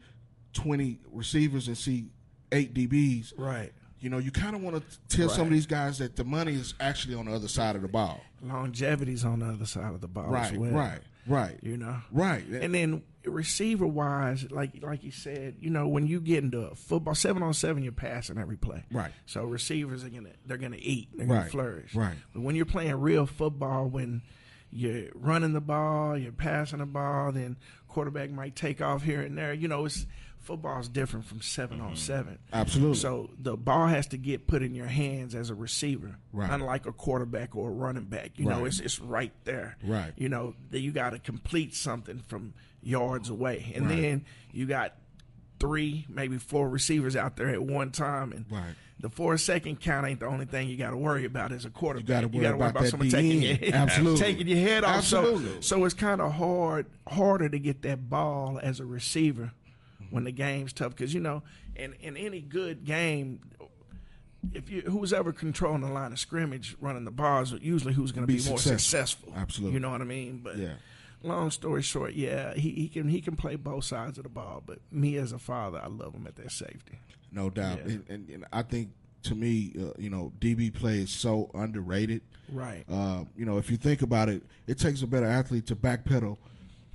twenty 0.53 0.99
receivers 1.11 1.67
and 1.67 1.75
see 1.75 2.09
eight 2.51 2.75
DBs, 2.75 3.33
right? 3.35 3.71
You 3.99 4.11
know, 4.11 4.19
you 4.19 4.29
kind 4.29 4.55
of 4.55 4.61
want 4.61 4.75
to 4.77 5.15
tell 5.15 5.27
right. 5.27 5.35
some 5.35 5.47
of 5.47 5.53
these 5.53 5.65
guys 5.65 5.97
that 5.97 6.15
the 6.15 6.23
money 6.23 6.53
is 6.53 6.75
actually 6.79 7.15
on 7.15 7.25
the 7.25 7.33
other 7.33 7.47
side 7.47 7.75
of 7.75 7.81
the 7.81 7.87
ball. 7.87 8.21
Longevity's 8.43 9.25
on 9.25 9.39
the 9.39 9.47
other 9.47 9.65
side 9.65 9.93
of 9.93 10.01
the 10.01 10.07
ball. 10.07 10.27
Right, 10.27 10.55
well, 10.55 10.71
right, 10.71 10.99
right. 11.27 11.57
You 11.61 11.77
know, 11.77 11.97
right. 12.11 12.45
And 12.45 12.73
then 12.73 13.03
receiver 13.25 13.85
wise, 13.87 14.49
like 14.51 14.81
like 14.81 15.03
you 15.03 15.11
said, 15.11 15.55
you 15.59 15.69
know, 15.69 15.87
when 15.87 16.07
you 16.07 16.19
get 16.19 16.43
into 16.43 16.73
football, 16.75 17.15
seven 17.15 17.43
on 17.43 17.53
seven, 17.53 17.83
you're 17.83 17.91
passing 17.91 18.37
every 18.37 18.57
play. 18.57 18.83
Right. 18.91 19.11
So 19.25 19.43
receivers 19.43 20.03
are 20.03 20.09
gonna 20.09 20.31
they're 20.45 20.57
gonna 20.57 20.77
eat, 20.79 21.09
they're 21.15 21.27
gonna 21.27 21.45
flourish. 21.45 21.95
Right. 21.95 22.15
But 22.33 22.41
when 22.41 22.55
you're 22.55 22.65
playing 22.65 22.95
real 22.95 23.25
football, 23.25 23.87
when 23.87 24.21
you're 24.71 25.09
running 25.13 25.53
the 25.53 25.61
ball, 25.61 26.17
you're 26.17 26.31
passing 26.31 26.79
the 26.79 26.85
ball, 26.85 27.31
then 27.31 27.57
quarterback 27.87 28.31
might 28.31 28.55
take 28.55 28.81
off 28.81 29.03
here 29.03 29.21
and 29.21 29.37
there. 29.37 29.53
You 29.53 29.67
know, 29.67 29.85
it's 29.85 30.05
football 30.41 30.79
is 30.79 30.89
different 30.89 31.25
from 31.25 31.41
7 31.41 31.77
mm-hmm. 31.77 31.87
on 31.87 31.95
seven. 31.95 32.39
Absolutely. 32.51 32.97
So 32.97 33.29
the 33.39 33.55
ball 33.55 33.87
has 33.87 34.07
to 34.07 34.17
get 34.17 34.47
put 34.47 34.63
in 34.63 34.75
your 34.75 34.87
hands 34.87 35.35
as 35.35 35.49
a 35.49 35.55
receiver, 35.55 36.17
right. 36.33 36.49
unlike 36.51 36.85
a 36.85 36.91
quarterback 36.91 37.55
or 37.55 37.69
a 37.69 37.71
running 37.71 38.05
back. 38.05 38.31
You 38.37 38.49
right. 38.49 38.57
know, 38.57 38.65
it's 38.65 38.79
it's 38.79 38.99
right 38.99 39.33
there. 39.43 39.77
Right. 39.83 40.11
You 40.17 40.29
know, 40.29 40.55
you 40.71 40.91
got 40.91 41.11
to 41.11 41.19
complete 41.19 41.75
something 41.75 42.19
from 42.27 42.53
yards 42.81 43.29
away, 43.29 43.71
and 43.75 43.87
right. 43.87 44.01
then 44.01 44.25
you 44.51 44.65
got 44.65 44.95
three, 45.59 46.07
maybe 46.09 46.39
four 46.39 46.67
receivers 46.67 47.15
out 47.15 47.37
there 47.37 47.49
at 47.49 47.61
one 47.61 47.91
time, 47.91 48.31
and 48.31 48.45
right. 48.49 48.73
the 48.99 49.09
four 49.09 49.37
second 49.37 49.79
count 49.79 50.07
ain't 50.07 50.19
the 50.19 50.25
only 50.25 50.45
thing 50.45 50.67
you 50.67 50.75
got 50.75 50.89
to 50.89 50.97
worry 50.97 51.25
about 51.25 51.51
as 51.51 51.65
a 51.65 51.69
quarterback. 51.69 52.07
You 52.07 52.15
got 52.15 52.21
to 52.21 52.27
worry, 52.27 52.45
worry, 52.47 52.55
about, 52.55 52.71
about 52.71 52.87
someone 52.87 53.09
taking 53.09 53.43
your, 53.43 53.55
head, 53.57 53.73
Absolutely. 53.73 54.19
taking 54.19 54.47
your 54.47 54.57
head 54.57 54.83
off. 54.83 54.97
Absolutely. 54.97 55.61
So, 55.61 55.77
so 55.77 55.85
it's 55.85 55.93
kind 55.93 56.19
of 56.19 56.33
hard, 56.33 56.87
harder 57.07 57.47
to 57.47 57.59
get 57.59 57.83
that 57.83 58.09
ball 58.09 58.59
as 58.61 58.79
a 58.79 58.85
receiver 58.85 59.51
when 60.11 60.25
the 60.25 60.31
game's 60.31 60.73
tough 60.73 60.91
because 60.91 61.13
you 61.13 61.19
know, 61.19 61.41
in 61.75 61.93
in 61.93 62.17
any 62.17 62.41
good 62.41 62.85
game, 62.85 63.39
if 64.53 64.69
you 64.69 64.81
who's 64.81 65.13
ever 65.13 65.31
controlling 65.31 65.81
the 65.81 65.89
line 65.89 66.11
of 66.11 66.19
scrimmage, 66.19 66.75
running 66.79 67.05
the 67.05 67.11
bars, 67.11 67.53
usually 67.61 67.93
who's 67.93 68.11
going 68.11 68.27
to 68.27 68.31
be, 68.31 68.39
be, 68.39 68.49
more 68.49 68.59
successful. 68.59 69.33
Absolutely, 69.35 69.73
you 69.75 69.79
know 69.79 69.91
what 69.91 70.01
I 70.01 70.05
mean. 70.05 70.41
But 70.43 70.57
yeah. 70.57 70.73
Long 71.23 71.51
story 71.51 71.83
short, 71.83 72.13
yeah, 72.13 72.55
he, 72.55 72.71
he 72.71 72.87
can 72.87 73.07
he 73.07 73.21
can 73.21 73.35
play 73.35 73.55
both 73.55 73.83
sides 73.83 74.17
of 74.17 74.23
the 74.23 74.29
ball. 74.29 74.63
But 74.65 74.79
me 74.91 75.17
as 75.17 75.31
a 75.31 75.37
father, 75.37 75.79
I 75.81 75.87
love 75.87 76.15
him 76.15 76.25
at 76.25 76.35
that 76.37 76.51
safety. 76.51 76.97
No 77.31 77.51
doubt, 77.51 77.77
yeah. 77.85 77.93
and, 77.93 78.03
and, 78.09 78.29
and, 78.29 78.45
I 78.51 78.63
think 78.63 78.89
to 79.23 79.35
me, 79.35 79.71
uh, 79.79 79.91
you 79.99 80.09
know, 80.09 80.33
DB 80.39 80.73
play 80.73 80.97
is 80.97 81.11
so 81.11 81.51
underrated. 81.53 82.21
Right. 82.51 82.83
Uh, 82.91 83.25
you 83.37 83.45
know, 83.45 83.59
if 83.59 83.69
you 83.69 83.77
think 83.77 84.01
about 84.01 84.29
it, 84.29 84.41
it 84.65 84.79
takes 84.79 85.03
a 85.03 85.07
better 85.07 85.27
athlete 85.27 85.67
to 85.67 85.75
backpedal 85.75 86.37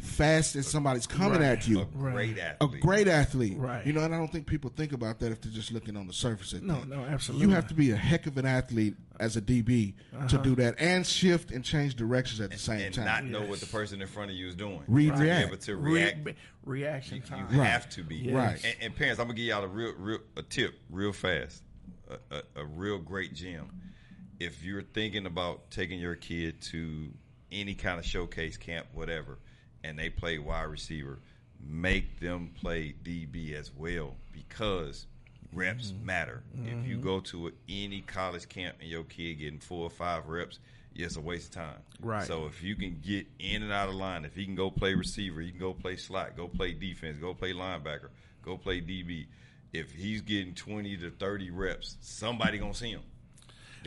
fast 0.06 0.56
as 0.56 0.66
somebody's 0.66 1.06
coming 1.06 1.40
right. 1.40 1.58
at 1.58 1.68
you. 1.68 1.80
A 1.80 1.84
great 1.84 2.38
athlete. 2.38 2.74
A 2.74 2.78
great 2.78 3.08
athlete. 3.08 3.58
Right. 3.58 3.86
You 3.86 3.92
know, 3.92 4.00
and 4.00 4.14
I 4.14 4.18
don't 4.18 4.30
think 4.30 4.46
people 4.46 4.70
think 4.74 4.92
about 4.92 5.18
that 5.18 5.32
if 5.32 5.40
they're 5.40 5.52
just 5.52 5.72
looking 5.72 5.96
on 5.96 6.06
the 6.06 6.12
surface. 6.12 6.54
no, 6.54 6.74
things. 6.74 6.86
no, 6.86 7.00
absolutely. 7.00 7.46
You 7.46 7.52
have 7.52 7.66
to 7.68 7.74
be 7.74 7.90
a 7.90 7.96
heck 7.96 8.26
of 8.26 8.36
an 8.38 8.46
athlete 8.46 8.94
as 9.18 9.36
a 9.36 9.42
DB 9.42 9.94
uh-huh. 10.14 10.28
to 10.28 10.38
do 10.38 10.54
that 10.56 10.76
and 10.78 11.06
shift 11.06 11.50
and 11.50 11.64
change 11.64 11.96
directions 11.96 12.40
at 12.40 12.50
the 12.50 12.58
same 12.58 12.80
and 12.80 12.94
time. 12.94 13.04
not 13.04 13.24
know 13.24 13.42
what 13.42 13.60
the 13.60 13.66
person 13.66 14.00
in 14.00 14.08
front 14.08 14.30
of 14.30 14.36
you 14.36 14.46
is 14.46 14.54
doing. 14.54 14.82
Read, 14.88 15.10
right. 15.10 15.20
react. 15.20 15.40
Be 15.40 15.52
able 15.54 15.62
to 15.62 15.76
react. 15.76 16.24
Re- 16.24 16.34
reaction 16.64 17.22
time. 17.22 17.46
You, 17.50 17.56
you 17.56 17.62
have 17.62 17.88
to 17.90 18.02
be. 18.02 18.16
Yes. 18.16 18.34
Right. 18.34 18.64
And, 18.64 18.76
and, 18.82 18.96
parents, 18.96 19.20
I'm 19.20 19.26
going 19.26 19.36
to 19.36 19.42
give 19.42 19.48
y'all 19.48 19.64
a 19.64 19.68
real, 19.68 19.92
real 19.98 20.18
a 20.36 20.42
tip 20.42 20.74
real 20.90 21.12
fast. 21.12 21.62
A, 22.08 22.36
a, 22.36 22.62
a 22.62 22.64
real 22.64 22.98
great 22.98 23.34
gym. 23.34 23.68
If 24.38 24.62
you're 24.62 24.82
thinking 24.82 25.26
about 25.26 25.70
taking 25.70 25.98
your 25.98 26.14
kid 26.14 26.60
to 26.62 27.10
any 27.50 27.74
kind 27.74 27.98
of 27.98 28.04
showcase 28.04 28.56
camp, 28.56 28.86
whatever– 28.92 29.38
and 29.86 29.98
they 29.98 30.10
play 30.10 30.38
wide 30.38 30.64
receiver, 30.64 31.18
make 31.60 32.20
them 32.20 32.50
play 32.60 32.94
DB 33.04 33.54
as 33.54 33.70
well 33.74 34.14
because 34.32 35.06
Reps 35.56 35.90
mm-hmm. 35.90 36.06
matter. 36.06 36.42
If 36.64 36.86
you 36.86 36.96
mm-hmm. 36.96 37.04
go 37.04 37.20
to 37.20 37.52
any 37.68 38.02
college 38.02 38.48
camp 38.48 38.76
and 38.80 38.88
your 38.88 39.04
kid 39.04 39.38
getting 39.38 39.58
four 39.58 39.84
or 39.84 39.90
five 39.90 40.28
reps, 40.28 40.58
it's 40.94 41.16
a 41.16 41.20
waste 41.20 41.56
of 41.56 41.62
time. 41.62 41.78
Right. 42.00 42.26
So 42.26 42.46
if 42.46 42.62
you 42.62 42.76
can 42.76 43.00
get 43.04 43.26
in 43.38 43.62
and 43.62 43.72
out 43.72 43.88
of 43.88 43.94
line, 43.94 44.24
if 44.24 44.34
he 44.34 44.44
can 44.44 44.54
go 44.54 44.70
play 44.70 44.94
receiver, 44.94 45.40
he 45.40 45.50
can 45.50 45.60
go 45.60 45.72
play 45.72 45.96
slot, 45.96 46.36
go 46.36 46.46
play 46.46 46.72
defense, 46.72 47.18
go 47.18 47.34
play 47.34 47.52
linebacker, 47.52 48.08
go 48.42 48.56
play 48.56 48.80
DB. 48.80 49.26
If 49.72 49.92
he's 49.92 50.20
getting 50.20 50.54
twenty 50.54 50.96
to 50.98 51.10
thirty 51.10 51.50
reps, 51.50 51.96
somebody 52.00 52.58
gonna 52.58 52.74
see 52.74 52.90
him. 52.90 53.02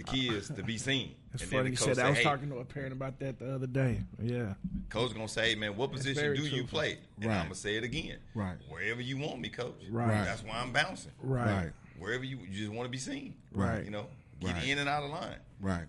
The 0.04 0.12
kids 0.12 0.48
to 0.50 0.64
be 0.64 0.78
seen. 0.78 1.16
That's 1.32 1.44
And 1.44 1.52
funny 1.52 1.64
the 1.66 1.70
you 1.72 1.76
said 1.76 1.96
say, 1.98 2.02
I 2.02 2.10
was 2.10 2.18
"Hey, 2.18 2.24
talking 2.24 2.50
to 2.50 2.58
a 2.58 2.66
parent 2.66 2.94
about 2.94 3.20
that 3.20 3.38
the 3.40 3.54
other 3.54 3.68
day. 3.68 4.02
Yeah. 4.22 4.54
Coach 4.90 5.14
gonna 5.14 5.28
say, 5.28 5.54
man, 5.56 5.76
what 5.76 5.92
position 5.92 6.16
very 6.24 6.38
do 6.38 6.44
you 6.44 6.64
play?" 6.64 6.98
And 7.18 7.26
Right. 7.26 7.36
I'm 7.38 7.44
gonna 7.46 7.56
say 7.56 7.76
it 7.76 7.84
again. 7.84 8.18
Right. 8.34 8.58
Wherever 8.68 9.02
you 9.02 9.18
want 9.18 9.40
me, 9.40 9.50
coach. 9.50 9.76
Right. 9.90 10.08
Right. 10.08 10.26
That's 10.26 10.44
why 10.44 10.60
I'm 10.60 10.72
bouncing. 10.72 11.12
Right. 11.22 11.46
Right. 11.66 11.72
Wherever 12.00 12.24
you, 12.24 12.38
you 12.50 12.60
just 12.62 12.72
want 12.72 12.86
to 12.88 12.92
be 12.92 12.98
seen. 12.98 13.36
Right. 13.52 13.84
You 13.84 13.92
know, 13.92 14.08
get 14.40 14.54
Right. 14.54 14.68
in 14.70 14.78
and 14.80 14.88
out 14.90 15.04
of 15.04 15.10
line. 15.12 15.36
Right. 15.60 15.86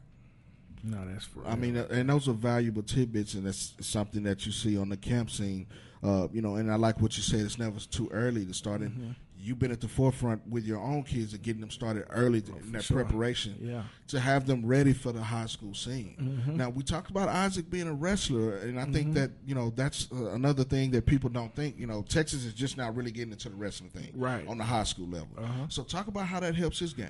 No, 0.82 1.06
that's 1.06 1.26
for 1.26 1.46
I 1.46 1.56
mean, 1.56 1.76
uh, 1.76 1.86
and 1.90 2.08
those 2.08 2.26
are 2.28 2.32
valuable 2.32 2.82
tidbits, 2.82 3.34
and 3.34 3.46
that's 3.46 3.74
something 3.80 4.22
that 4.24 4.44
you 4.46 4.52
see 4.52 4.76
on 4.78 4.88
the 4.88 4.96
camp 4.96 5.30
scene. 5.30 5.66
Uh, 6.02 6.28
you 6.32 6.40
know, 6.40 6.56
and 6.56 6.72
I 6.72 6.76
like 6.76 7.00
what 7.00 7.16
you 7.18 7.22
said. 7.22 7.40
It's 7.40 7.58
never 7.58 7.78
too 7.78 8.08
early 8.10 8.46
to 8.46 8.54
start. 8.54 8.80
Mm-hmm. 8.80 9.10
You've 9.42 9.58
been 9.58 9.70
at 9.72 9.80
the 9.80 9.88
forefront 9.88 10.46
with 10.46 10.64
your 10.64 10.78
own 10.78 11.02
kids 11.02 11.32
and 11.32 11.42
getting 11.42 11.60
them 11.62 11.70
started 11.70 12.04
early 12.10 12.38
in 12.46 12.72
that 12.72 12.80
Oh, 12.80 12.82
sure. 12.82 13.02
preparation. 13.02 13.56
Yeah. 13.60 13.84
To 14.08 14.20
have 14.20 14.46
them 14.46 14.66
ready 14.66 14.92
for 14.92 15.12
the 15.12 15.22
high 15.22 15.46
school 15.46 15.72
scene. 15.74 16.42
Now 16.46 16.68
we 16.68 16.82
talked 16.82 17.10
about 17.10 17.28
Isaac 17.28 17.70
being 17.70 17.88
a 17.88 17.92
wrestler, 17.94 18.56
and 18.58 18.78
I 18.78 18.84
think 18.84 19.14
that 19.14 19.30
you 19.46 19.54
know 19.54 19.70
that's 19.74 20.08
uh, 20.12 20.32
another 20.32 20.64
thing 20.64 20.90
that 20.90 21.06
people 21.06 21.30
don't 21.30 21.54
think. 21.56 21.78
You 21.78 21.86
know, 21.86 22.02
Texas 22.02 22.44
is 22.44 22.52
just 22.52 22.76
now 22.76 22.90
really 22.90 23.10
getting 23.12 23.32
into 23.32 23.48
the 23.48 23.56
wrestling 23.56 23.90
thing, 23.90 24.10
Right. 24.14 24.46
on 24.46 24.58
the 24.58 24.64
high 24.64 24.84
school 24.84 25.06
level. 25.08 25.28
So 25.68 25.84
talk 25.84 26.08
about 26.08 26.26
how 26.26 26.40
that 26.40 26.54
helps 26.54 26.78
his 26.78 26.92
game. 26.92 27.08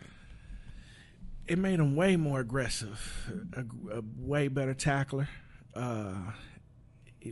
it 1.48 1.58
made 1.58 1.80
him 1.80 1.96
way 1.96 2.14
more 2.16 2.38
aggressive, 2.38 3.28
a, 3.54 3.64
a 3.98 4.02
way 4.18 4.46
better 4.46 4.72
tackler, 4.74 5.28
uh, 5.74 6.14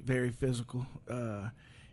very 0.04 0.30
physical, 0.30 0.86
uh, 1.08 1.48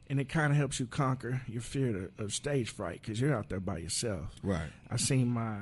and 0.09 0.19
it 0.19 0.29
kind 0.29 0.51
of 0.51 0.57
helps 0.57 0.79
you 0.79 0.85
conquer 0.85 1.41
your 1.47 1.61
fear 1.61 2.09
of, 2.17 2.25
of 2.25 2.33
stage 2.33 2.69
fright 2.69 3.01
because 3.01 3.19
you're 3.19 3.33
out 3.35 3.49
there 3.49 3.59
by 3.59 3.77
yourself. 3.79 4.35
Right. 4.43 4.69
I 4.89 4.97
seen 4.97 5.27
my 5.29 5.57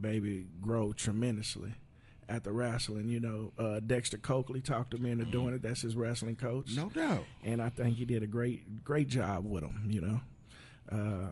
baby 0.00 0.46
grow 0.60 0.92
tremendously 0.92 1.74
at 2.28 2.44
the 2.44 2.52
wrestling. 2.52 3.08
You 3.08 3.20
know, 3.20 3.52
uh, 3.58 3.80
Dexter 3.80 4.18
Coakley 4.18 4.60
talked 4.60 4.92
to 4.92 4.98
me 4.98 5.10
into 5.10 5.24
doing 5.24 5.54
it. 5.54 5.62
That's 5.62 5.82
his 5.82 5.96
wrestling 5.96 6.36
coach. 6.36 6.76
No 6.76 6.88
doubt. 6.90 7.24
and 7.44 7.60
I 7.62 7.68
think 7.70 7.96
he 7.96 8.04
did 8.04 8.22
a 8.22 8.26
great 8.26 8.84
great 8.84 9.08
job 9.08 9.44
with 9.44 9.64
him. 9.64 9.82
You 9.88 10.00
know, 10.00 10.20
uh, 10.92 11.28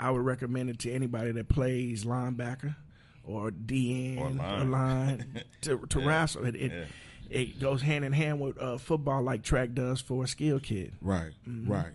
I 0.00 0.10
would 0.10 0.22
recommend 0.24 0.70
it 0.70 0.78
to 0.80 0.92
anybody 0.92 1.32
that 1.32 1.48
plays 1.48 2.04
linebacker 2.04 2.76
or 3.24 3.50
DN 3.50 4.18
Or 4.18 4.26
or 4.26 4.30
line. 4.30 4.70
line, 4.70 5.42
to, 5.62 5.78
to 5.88 6.00
wrestle. 6.00 6.46
It 6.46 6.56
it, 6.56 6.72
Yeah. 6.72 6.84
it 7.40 7.60
goes 7.60 7.82
hand 7.82 8.04
in 8.04 8.12
hand 8.12 8.40
with 8.40 8.58
uh, 8.60 8.78
football, 8.78 9.22
like 9.22 9.42
track 9.42 9.74
does 9.74 10.00
for 10.00 10.24
a 10.24 10.26
skill 10.28 10.58
kid. 10.60 10.94
Right. 11.00 11.32
Right. 11.46 11.92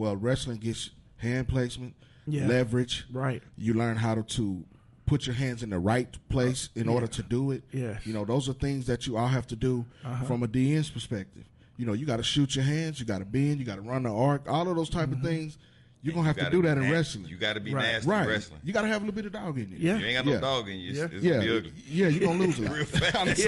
Well, 0.00 0.16
wrestling 0.16 0.56
gets 0.56 0.88
hand 1.18 1.48
placement, 1.48 1.94
Yeah. 2.26 2.46
leverage. 2.46 3.04
Right. 3.12 3.42
You 3.58 3.74
learn 3.74 3.98
how 3.98 4.14
to, 4.14 4.22
to 4.22 4.64
put 5.04 5.26
your 5.26 5.34
hands 5.34 5.62
in 5.62 5.68
the 5.68 5.78
right 5.78 6.08
place 6.30 6.70
in 6.74 6.88
order 6.88 7.06
to 7.06 7.22
do 7.22 7.50
it. 7.50 7.64
Yes. 7.70 8.06
You 8.06 8.14
know, 8.14 8.24
those 8.24 8.48
are 8.48 8.54
things 8.54 8.86
that 8.86 9.06
you 9.06 9.18
all 9.18 9.28
have 9.28 9.46
to 9.48 9.56
do 9.56 9.84
uh-huh. 10.02 10.24
from 10.24 10.42
a 10.42 10.48
DN's 10.48 10.88
perspective. 10.88 11.44
You 11.76 11.84
know, 11.84 11.92
you 11.92 12.06
got 12.06 12.16
to 12.16 12.22
shoot 12.22 12.56
your 12.56 12.64
hands, 12.64 12.98
you 12.98 13.04
got 13.04 13.18
to 13.18 13.26
bend, 13.26 13.58
you 13.58 13.66
got 13.66 13.74
to 13.74 13.82
run 13.82 14.04
the 14.04 14.14
arc, 14.14 14.50
all 14.50 14.66
of 14.70 14.74
those 14.74 14.88
type 14.88 15.08
of 15.08 15.18
mm-hmm. 15.18 15.26
things. 15.26 15.58
You're 16.02 16.14
gonna 16.14 16.26
have 16.28 16.38
to 16.38 16.48
do 16.48 16.62
be 16.62 16.68
that 16.68 16.78
in 16.78 16.90
wrestling. 16.90 17.26
You 17.26 17.36
got 17.36 17.52
to 17.52 17.60
be 17.60 17.74
Right. 17.74 17.82
nasty 17.82 18.08
right. 18.08 18.26
wrestling. 18.26 18.60
You 18.64 18.72
got 18.72 18.80
to 18.82 18.88
have 18.88 19.02
a 19.02 19.04
little 19.04 19.14
bit 19.14 19.26
of 19.26 19.32
dog 19.32 19.58
in 19.58 19.68
you. 19.68 19.76
Yeah. 19.78 19.98
You 19.98 20.06
ain't 20.06 20.16
got 20.16 20.24
no 20.24 20.32
Yeah. 20.32 20.40
dog 20.40 20.66
in 20.70 20.78
you. 20.78 20.90
It's, 20.92 20.98
Yeah. 20.98 21.04
it's 21.12 21.22
Yeah. 21.22 21.32
gonna 21.32 21.44
be 21.44 21.56
ugly. 21.58 21.72
Yeah, 21.90 22.08
you're 22.08 22.26
gonna 22.26 22.38
lose 22.38 22.58
a 22.58 22.62
lot. 22.62 22.72
Real 22.72 22.84
fast. 22.86 23.38
It's 23.38 23.44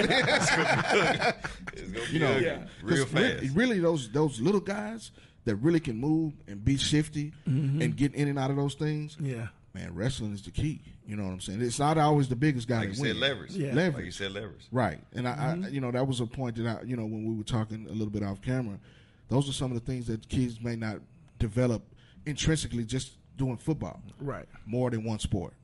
gonna 1.90 2.06
be 2.06 2.12
You 2.12 2.18
know, 2.18 2.32
ugly. 2.32 2.44
Yeah. 2.44 2.66
real 2.82 3.06
'Cause 3.06 3.14
re- 3.14 3.50
Really, 3.54 3.78
those 3.78 4.10
those 4.10 4.38
little 4.38 4.60
guys 4.60 5.12
that 5.44 5.56
really 5.56 5.80
can 5.80 5.96
move 5.98 6.32
and 6.46 6.64
be 6.64 6.76
shifty 6.76 7.32
and 7.46 7.96
get 7.96 8.14
in 8.14 8.28
and 8.28 8.38
out 8.38 8.50
of 8.50 8.56
those 8.56 8.74
things. 8.74 9.16
Yeah. 9.20 9.48
Man, 9.74 9.94
wrestling 9.94 10.32
is 10.34 10.42
the 10.42 10.50
key. 10.50 10.82
You 11.06 11.16
know 11.16 11.24
what 11.24 11.30
I'm 11.32 11.40
saying? 11.40 11.62
It's 11.62 11.78
not 11.78 11.96
always 11.98 12.28
the 12.28 12.36
biggest 12.36 12.68
guy 12.68 12.80
like 12.80 12.88
you 12.88 12.94
that 12.94 12.96
said, 12.96 13.04
wins. 13.06 13.20
leverage. 13.20 13.50
Yeah. 13.56 13.74
Like 13.74 14.04
you 14.04 14.10
said, 14.10 14.32
leverage. 14.32 14.66
Right. 14.70 14.98
And 15.14 15.26
I, 15.26 15.32
I, 15.64 15.68
you 15.68 15.80
know, 15.80 15.90
that 15.90 16.06
was 16.06 16.20
a 16.20 16.26
point 16.26 16.56
that 16.56 16.66
I, 16.66 16.82
you 16.84 16.94
know, 16.96 17.04
when 17.06 17.24
we 17.26 17.34
were 17.34 17.42
talking 17.42 17.86
a 17.88 17.92
little 17.92 18.10
bit 18.10 18.22
off 18.22 18.42
camera, 18.42 18.78
those 19.28 19.48
are 19.48 19.52
some 19.52 19.72
of 19.72 19.80
the 19.80 19.84
things 19.92 20.06
that 20.08 20.28
kids 20.28 20.60
may 20.60 20.76
not 20.76 20.98
develop 21.38 21.82
intrinsically 22.26 22.84
just 22.84 23.12
doing 23.36 23.56
football 23.56 24.02
Right. 24.20 24.44
more 24.66 24.90
than 24.90 25.04
one 25.04 25.18
sport. 25.18 25.54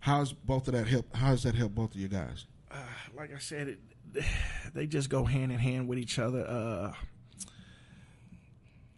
How's 0.00 0.32
both 0.32 0.68
of 0.68 0.74
that 0.74 0.86
help? 0.86 1.16
How 1.16 1.30
does 1.30 1.42
that 1.44 1.54
help 1.54 1.74
both 1.74 1.94
of 1.94 2.00
you 2.00 2.08
guys? 2.08 2.44
Uh, 2.70 2.76
like 3.16 3.34
I 3.34 3.38
said, 3.38 3.68
it, 3.68 3.78
they 4.74 4.86
just 4.86 5.08
go 5.08 5.24
hand 5.24 5.50
in 5.50 5.58
hand 5.58 5.88
with 5.88 5.98
each 5.98 6.18
other. 6.18 6.46
Uh, 6.46 6.92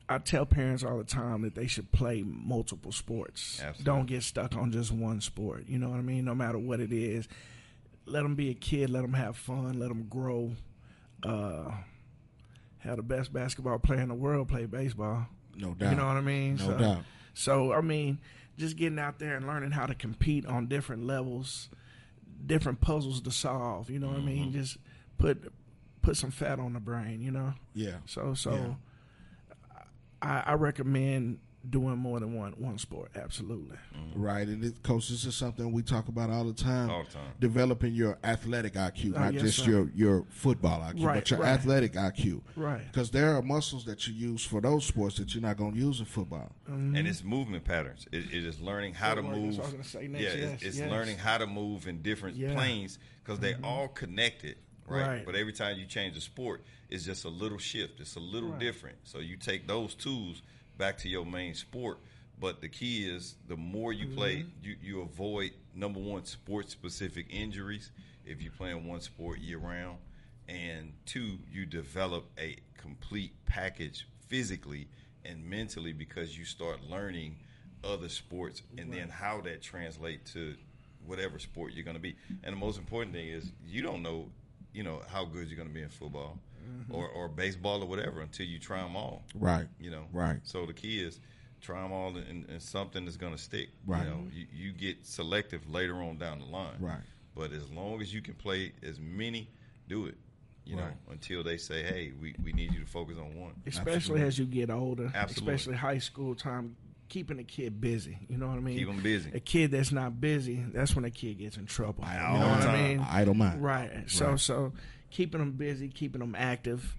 I 0.09 0.18
tell 0.18 0.46
parents 0.46 0.82
all 0.82 0.96
the 0.98 1.04
time 1.04 1.42
that 1.42 1.54
they 1.54 1.66
should 1.66 1.92
play 1.92 2.22
multiple 2.24 2.92
sports. 2.92 3.61
Absolutely. 3.62 3.84
Don't 3.84 4.06
get 4.06 4.22
stuck 4.22 4.56
on 4.56 4.72
just 4.72 4.90
one 4.90 5.20
sport. 5.20 5.64
You 5.68 5.78
know 5.78 5.90
what 5.90 5.98
I 5.98 6.02
mean? 6.02 6.24
No 6.24 6.34
matter 6.34 6.59
what 6.59 6.80
it 6.80 6.92
is, 6.92 7.28
let 8.06 8.22
them 8.22 8.34
be 8.34 8.48
a 8.50 8.54
kid. 8.54 8.88
Let 8.90 9.02
them 9.02 9.12
have 9.12 9.36
fun. 9.36 9.78
Let 9.78 9.88
them 9.88 10.06
grow. 10.09 10.52
Uh, 11.22 11.72
have 12.78 12.96
the 12.96 13.02
best 13.02 13.32
basketball 13.32 13.78
player 13.78 14.00
in 14.00 14.09
the 14.09 14.14
world 14.14 14.48
play 14.48 14.64
baseball. 14.66 15.26
No 15.56 15.74
doubt. 15.74 15.90
You 15.90 15.96
know 15.96 16.06
what 16.06 16.16
I 16.16 16.20
mean? 16.20 16.56
No 16.56 16.64
so, 16.66 16.78
doubt. 16.78 17.02
So 17.34 17.72
I 17.72 17.80
mean, 17.80 18.18
just 18.56 18.76
getting 18.76 18.98
out 18.98 19.18
there 19.18 19.36
and 19.36 19.46
learning 19.46 19.72
how 19.72 19.86
to 19.86 19.94
compete 19.94 20.46
on 20.46 20.68
different 20.68 21.04
levels, 21.04 21.68
different 22.46 22.80
puzzles 22.80 23.20
to 23.22 23.30
solve. 23.30 23.90
You 23.90 23.98
know 23.98 24.06
what 24.09 24.16
I 24.16 24.20
Mm-hmm. 24.20 24.26
mean? 24.26 24.52
Just 24.52 24.78
put 25.18 25.52
put 26.00 26.16
some 26.16 26.30
fat 26.30 26.59
on 26.61 26.72
the 26.72 26.80
brain. 26.80 27.20
You 27.20 27.32
know. 27.32 27.54
Yeah. 27.74 27.96
So 28.06 28.32
so, 28.34 28.52
Yeah. 28.54 28.74
I, 30.23 30.43
I 30.47 30.53
recommend 30.55 31.39
doing 31.69 31.99
more 31.99 32.19
than 32.21 32.35
one 32.35 32.53
one 32.53 32.79
sport. 32.79 33.11
Absolutely. 33.16 33.77
Right. 34.14 34.47
And 34.47 34.64
it, 34.64 34.83
coach, 34.83 35.09
this 35.09 35.25
is 35.27 35.35
something 35.35 35.71
we 35.73 35.83
talk 35.83 36.09
about 36.09 36.31
all 36.31 36.45
the 36.45 36.55
time. 36.55 36.89
All 36.89 37.03
the 37.05 37.11
time. 37.11 37.33
Developing 37.41 37.93
your 37.95 38.16
athletic 38.25 38.75
IQ, 38.75 39.14
Oh, 39.16 39.19
not 39.21 39.35
yes, 39.35 39.43
just 39.43 39.59
sir. 39.64 39.71
your 39.71 39.91
your 39.95 40.25
football 40.31 40.81
IQ, 40.81 41.05
Right, 41.05 41.14
but 41.16 41.31
your 41.31 41.41
right. 41.41 41.49
athletic 41.49 41.93
IQ. 41.95 42.41
Right. 42.57 42.87
Because 42.91 43.11
there 43.11 43.35
are 43.35 43.43
muscles 43.43 43.85
that 43.87 44.07
you 44.07 44.14
use 44.14 44.45
for 44.45 44.61
those 44.61 44.87
sports 44.87 45.19
that 45.19 45.35
you're 45.35 45.43
not 45.43 45.57
going 45.57 45.75
to 45.75 45.79
use 45.79 45.99
in 45.99 46.07
football. 46.07 46.53
Mm-hmm. 46.71 46.97
and 46.97 47.09
it's 47.09 47.25
movement 47.25 47.64
patterns. 47.64 48.07
It, 48.12 48.27
it 48.33 48.45
is 48.47 48.61
learning 48.61 48.95
how 48.95 49.14
to 49.14 49.21
Footwork, 49.23 49.37
move. 49.39 49.57
that's 49.57 49.59
what 49.59 49.75
I 49.75 49.79
was 49.79 49.93
gonna 49.93 50.05
say 50.05 50.09
next, 50.09 50.23
Yeah, 50.25 50.35
yes, 50.41 50.53
it's, 50.55 50.62
it's 50.62 50.79
yes. 50.79 50.91
learning 50.91 51.19
how 51.19 51.39
to 51.39 51.47
move 51.47 51.87
in 51.89 52.03
different 52.03 52.37
Yeah. 52.37 52.49
Mm-hmm. 52.49 52.57
planes 52.57 52.99
because 53.25 53.41
they 53.41 53.57
all 53.64 53.89
connected, 53.89 54.57
right? 54.87 55.07
Right. 55.07 55.27
But 55.27 55.35
every 55.35 55.53
time 55.53 55.77
you 55.79 55.87
change 55.87 56.14
the 56.14 56.21
sport, 56.21 56.62
it's 56.91 57.05
just 57.05 57.24
a 57.24 57.28
little 57.28 57.59
shift. 57.59 58.01
It's 58.01 58.16
a 58.16 58.20
little 58.20 58.51
Right. 58.51 58.61
different. 58.61 58.97
So 59.05 59.18
you 59.18 59.36
take 59.36 59.66
those 59.66 59.95
tools 59.95 60.43
back 60.78 60.99
to 60.99 61.09
your 61.09 61.24
main 61.26 61.55
sport. 61.55 61.99
But 62.41 62.61
the 62.61 62.68
key 62.68 63.09
is 63.09 63.34
the 63.49 63.57
more 63.57 63.93
you 63.93 64.07
play, 64.14 64.36
Mm-hmm. 64.36 64.64
you, 64.64 64.76
you 64.80 65.01
avoid 65.03 65.51
number 65.74 65.99
one 66.01 66.24
sport 66.24 66.70
specific 66.70 67.26
injuries 67.30 67.91
if 68.24 68.41
you 68.43 68.51
play 68.51 68.70
in 68.70 68.86
one 68.86 69.01
sport 69.01 69.39
year 69.41 69.59
round, 69.59 69.99
and 70.49 70.93
two 71.05 71.39
you 71.51 71.66
develop 71.66 72.24
a 72.39 72.57
complete 72.76 73.32
package 73.45 74.07
physically 74.28 74.86
and 75.24 75.45
mentally 75.45 75.93
because 75.93 76.39
you 76.39 76.45
start 76.45 76.78
learning 76.89 77.36
other 77.84 78.09
sports 78.09 78.62
and 78.76 78.93
then 78.93 79.09
how 79.09 79.41
that 79.41 79.61
translate 79.62 80.24
to 80.26 80.55
whatever 81.07 81.39
sport 81.39 81.72
you're 81.72 81.84
going 81.84 81.97
to 81.97 82.03
be. 82.03 82.16
And 82.45 82.53
the 82.55 82.59
most 82.59 82.78
important 82.78 83.14
thing 83.14 83.28
is 83.28 83.51
you 83.66 83.82
don't 83.82 84.03
know, 84.03 84.30
you 84.72 84.82
know, 84.84 85.03
how 85.11 85.24
good 85.24 85.49
you're 85.49 85.57
going 85.57 85.68
to 85.68 85.74
be 85.74 85.82
in 85.82 85.89
football 85.89 86.39
Mm-hmm. 86.69 86.95
or, 86.95 87.09
or 87.09 87.29
baseball 87.29 87.83
or 87.83 87.87
whatever 87.87 88.21
until 88.21 88.47
you 88.47 88.59
try 88.59 88.83
them 88.83 88.97
all. 88.97 89.23
Right. 89.35 89.66
You 89.81 89.91
know, 89.91 90.05
Right. 90.12 90.39
So 90.43 90.66
the 90.66 90.73
key 90.75 91.01
is 91.03 91.21
try 91.61 91.83
them 91.83 91.93
all 91.93 92.16
and, 92.16 92.49
and 92.49 92.62
something 92.62 93.05
that's 93.05 93.16
going 93.16 93.33
to 93.35 93.39
stick. 93.43 93.69
Right. 93.87 94.05
You 94.05 94.11
know, 94.11 94.27
you, 94.33 94.47
you 94.53 94.73
get 94.73 95.05
selective 95.07 95.69
later 95.69 95.97
on 96.03 96.19
down 96.19 96.39
the 96.41 96.47
line. 96.47 96.77
Right. 96.81 97.01
But 97.35 97.53
as 97.53 97.69
long 97.71 98.01
as 98.01 98.12
you 98.12 98.21
can 98.23 98.35
play 98.35 98.73
as 98.83 98.99
many, 99.01 99.49
do 99.89 100.07
it. 100.07 100.16
You 100.64 100.77
know, 100.77 100.83
Right. 100.83 100.93
until 101.12 101.43
they 101.43 101.57
say, 101.57 101.83
"Hey, 101.83 102.12
we, 102.21 102.35
we 102.45 102.53
need 102.53 102.73
you 102.75 102.81
to 102.81 102.87
focus 102.87 103.16
on 103.16 103.35
one." 103.41 103.53
Especially 103.66 103.95
Absolutely. 104.21 104.27
as 104.27 104.39
you 104.39 104.45
get 104.45 104.69
older. 104.71 105.11
Absolutely. 105.14 105.55
Especially 105.55 105.77
high 105.79 105.99
school 105.99 106.35
time. 106.35 106.77
Keeping 107.09 107.39
a 107.39 107.43
kid 107.45 107.81
busy, 107.81 108.19
you 108.29 108.37
know 108.37 108.49
what 108.49 108.59
I 108.59 108.61
mean. 108.61 108.77
Keep 108.77 108.89
'em 108.91 109.03
busy. 109.03 109.31
A 109.33 109.41
kid 109.41 109.71
that's 109.71 109.91
not 109.93 110.21
busy, 110.21 110.62
that's 110.75 110.95
when 110.95 111.07
a 111.07 111.11
kid 111.11 111.39
gets 111.39 111.57
in 111.57 111.64
trouble. 111.64 112.05
All 112.05 112.11
you 112.12 112.39
know 112.39 112.49
what 112.51 112.61
I 112.61 112.64
time. 112.66 112.83
mean? 112.99 113.07
Idle 113.09 113.33
mind. 113.33 113.62
Right. 113.62 114.11
So 114.11 114.27
Right. 114.33 114.41
so 114.41 114.73
keeping 115.11 115.40
them 115.40 115.52
busy, 115.52 115.88
keeping 115.88 116.20
them 116.20 116.34
active. 116.36 116.96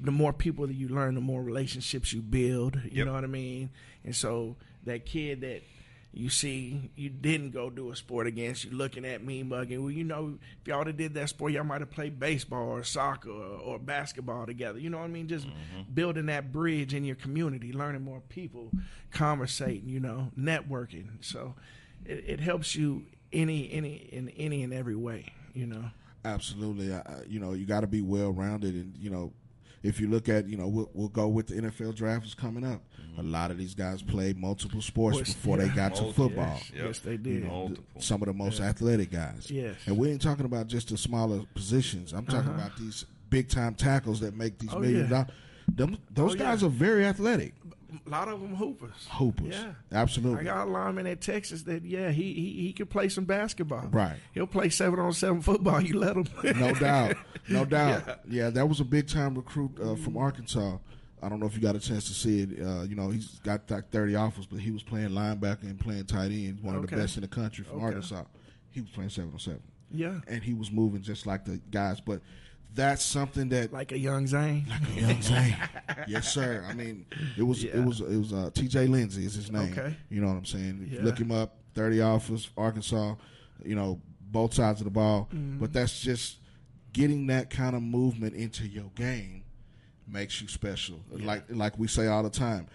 The 0.00 0.10
more 0.10 0.32
people 0.32 0.66
that 0.66 0.74
you 0.74 0.88
learn, 0.88 1.14
the 1.14 1.20
more 1.20 1.42
relationships 1.42 2.12
you 2.12 2.22
build. 2.22 2.76
You 2.84 2.98
Yep. 2.98 3.06
know 3.06 3.12
what 3.12 3.24
I 3.24 3.28
mean? 3.28 3.70
And 4.04 4.16
so 4.16 4.56
that 4.84 5.06
kid 5.06 5.42
that 5.42 5.62
you 6.14 6.28
see 6.28 6.90
you 6.94 7.08
didn't 7.08 7.52
go 7.52 7.70
do 7.70 7.90
a 7.90 7.96
sport 7.96 8.26
against, 8.26 8.64
you 8.64 8.70
looking 8.72 9.04
at 9.04 9.24
me 9.24 9.42
mugging. 9.42 9.80
Well, 9.82 9.90
you 9.90 10.04
know, 10.04 10.38
if 10.60 10.68
y'all 10.68 10.84
have 10.84 10.96
did 10.96 11.14
that 11.14 11.30
sport, 11.30 11.52
y'all 11.52 11.64
might 11.64 11.80
have 11.80 11.90
played 11.90 12.20
baseball 12.20 12.68
or 12.68 12.84
soccer 12.84 13.30
or, 13.30 13.58
or 13.58 13.78
basketball 13.78 14.44
together. 14.44 14.78
You 14.78 14.90
know 14.90 14.98
what 14.98 15.04
I 15.04 15.08
mean? 15.08 15.26
Just 15.28 15.46
mm-hmm. 15.46 15.82
building 15.94 16.26
that 16.26 16.52
bridge 16.52 16.92
in 16.92 17.04
your 17.04 17.16
community, 17.16 17.72
learning 17.72 18.02
more 18.02 18.20
people, 18.28 18.70
conversating, 19.10 19.88
you 19.88 20.00
know, 20.00 20.30
networking. 20.38 21.08
So 21.22 21.54
it, 22.04 22.24
it 22.26 22.40
helps 22.40 22.74
you 22.76 23.06
any 23.32 23.72
any 23.72 23.94
in 23.94 24.28
any 24.30 24.62
and 24.62 24.74
every 24.74 24.96
way. 24.96 25.32
You 25.54 25.66
know. 25.66 25.84
Absolutely, 26.24 26.94
I, 26.94 27.02
you 27.28 27.40
know 27.40 27.52
you 27.52 27.66
got 27.66 27.80
to 27.80 27.86
be 27.86 28.00
well 28.00 28.30
rounded, 28.30 28.74
and 28.74 28.94
you 28.98 29.10
know 29.10 29.32
if 29.82 30.00
you 30.00 30.08
look 30.08 30.28
at, 30.28 30.48
you 30.48 30.56
know, 30.56 30.68
we'll, 30.68 30.90
we'll 30.94 31.08
go 31.08 31.26
with 31.28 31.48
the 31.48 31.54
NFL 31.54 31.94
draft 31.94 32.24
is 32.24 32.34
coming 32.34 32.64
up. 32.64 32.82
Mm-hmm. 33.00 33.20
A 33.20 33.22
lot 33.24 33.50
of 33.50 33.58
these 33.58 33.74
guys 33.74 34.02
played 34.02 34.38
multiple 34.38 34.80
sports 34.80 35.18
before 35.18 35.58
yeah. 35.58 35.64
they 35.64 35.74
got 35.74 35.94
to 35.96 36.12
football. 36.12 36.54
Yes, 36.58 36.70
yep. 36.74 36.84
yes 36.86 36.98
they 37.00 37.16
did. 37.16 37.34
You 37.34 37.40
know, 37.40 37.74
some 37.98 38.22
of 38.22 38.26
the 38.26 38.32
most 38.32 38.60
yeah. 38.60 38.66
athletic 38.66 39.10
guys. 39.10 39.50
Yes. 39.50 39.76
And 39.86 39.96
we 39.98 40.10
ain't 40.10 40.22
talking 40.22 40.44
about 40.44 40.68
just 40.68 40.90
the 40.90 40.96
smaller 40.96 41.42
positions. 41.54 42.12
I'm 42.12 42.26
talking 42.26 42.50
uh-huh. 42.50 42.66
about 42.66 42.76
these 42.76 43.04
big 43.28 43.48
time 43.48 43.74
tackles 43.74 44.20
that 44.20 44.36
make 44.36 44.58
these 44.58 44.72
oh, 44.72 44.78
million 44.78 45.08
yeah. 45.10 45.24
dollars. 45.76 45.98
those 46.10 46.34
oh, 46.34 46.38
guys 46.38 46.62
are 46.62 46.68
very 46.68 47.04
athletic 47.04 47.54
a 48.06 48.10
lot 48.10 48.28
of 48.28 48.40
them 48.40 48.54
hoopers. 48.54 49.08
Hoopers. 49.10 49.54
Yeah. 49.54 49.72
Absolutely. 49.92 50.40
I 50.40 50.44
got 50.44 50.68
a 50.68 50.70
lineman 50.70 51.06
at 51.06 51.20
Texas 51.20 51.62
that, 51.64 51.84
yeah, 51.84 52.10
he, 52.10 52.32
he, 52.34 52.50
he 52.62 52.72
can 52.72 52.86
play 52.86 53.08
some 53.08 53.24
basketball. 53.24 53.88
Right. 53.90 54.16
He'll 54.32 54.46
play 54.46 54.68
seven 54.68 54.98
on 54.98 55.12
seven 55.12 55.40
football. 55.40 55.80
You 55.92 55.98
let 55.98 56.16
him. 56.16 56.26
no 56.42 56.74
doubt. 56.74 57.16
No 57.48 57.64
doubt. 57.66 58.04
Yeah. 58.06 58.14
yeah. 58.28 58.50
that 58.50 58.68
was 58.68 58.80
a 58.80 58.84
big 58.84 59.08
time 59.08 59.34
recruit 59.34 59.72
uh, 59.82 59.96
from 59.96 60.16
Arkansas. 60.16 60.78
I 61.22 61.28
don't 61.28 61.38
know 61.38 61.46
if 61.46 61.54
you 61.54 61.60
got 61.60 61.76
a 61.76 61.80
chance 61.80 62.08
to 62.08 62.14
see 62.14 62.40
it. 62.40 62.60
Uh, 62.60 62.82
you 62.82 62.96
know, 62.96 63.10
he's 63.10 63.38
got 63.40 63.70
like 63.70 63.90
30 63.90 64.16
offers, 64.16 64.46
but 64.46 64.58
he 64.58 64.70
was 64.70 64.82
playing 64.82 65.10
linebacker 65.10 65.62
and 65.62 65.78
playing 65.78 66.04
tight 66.06 66.32
end. 66.32 66.60
One 66.60 66.74
of 66.74 66.88
the 66.88 66.96
best 66.96 67.16
in 67.16 67.22
the 67.22 67.28
country 67.28 67.64
from 67.64 67.76
okay. 67.76 67.86
Arkansas. 67.86 68.24
He 68.70 68.80
was 68.80 68.90
playing 68.90 69.10
seven 69.10 69.32
on 69.32 69.38
seven. 69.38 69.62
Yeah. 69.90 70.20
And 70.26 70.42
he 70.42 70.54
was 70.54 70.72
moving 70.72 71.02
just 71.02 71.26
like 71.26 71.44
the 71.44 71.60
guys. 71.70 72.00
But 72.00 72.22
that's 72.74 73.04
something 73.04 73.48
that 73.50 73.72
like 73.72 73.92
a 73.92 73.98
young 73.98 74.26
Zane, 74.26 74.66
like 74.68 74.96
a 74.96 75.00
young 75.00 75.22
Zane. 75.22 75.56
yes, 76.08 76.32
sir. 76.32 76.64
I 76.68 76.72
mean, 76.72 77.06
it 77.36 77.42
was 77.42 77.62
yeah. 77.62 77.76
it 77.76 77.84
was 77.84 78.00
it 78.00 78.16
was 78.16 78.32
uh, 78.32 78.50
T.J. 78.54 78.86
Lindsey 78.86 79.24
is 79.24 79.34
his 79.34 79.50
name. 79.50 79.72
Okay, 79.72 79.94
you 80.08 80.20
know 80.20 80.28
what 80.28 80.36
I'm 80.36 80.44
saying. 80.44 80.88
Yeah. 80.90 81.00
Look 81.02 81.18
him 81.18 81.30
up. 81.30 81.56
Thirty 81.74 82.00
offers, 82.00 82.48
Arkansas. 82.56 83.14
You 83.64 83.74
know 83.74 84.00
both 84.20 84.54
sides 84.54 84.80
of 84.80 84.84
the 84.84 84.90
ball, 84.90 85.28
mm-hmm. 85.32 85.58
but 85.58 85.72
that's 85.72 86.00
just 86.00 86.38
getting 86.92 87.26
that 87.26 87.50
kind 87.50 87.76
of 87.76 87.82
movement 87.82 88.34
into 88.34 88.66
your 88.66 88.90
game 88.94 89.44
makes 90.06 90.40
you 90.40 90.48
special. 90.48 91.00
Yeah. 91.14 91.26
Like 91.26 91.44
like 91.48 91.78
we 91.78 91.88
say 91.88 92.06
all 92.06 92.22
the 92.22 92.30
time, 92.30 92.68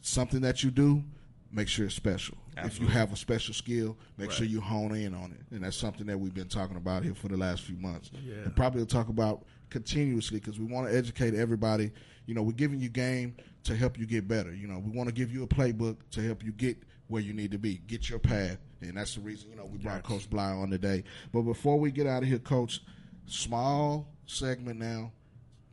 something 0.00 0.40
that 0.40 0.62
you 0.62 0.70
do 0.70 1.04
make 1.52 1.68
sure 1.68 1.86
it's 1.86 1.94
special. 1.94 2.36
Absolutely. 2.56 2.86
If 2.86 2.92
you 2.92 2.98
have 2.98 3.12
a 3.12 3.16
special 3.16 3.54
skill, 3.54 3.96
make 4.16 4.28
right. 4.28 4.36
sure 4.36 4.46
you 4.46 4.60
hone 4.60 4.94
in 4.94 5.14
on 5.14 5.32
it. 5.32 5.54
And 5.54 5.64
that's 5.64 5.76
something 5.76 6.06
that 6.06 6.18
we've 6.18 6.34
been 6.34 6.48
talking 6.48 6.76
about 6.76 7.04
here 7.04 7.14
for 7.14 7.28
the 7.28 7.36
last 7.36 7.62
few 7.62 7.76
months. 7.76 8.10
Yeah. 8.24 8.34
And 8.44 8.56
probably 8.56 8.84
talk 8.86 9.08
about 9.08 9.44
continuously 9.70 10.40
because 10.40 10.58
we 10.58 10.66
want 10.66 10.88
to 10.88 10.96
educate 10.96 11.34
everybody. 11.34 11.90
You 12.26 12.34
know, 12.34 12.42
we're 12.42 12.52
giving 12.52 12.80
you 12.80 12.88
game 12.88 13.36
to 13.64 13.76
help 13.76 13.98
you 13.98 14.06
get 14.06 14.28
better. 14.28 14.54
You 14.54 14.66
know, 14.66 14.78
we 14.78 14.90
want 14.90 15.08
to 15.08 15.14
give 15.14 15.32
you 15.32 15.42
a 15.42 15.46
playbook 15.46 15.96
to 16.12 16.22
help 16.22 16.44
you 16.44 16.52
get 16.52 16.78
where 17.08 17.22
you 17.22 17.32
need 17.32 17.50
to 17.52 17.58
be, 17.58 17.80
get 17.86 18.10
your 18.10 18.18
path. 18.18 18.58
And 18.80 18.96
that's 18.96 19.14
the 19.14 19.20
reason, 19.20 19.50
you 19.50 19.56
know, 19.56 19.64
we 19.64 19.78
brought 19.78 20.02
Coach 20.02 20.28
Bly 20.28 20.50
on 20.50 20.70
today. 20.70 21.04
But 21.32 21.42
before 21.42 21.78
we 21.78 21.90
get 21.90 22.06
out 22.06 22.22
of 22.22 22.28
here, 22.28 22.38
Coach, 22.38 22.80
small 23.26 24.06
segment 24.26 24.78
now. 24.78 25.12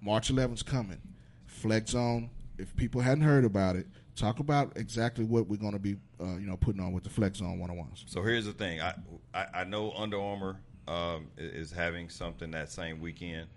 March 0.02 0.32
11's 0.32 0.64
coming. 0.64 1.02
Flex 1.46 1.92
Zone. 1.92 2.30
If 2.58 2.76
people 2.76 3.02
hadn't 3.02 3.24
heard 3.24 3.44
about 3.44 3.76
it, 3.76 3.86
talk 4.16 4.40
about 4.40 4.74
exactly 4.76 5.26
what 5.26 5.48
we're 5.48 5.58
going 5.58 5.74
to 5.74 5.80
be, 5.80 5.96
uh, 6.20 6.38
you 6.38 6.48
know, 6.48 6.58
putting 6.58 6.82
on 6.82 6.94
with 6.94 7.04
the 7.04 7.10
Flex 7.10 7.40
Zone 7.40 7.60
one 7.60 7.70
on 7.70 7.78
ones. 7.78 8.06
So 8.08 8.22
here's 8.22 8.46
the 8.46 8.54
thing: 8.54 8.82
I 8.82 8.94
I, 9.34 9.46
I 9.54 9.64
know 9.64 9.92
Under 9.92 10.20
Armour 10.20 10.60
um, 10.88 11.28
is 11.38 11.72
having 11.72 12.10
something 12.10 12.52
that 12.52 12.72
same 12.72 13.02
weekend. 13.02 13.48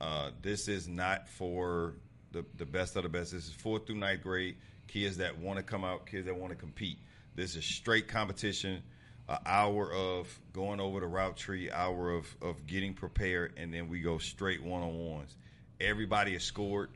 Uh, 0.00 0.30
this 0.42 0.68
is 0.68 0.88
not 0.88 1.28
for 1.28 1.94
the 2.32 2.44
the 2.56 2.66
best 2.66 2.96
of 2.96 3.02
the 3.02 3.08
best. 3.08 3.32
This 3.32 3.46
is 3.46 3.52
fourth 3.52 3.86
through 3.86 3.96
ninth 3.96 4.22
grade 4.22 4.56
kids 4.88 5.18
that 5.18 5.38
want 5.38 5.58
to 5.58 5.62
come 5.62 5.84
out, 5.84 6.06
kids 6.06 6.26
that 6.26 6.34
want 6.34 6.50
to 6.50 6.56
compete. 6.56 6.98
This 7.34 7.54
is 7.54 7.64
straight 7.64 8.08
competition. 8.08 8.82
An 9.28 9.38
hour 9.44 9.92
of 9.92 10.40
going 10.54 10.80
over 10.80 11.00
the 11.00 11.06
route 11.06 11.36
tree, 11.36 11.70
hour 11.70 12.12
of, 12.12 12.34
of 12.40 12.66
getting 12.66 12.94
prepared, 12.94 13.52
and 13.58 13.72
then 13.72 13.88
we 13.88 14.00
go 14.00 14.16
straight 14.16 14.62
one 14.62 14.82
on 14.82 14.98
ones. 14.98 15.36
Everybody 15.78 16.34
is 16.34 16.42
scored 16.42 16.88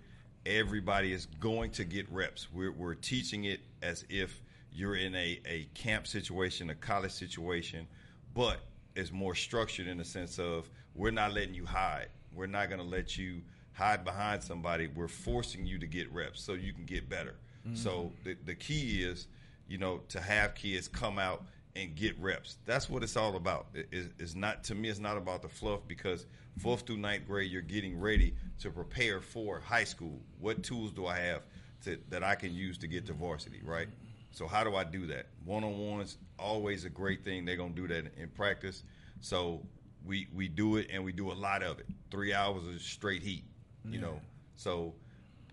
everybody 0.47 1.13
is 1.13 1.27
going 1.41 1.71
to 1.73 1.85
get 1.85 2.11
reps. 2.11 2.49
We're, 2.53 2.73
we're 2.73 2.95
teaching 2.95 3.45
it 3.45 3.61
as 3.83 4.05
if 4.09 4.43
you're 4.73 4.97
in 4.97 5.15
a, 5.15 5.41
a 5.47 5.69
camp 5.75 6.07
situation, 6.07 6.71
a 6.71 6.75
college 6.75 7.13
situation, 7.13 7.87
but 8.35 8.59
it's 8.97 9.13
more 9.13 9.35
structured 9.35 9.87
in 9.87 9.99
the 9.99 10.05
sense 10.05 10.39
of 10.39 10.69
we're 10.95 11.11
not 11.11 11.33
letting 11.33 11.55
you 11.55 11.67
hide. 11.67 12.09
We're 12.35 12.47
not 12.47 12.69
going 12.69 12.81
to 12.81 12.87
let 12.87 13.17
you 13.17 13.43
hide 13.73 14.05
behind 14.05 14.43
somebody. 14.43 14.89
We're 14.89 15.09
forcing 15.09 15.67
you 15.67 15.79
to 15.79 15.87
get 15.87 16.13
reps 16.13 16.43
so 16.43 16.55
you 16.55 16.73
can 16.73 16.85
get 16.85 17.09
better. 17.09 17.35
Mm-hmm. 17.67 17.77
So 17.77 18.13
the, 18.25 18.37
the 18.45 18.55
key 18.55 19.03
is, 19.03 19.27
you 19.69 19.79
know, 19.79 20.01
to 20.09 20.21
have 20.21 20.55
kids 20.55 20.89
come 20.89 21.19
out 21.19 21.45
and 21.75 21.95
get 21.95 22.19
reps. 22.19 22.59
That's 22.67 22.91
what 22.91 23.03
it's 23.03 23.17
all 23.17 23.37
about. 23.37 23.67
It, 23.75 24.13
it's 24.19 24.35
not 24.35 24.65
to 24.65 24.75
me. 24.75 24.89
It's 24.89 24.99
not 24.99 25.17
about 25.17 25.43
the 25.43 25.49
fluff 25.49 25.81
because 25.87 26.27
fourth 26.59 26.83
through 26.83 26.99
ninth 26.99 27.27
grade, 27.27 27.51
you're 27.51 27.63
getting 27.63 27.99
ready 27.99 28.35
to 28.61 28.71
prepare 28.71 29.21
for 29.21 29.61
high 29.61 29.85
school. 29.85 30.21
What 30.39 30.63
tools 30.63 30.93
do 30.93 31.07
I 31.07 31.19
have 31.19 31.43
to, 31.85 31.99
that 32.11 32.23
I 32.23 32.35
can 32.35 32.55
use 32.55 32.79
to 32.79 32.87
get 32.87 33.07
to 33.07 33.13
varsity? 33.13 33.61
Right. 33.65 33.89
So 34.33 34.47
how 34.47 34.65
do 34.65 34.77
I 34.77 34.85
do 34.85 35.07
that? 35.07 35.27
One 35.45 35.65
on 35.65 35.79
ones 35.79 36.19
always 36.39 36.85
a 36.85 36.91
great 36.91 37.25
thing. 37.25 37.45
They're 37.45 37.57
gonna 37.57 37.75
do 37.75 37.89
that 37.89 38.13
in 38.17 38.29
practice. 38.35 38.83
So 39.21 39.63
we 40.05 40.29
we 40.35 40.49
do 40.49 40.77
it 40.77 40.89
and 40.93 41.05
we 41.05 41.13
do 41.13 41.31
a 41.31 41.35
lot 41.35 41.63
of 41.63 41.79
it. 41.79 41.87
Three 42.11 42.33
hours 42.35 42.67
of 42.67 42.81
straight 42.81 43.23
heat. 43.23 43.45
You 43.85 43.95
yeah. 43.95 44.01
know. 44.01 44.21
So 44.57 44.95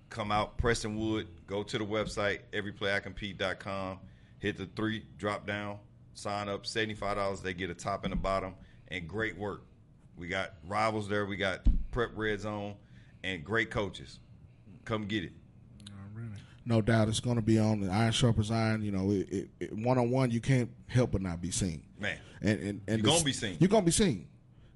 come 0.10 0.32
out, 0.32 0.58
Prestonwood. 0.58 1.28
Go 1.46 1.64
to 1.64 1.78
the 1.78 1.86
website 1.86 2.40
everyplayicompete.com. 2.54 4.00
Hit 4.40 4.58
the 4.58 4.66
three 4.68 5.06
drop 5.18 5.46
down 5.46 5.80
sign 6.20 6.50
up, 6.50 6.66
$75. 6.66 7.42
They 7.42 7.54
get 7.54 7.70
a 7.70 7.74
top 7.74 8.04
and 8.04 8.14
a 8.14 8.18
bottom, 8.18 8.56
and 8.90 9.08
great 9.08 9.38
work. 9.38 9.64
We 10.18 10.28
got 10.28 10.54
rivals 10.68 11.08
there. 11.08 11.26
We 11.26 11.38
got 11.38 11.62
Prep 11.92 12.12
Red 12.16 12.42
Zone 12.42 12.76
and 13.24 13.44
great 13.44 13.72
coaches. 13.72 14.20
Come 14.86 15.06
get 15.06 15.24
it. 15.24 15.32
No 16.66 16.82
doubt, 16.82 17.08
it's 17.08 17.20
going 17.20 17.38
to 17.38 17.42
be 17.42 17.58
on 17.58 17.82
the 17.82 17.92
Iron 17.92 18.12
Sharpers 18.12 18.52
Iron. 18.52 18.84
You 18.84 18.92
know, 18.92 19.24
one 19.72 19.98
on 19.98 20.12
one, 20.12 20.30
you 20.30 20.40
can't 20.40 20.70
help 20.88 21.12
but 21.12 21.22
not 21.22 21.42
be 21.42 21.50
seen. 21.50 21.84
Man, 21.98 22.18
and 22.42 22.60
and, 22.60 22.82
and 22.88 23.02
you're 23.02 23.12
gonna 23.12 23.24
be 23.24 23.34
seen. 23.34 23.58
You're 23.60 23.70
gonna 23.70 23.86
be 23.86 23.92
seen. 23.92 24.28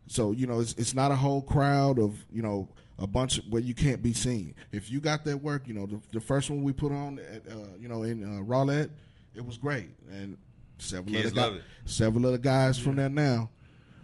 So 0.08 0.32
you 0.32 0.48
know, 0.48 0.60
it's 0.60 0.74
it's 0.74 0.96
not 0.96 1.12
a 1.12 1.16
whole 1.16 1.44
crowd 1.44 2.00
of 2.00 2.26
you 2.32 2.42
know 2.42 2.68
a 2.98 3.06
bunch 3.06 3.38
of, 3.38 3.46
where 3.50 3.62
you 3.62 3.76
can't 3.76 4.02
be 4.02 4.12
seen. 4.12 4.56
If 4.72 4.90
you 4.90 5.02
got 5.02 5.24
that 5.26 5.38
work, 5.38 5.68
you 5.68 5.76
know, 5.76 5.86
the, 5.86 6.02
the 6.14 6.20
first 6.20 6.50
one 6.50 6.64
we 6.64 6.74
put 6.74 6.92
on, 6.92 7.20
at, 7.20 7.52
uh, 7.52 7.58
you 7.80 7.88
know, 7.88 8.04
in 8.04 8.24
uh, 8.24 8.42
Rowlett, 8.42 8.90
it 9.36 9.46
was 9.46 9.58
great, 9.58 9.90
and 10.10 10.38
Several 10.84 11.16
Kids 11.16 11.30
of 11.30 11.36
the 11.36 11.42
guys, 11.42 11.62
several 11.86 12.26
of 12.26 12.32
the 12.34 12.38
guys 12.38 12.78
yeah. 12.78 12.84
from 12.84 12.96
there 12.98 13.10
now 13.10 13.50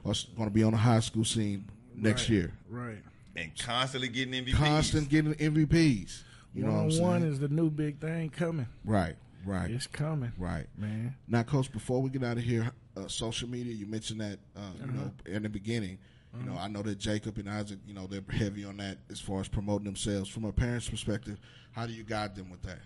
are 0.05 0.13
going 0.36 0.49
to 0.49 0.53
be 0.53 0.63
on 0.63 0.71
the 0.71 0.77
high 0.77 0.99
school 0.99 1.25
scene 1.25 1.65
next 1.95 2.23
right. 2.23 2.30
year. 2.30 2.53
Right. 2.69 2.99
And 3.36 3.51
constantly 3.57 4.09
getting 4.09 4.45
MVPs. 4.45 4.53
Constant 4.53 5.09
getting 5.09 5.34
MVPs. 5.34 6.23
You 6.53 6.63
one 6.63 6.71
know 6.71 6.84
what 6.84 6.93
I'm 6.95 7.01
one 7.01 7.23
is 7.23 7.39
the 7.39 7.47
new 7.47 7.69
big 7.69 7.99
thing 7.99 8.30
coming. 8.30 8.67
Right. 8.84 9.15
Right. 9.45 9.71
It's 9.71 9.88
coming. 9.88 10.32
Right. 10.38 10.67
Man. 10.77 11.15
Now, 11.27 11.43
Coach, 11.43 11.71
before 11.71 12.01
we 12.01 12.09
get 12.09 12.23
out 12.23 12.38
of 12.38 12.43
here, 12.43 12.71
uh, 12.97 13.07
social 13.07 13.47
media, 13.47 13.73
you 13.73 13.86
mentioned 13.86 14.21
that, 14.21 14.39
uh, 14.55 14.61
you 14.77 14.84
uh-huh. 14.86 14.93
know, 14.93 15.11
in 15.25 15.43
the 15.43 15.49
beginning. 15.49 15.99
You 16.38 16.45
know, 16.45 16.53
uh-huh. 16.53 16.65
I 16.65 16.67
know 16.67 16.84
that 16.84 16.99
Jacob 16.99 17.38
and 17.39 17.49
Isaac, 17.49 17.80
you 17.88 17.93
know, 17.95 18.05
they're 18.05 18.21
heavy 18.30 18.63
on 18.63 18.77
that 18.77 18.99
as 19.09 19.19
far 19.19 19.41
as 19.41 19.47
promoting 19.47 19.86
themselves. 19.86 20.30
From 20.30 20.45
a 20.45 20.51
parent's 20.51 20.88
perspective, 20.88 21.39
how 21.71 21.88
do 21.88 21.93
you 21.93 22.03
guide 22.03 22.36
them 22.36 22.51
with 22.51 22.61
that? 22.63 22.80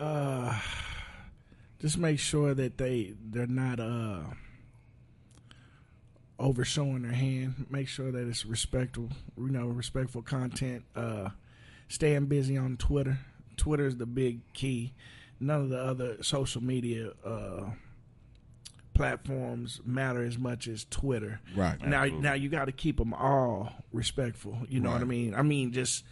Uh, 0.00 0.58
just 1.80 1.98
make 1.98 2.18
sure 2.18 2.54
that 2.54 2.78
they 2.78 3.14
they're 3.30 3.46
not 3.46 3.80
uh 3.80 4.20
over 6.38 6.64
showing 6.64 7.02
their 7.02 7.12
hand. 7.12 7.66
Make 7.68 7.88
sure 7.88 8.12
that 8.12 8.28
it's 8.28 8.46
respectful, 8.46 9.08
you 9.36 9.48
know, 9.48 9.66
respectful 9.66 10.22
content. 10.22 10.84
Uh, 10.94 11.30
staying 11.88 12.26
busy 12.26 12.56
on 12.56 12.76
Twitter. 12.76 13.18
Twitter 13.56 13.86
is 13.86 13.96
the 13.96 14.06
big 14.06 14.52
key. 14.52 14.94
None 15.40 15.62
of 15.62 15.68
the 15.70 15.78
other 15.78 16.22
social 16.22 16.62
media 16.62 17.10
uh, 17.24 17.70
platforms 18.94 19.80
matter 19.84 20.22
as 20.22 20.38
much 20.38 20.68
as 20.68 20.84
Twitter. 20.84 21.40
Right. 21.56 21.80
Now, 21.80 22.02
absolutely. 22.02 22.22
now 22.22 22.34
you 22.34 22.48
got 22.48 22.66
to 22.66 22.72
keep 22.72 22.98
them 22.98 23.14
all 23.14 23.72
respectful. 23.92 24.58
You 24.68 24.80
know 24.80 24.90
right. 24.90 24.96
what 24.96 25.02
I 25.02 25.06
mean? 25.06 25.34
I 25.34 25.42
mean, 25.42 25.72
just 25.72 26.04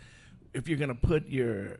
if 0.55 0.69
you're 0.69 0.79
gonna 0.79 0.95
put 0.95 1.29
your 1.29 1.77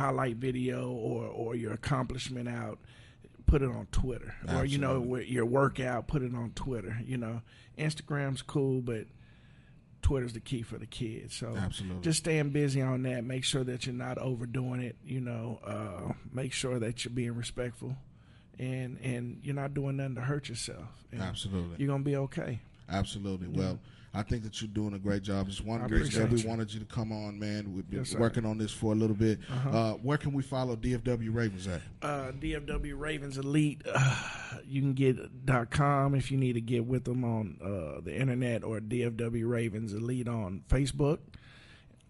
highlight 0.00 0.36
video 0.36 0.90
or 0.90 1.24
or 1.26 1.54
your 1.54 1.72
accomplishment 1.72 2.48
out 2.48 2.78
put 3.46 3.62
it 3.62 3.68
on 3.68 3.86
Twitter. 3.92 4.34
Absolutely. 4.42 4.62
or 4.62 4.64
you 4.64 4.78
know 4.78 5.16
your 5.16 5.46
workout 5.46 6.06
put 6.06 6.22
it 6.22 6.34
on 6.34 6.52
Twitter. 6.54 6.96
You 7.04 7.18
know 7.18 7.42
Instagram's 7.78 8.42
cool 8.42 8.80
but 8.80 9.06
Twitter's 10.02 10.32
the 10.32 10.40
key 10.40 10.62
for 10.62 10.78
the 10.78 10.86
kids. 10.86 11.34
So 11.36 11.54
Absolutely. 11.56 12.02
just 12.02 12.20
staying 12.20 12.50
busy 12.50 12.80
on 12.80 13.02
that. 13.02 13.24
Make 13.24 13.44
sure 13.44 13.62
that 13.64 13.86
you're 13.86 13.94
not 13.94 14.18
overdoing 14.18 14.80
it 14.80 14.96
you 15.04 15.20
know 15.20 15.60
uh, 15.64 16.12
make 16.32 16.52
sure 16.52 16.78
that 16.78 17.04
you're 17.04 17.12
being 17.12 17.34
respectful 17.34 17.96
and 18.58 18.98
and 19.02 19.40
you're 19.42 19.54
not 19.54 19.74
doing 19.74 19.96
nothing 19.96 20.14
to 20.16 20.22
hurt 20.22 20.48
yourself. 20.48 20.86
Absolutely. 21.18 21.76
you're 21.78 21.88
gonna 21.88 22.04
be 22.04 22.16
okay. 22.16 22.60
Absolutely. 22.88 23.48
Well, 23.48 23.78
I 24.12 24.22
think 24.22 24.42
that 24.42 24.60
you're 24.60 24.66
doing 24.68 24.94
a 24.94 24.98
great 24.98 25.22
job. 25.22 25.46
It's 25.48 25.60
one 25.60 25.82
reason 25.86 26.28
we 26.30 26.42
wanted 26.42 26.74
you 26.74 26.80
to 26.80 26.86
come 26.86 27.12
on, 27.12 27.38
man. 27.38 27.72
We've 27.72 27.88
been 27.88 28.00
Yes, 28.00 28.14
working 28.16 28.44
on 28.44 28.58
this 28.58 28.72
for 28.72 28.92
a 28.92 28.96
little 28.96 29.14
bit. 29.14 29.38
Uh-huh. 29.48 29.70
uh 29.70 29.92
where 29.94 30.18
can 30.18 30.32
we 30.32 30.42
follow 30.42 30.74
DFW 30.74 31.32
Ravens 31.32 31.68
at? 31.68 31.80
uh, 32.02 32.32
DFW 32.32 32.98
Ravens 32.98 33.38
Elite. 33.38 33.82
Uh, 33.86 34.16
you 34.66 34.80
can 34.80 34.94
get 34.94 35.46
dot 35.46 35.70
.com 35.70 36.16
if 36.16 36.32
you 36.32 36.38
need 36.38 36.54
to 36.54 36.60
get 36.60 36.84
with 36.86 37.04
them 37.04 37.22
on 37.24 37.56
uh, 37.62 38.00
the 38.00 38.12
internet 38.18 38.64
or 38.64 38.80
DFW 38.80 39.48
Ravens 39.48 39.92
Elite 39.94 40.26
on 40.26 40.64
Facebook, 40.68 41.18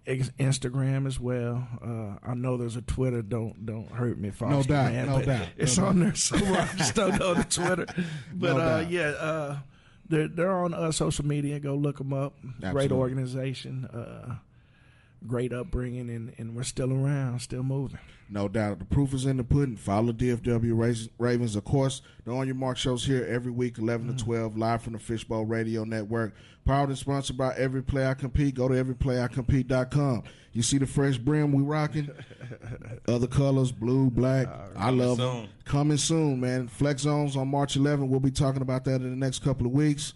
Ex- 0.06 0.30
Instagram 0.38 1.06
as 1.06 1.20
well. 1.20 1.68
Uh, 1.84 2.16
I 2.26 2.32
know 2.34 2.56
there's 2.56 2.76
a 2.76 2.82
Twitter. 2.82 3.20
Don't 3.20 3.66
don't 3.66 3.90
hurt 3.92 4.18
me, 4.18 4.30
Foster, 4.30 4.72
doubt, 4.72 4.92
man, 4.92 5.06
no 5.06 5.20
doubt, 5.22 5.48
It's 5.58 5.76
no 5.76 5.84
on 5.84 6.00
there 6.00 6.14
somewhere. 6.14 6.62
I 6.72 6.76
just 6.78 6.94
don't 6.94 7.18
know 7.18 7.34
the 7.34 7.44
Twitter. 7.44 7.84
But 8.34 8.54
No 8.54 8.58
uh, 8.58 8.80
doubt. 8.82 8.90
yeah, 8.90 9.00
uh, 9.02 9.58
they're 10.10 10.28
they're 10.28 10.50
on 10.50 10.74
uh, 10.74 10.92
social 10.92 11.24
media. 11.24 11.58
Go 11.60 11.74
look 11.74 11.98
them 11.98 12.12
up. 12.12 12.34
Great 12.72 12.90
organization. 12.92 13.86
Uh, 13.86 14.34
great 15.26 15.52
upbringing, 15.52 16.10
and, 16.10 16.32
and 16.38 16.54
we're 16.54 16.62
still 16.62 16.92
around, 16.92 17.40
still 17.40 17.62
moving. 17.62 17.98
No 18.28 18.46
doubt. 18.46 18.78
The 18.78 18.84
proof 18.84 19.12
is 19.12 19.26
in 19.26 19.38
the 19.38 19.44
pudding. 19.44 19.76
Follow 19.76 20.12
DFW 20.12 20.78
Ravens- 20.78 21.08
Ravens. 21.18 21.56
Of 21.56 21.64
course, 21.64 22.00
the 22.24 22.32
On 22.32 22.46
Your 22.46 22.54
Marc 22.54 22.76
shows 22.76 23.04
here 23.04 23.26
every 23.28 23.50
week, 23.50 23.78
11 23.78 24.06
to 24.06 24.12
mm. 24.12 24.18
12, 24.18 24.56
live 24.56 24.82
from 24.82 24.92
the 24.92 25.00
Fishbowl 25.00 25.46
Radio 25.46 25.82
Network. 25.84 26.34
Powered 26.64 26.90
and 26.90 26.98
sponsored 26.98 27.36
by 27.36 27.54
Every 27.56 27.82
Play 27.82 28.06
I 28.06 28.14
Compete. 28.14 28.54
Go 28.54 28.68
to 28.68 28.74
everyplayIcompete.com. 28.74 30.22
You 30.52 30.62
see 30.62 30.78
the 30.78 30.86
fresh 30.86 31.16
brim 31.16 31.52
we 31.52 31.62
rocking? 31.62 32.10
Other 33.08 33.26
colors, 33.26 33.72
blue, 33.72 34.10
black. 34.10 34.46
I 34.76 34.90
love 34.90 35.18
them. 35.18 35.32
soon. 35.32 35.48
Coming 35.64 35.96
soon, 35.96 36.40
man. 36.40 36.68
Flex 36.68 37.02
Zones 37.02 37.36
on 37.36 37.48
March 37.48 37.76
11. 37.76 38.08
We'll 38.08 38.20
be 38.20 38.30
talking 38.30 38.62
about 38.62 38.84
that 38.84 38.96
in 38.96 39.10
the 39.10 39.16
next 39.16 39.40
couple 39.42 39.66
of 39.66 39.72
weeks. 39.72 40.12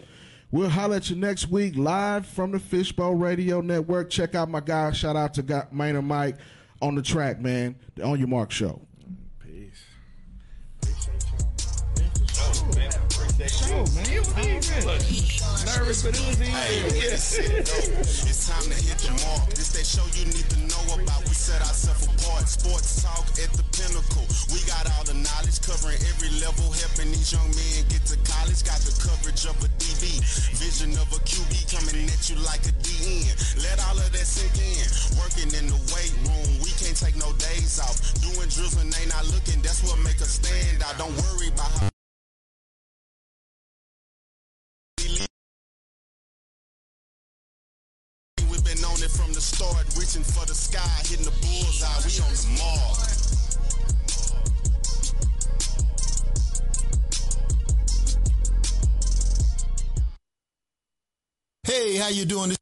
We'll 0.54 0.68
holler 0.68 0.94
at 0.94 1.10
you 1.10 1.16
next 1.16 1.50
week 1.50 1.74
live 1.74 2.24
from 2.28 2.52
the 2.52 2.60
Fishbowl 2.60 3.16
Radio 3.16 3.60
Network. 3.60 4.08
Check 4.08 4.36
out 4.36 4.48
my 4.48 4.60
guy. 4.60 4.92
Shout 4.92 5.16
out 5.16 5.34
to 5.34 5.66
Maynard 5.72 6.04
Mike 6.04 6.36
on 6.80 6.94
the 6.94 7.02
track, 7.02 7.40
man. 7.40 7.74
The 7.96 8.04
On 8.04 8.16
Your 8.16 8.28
Marc 8.28 8.52
show. 8.52 8.80
Nervous, 13.44 13.60
but 16.00 16.16
it 16.16 16.24
was 16.24 16.40
easy. 16.40 16.48
It's 17.04 18.48
time 18.48 18.64
to 18.64 18.72
hit 18.72 18.96
the. 19.04 19.12
This 19.52 19.68
that 19.76 19.84
show 19.84 20.00
you 20.16 20.24
need 20.32 20.48
to 20.48 20.56
know 20.64 20.80
about. 20.96 21.20
We 21.28 21.36
set 21.36 21.60
ourselves 21.60 22.08
apart. 22.08 22.48
Sports 22.48 23.04
talk 23.04 23.28
at 23.36 23.52
the 23.52 23.60
pinnacle. 23.76 24.24
We 24.48 24.64
got 24.64 24.88
all 24.96 25.04
the 25.04 25.20
knowledge 25.20 25.60
covering 25.60 26.00
every 26.08 26.32
level, 26.40 26.72
helping 26.72 27.12
these 27.12 27.36
young 27.36 27.44
men 27.52 27.84
get 27.92 28.08
to 28.08 28.16
college. 28.24 28.64
Got 28.64 28.80
the 28.80 28.96
coverage 28.96 29.44
of 29.44 29.60
a 29.60 29.68
DB, 29.76 30.24
vision 30.56 30.96
of 30.96 31.12
a 31.12 31.20
QB 31.20 31.68
coming 31.68 32.08
at 32.08 32.24
you 32.32 32.40
like 32.48 32.64
a 32.64 32.72
DN. 32.80 33.28
Let 33.60 33.76
all 33.92 34.00
of 34.00 34.08
that 34.08 34.24
sink 34.24 34.56
in. 34.56 34.88
Working 35.20 35.52
in 35.52 35.68
the 35.68 35.76
weight 35.92 36.16
room, 36.24 36.64
we 36.64 36.72
can't 36.80 36.96
take 36.96 37.20
no 37.20 37.28
days 37.36 37.76
off. 37.76 38.00
Doing 38.24 38.48
drills 38.48 38.72
when 38.80 38.88
they 38.88 39.04
not 39.12 39.28
looking, 39.36 39.60
that's 39.60 39.84
what 39.84 40.00
make 40.00 40.24
us 40.24 40.40
stand 40.40 40.80
out. 40.80 40.96
Don't 40.96 41.12
worry 41.28 41.52
about 41.52 41.68
how. 41.76 41.92
Start, 49.64 49.86
reaching 49.98 50.22
for 50.22 50.46
the 50.46 50.54
sky, 50.54 50.80
hitting 51.08 51.24
the 51.24 51.30
bullseye. 51.30 52.00
We 52.04 52.10
on 52.20 52.32
the 52.32 52.48
mark. 52.58 53.10
Hey, 61.66 61.96
how 61.96 62.08
you 62.08 62.24
doing? 62.24 62.56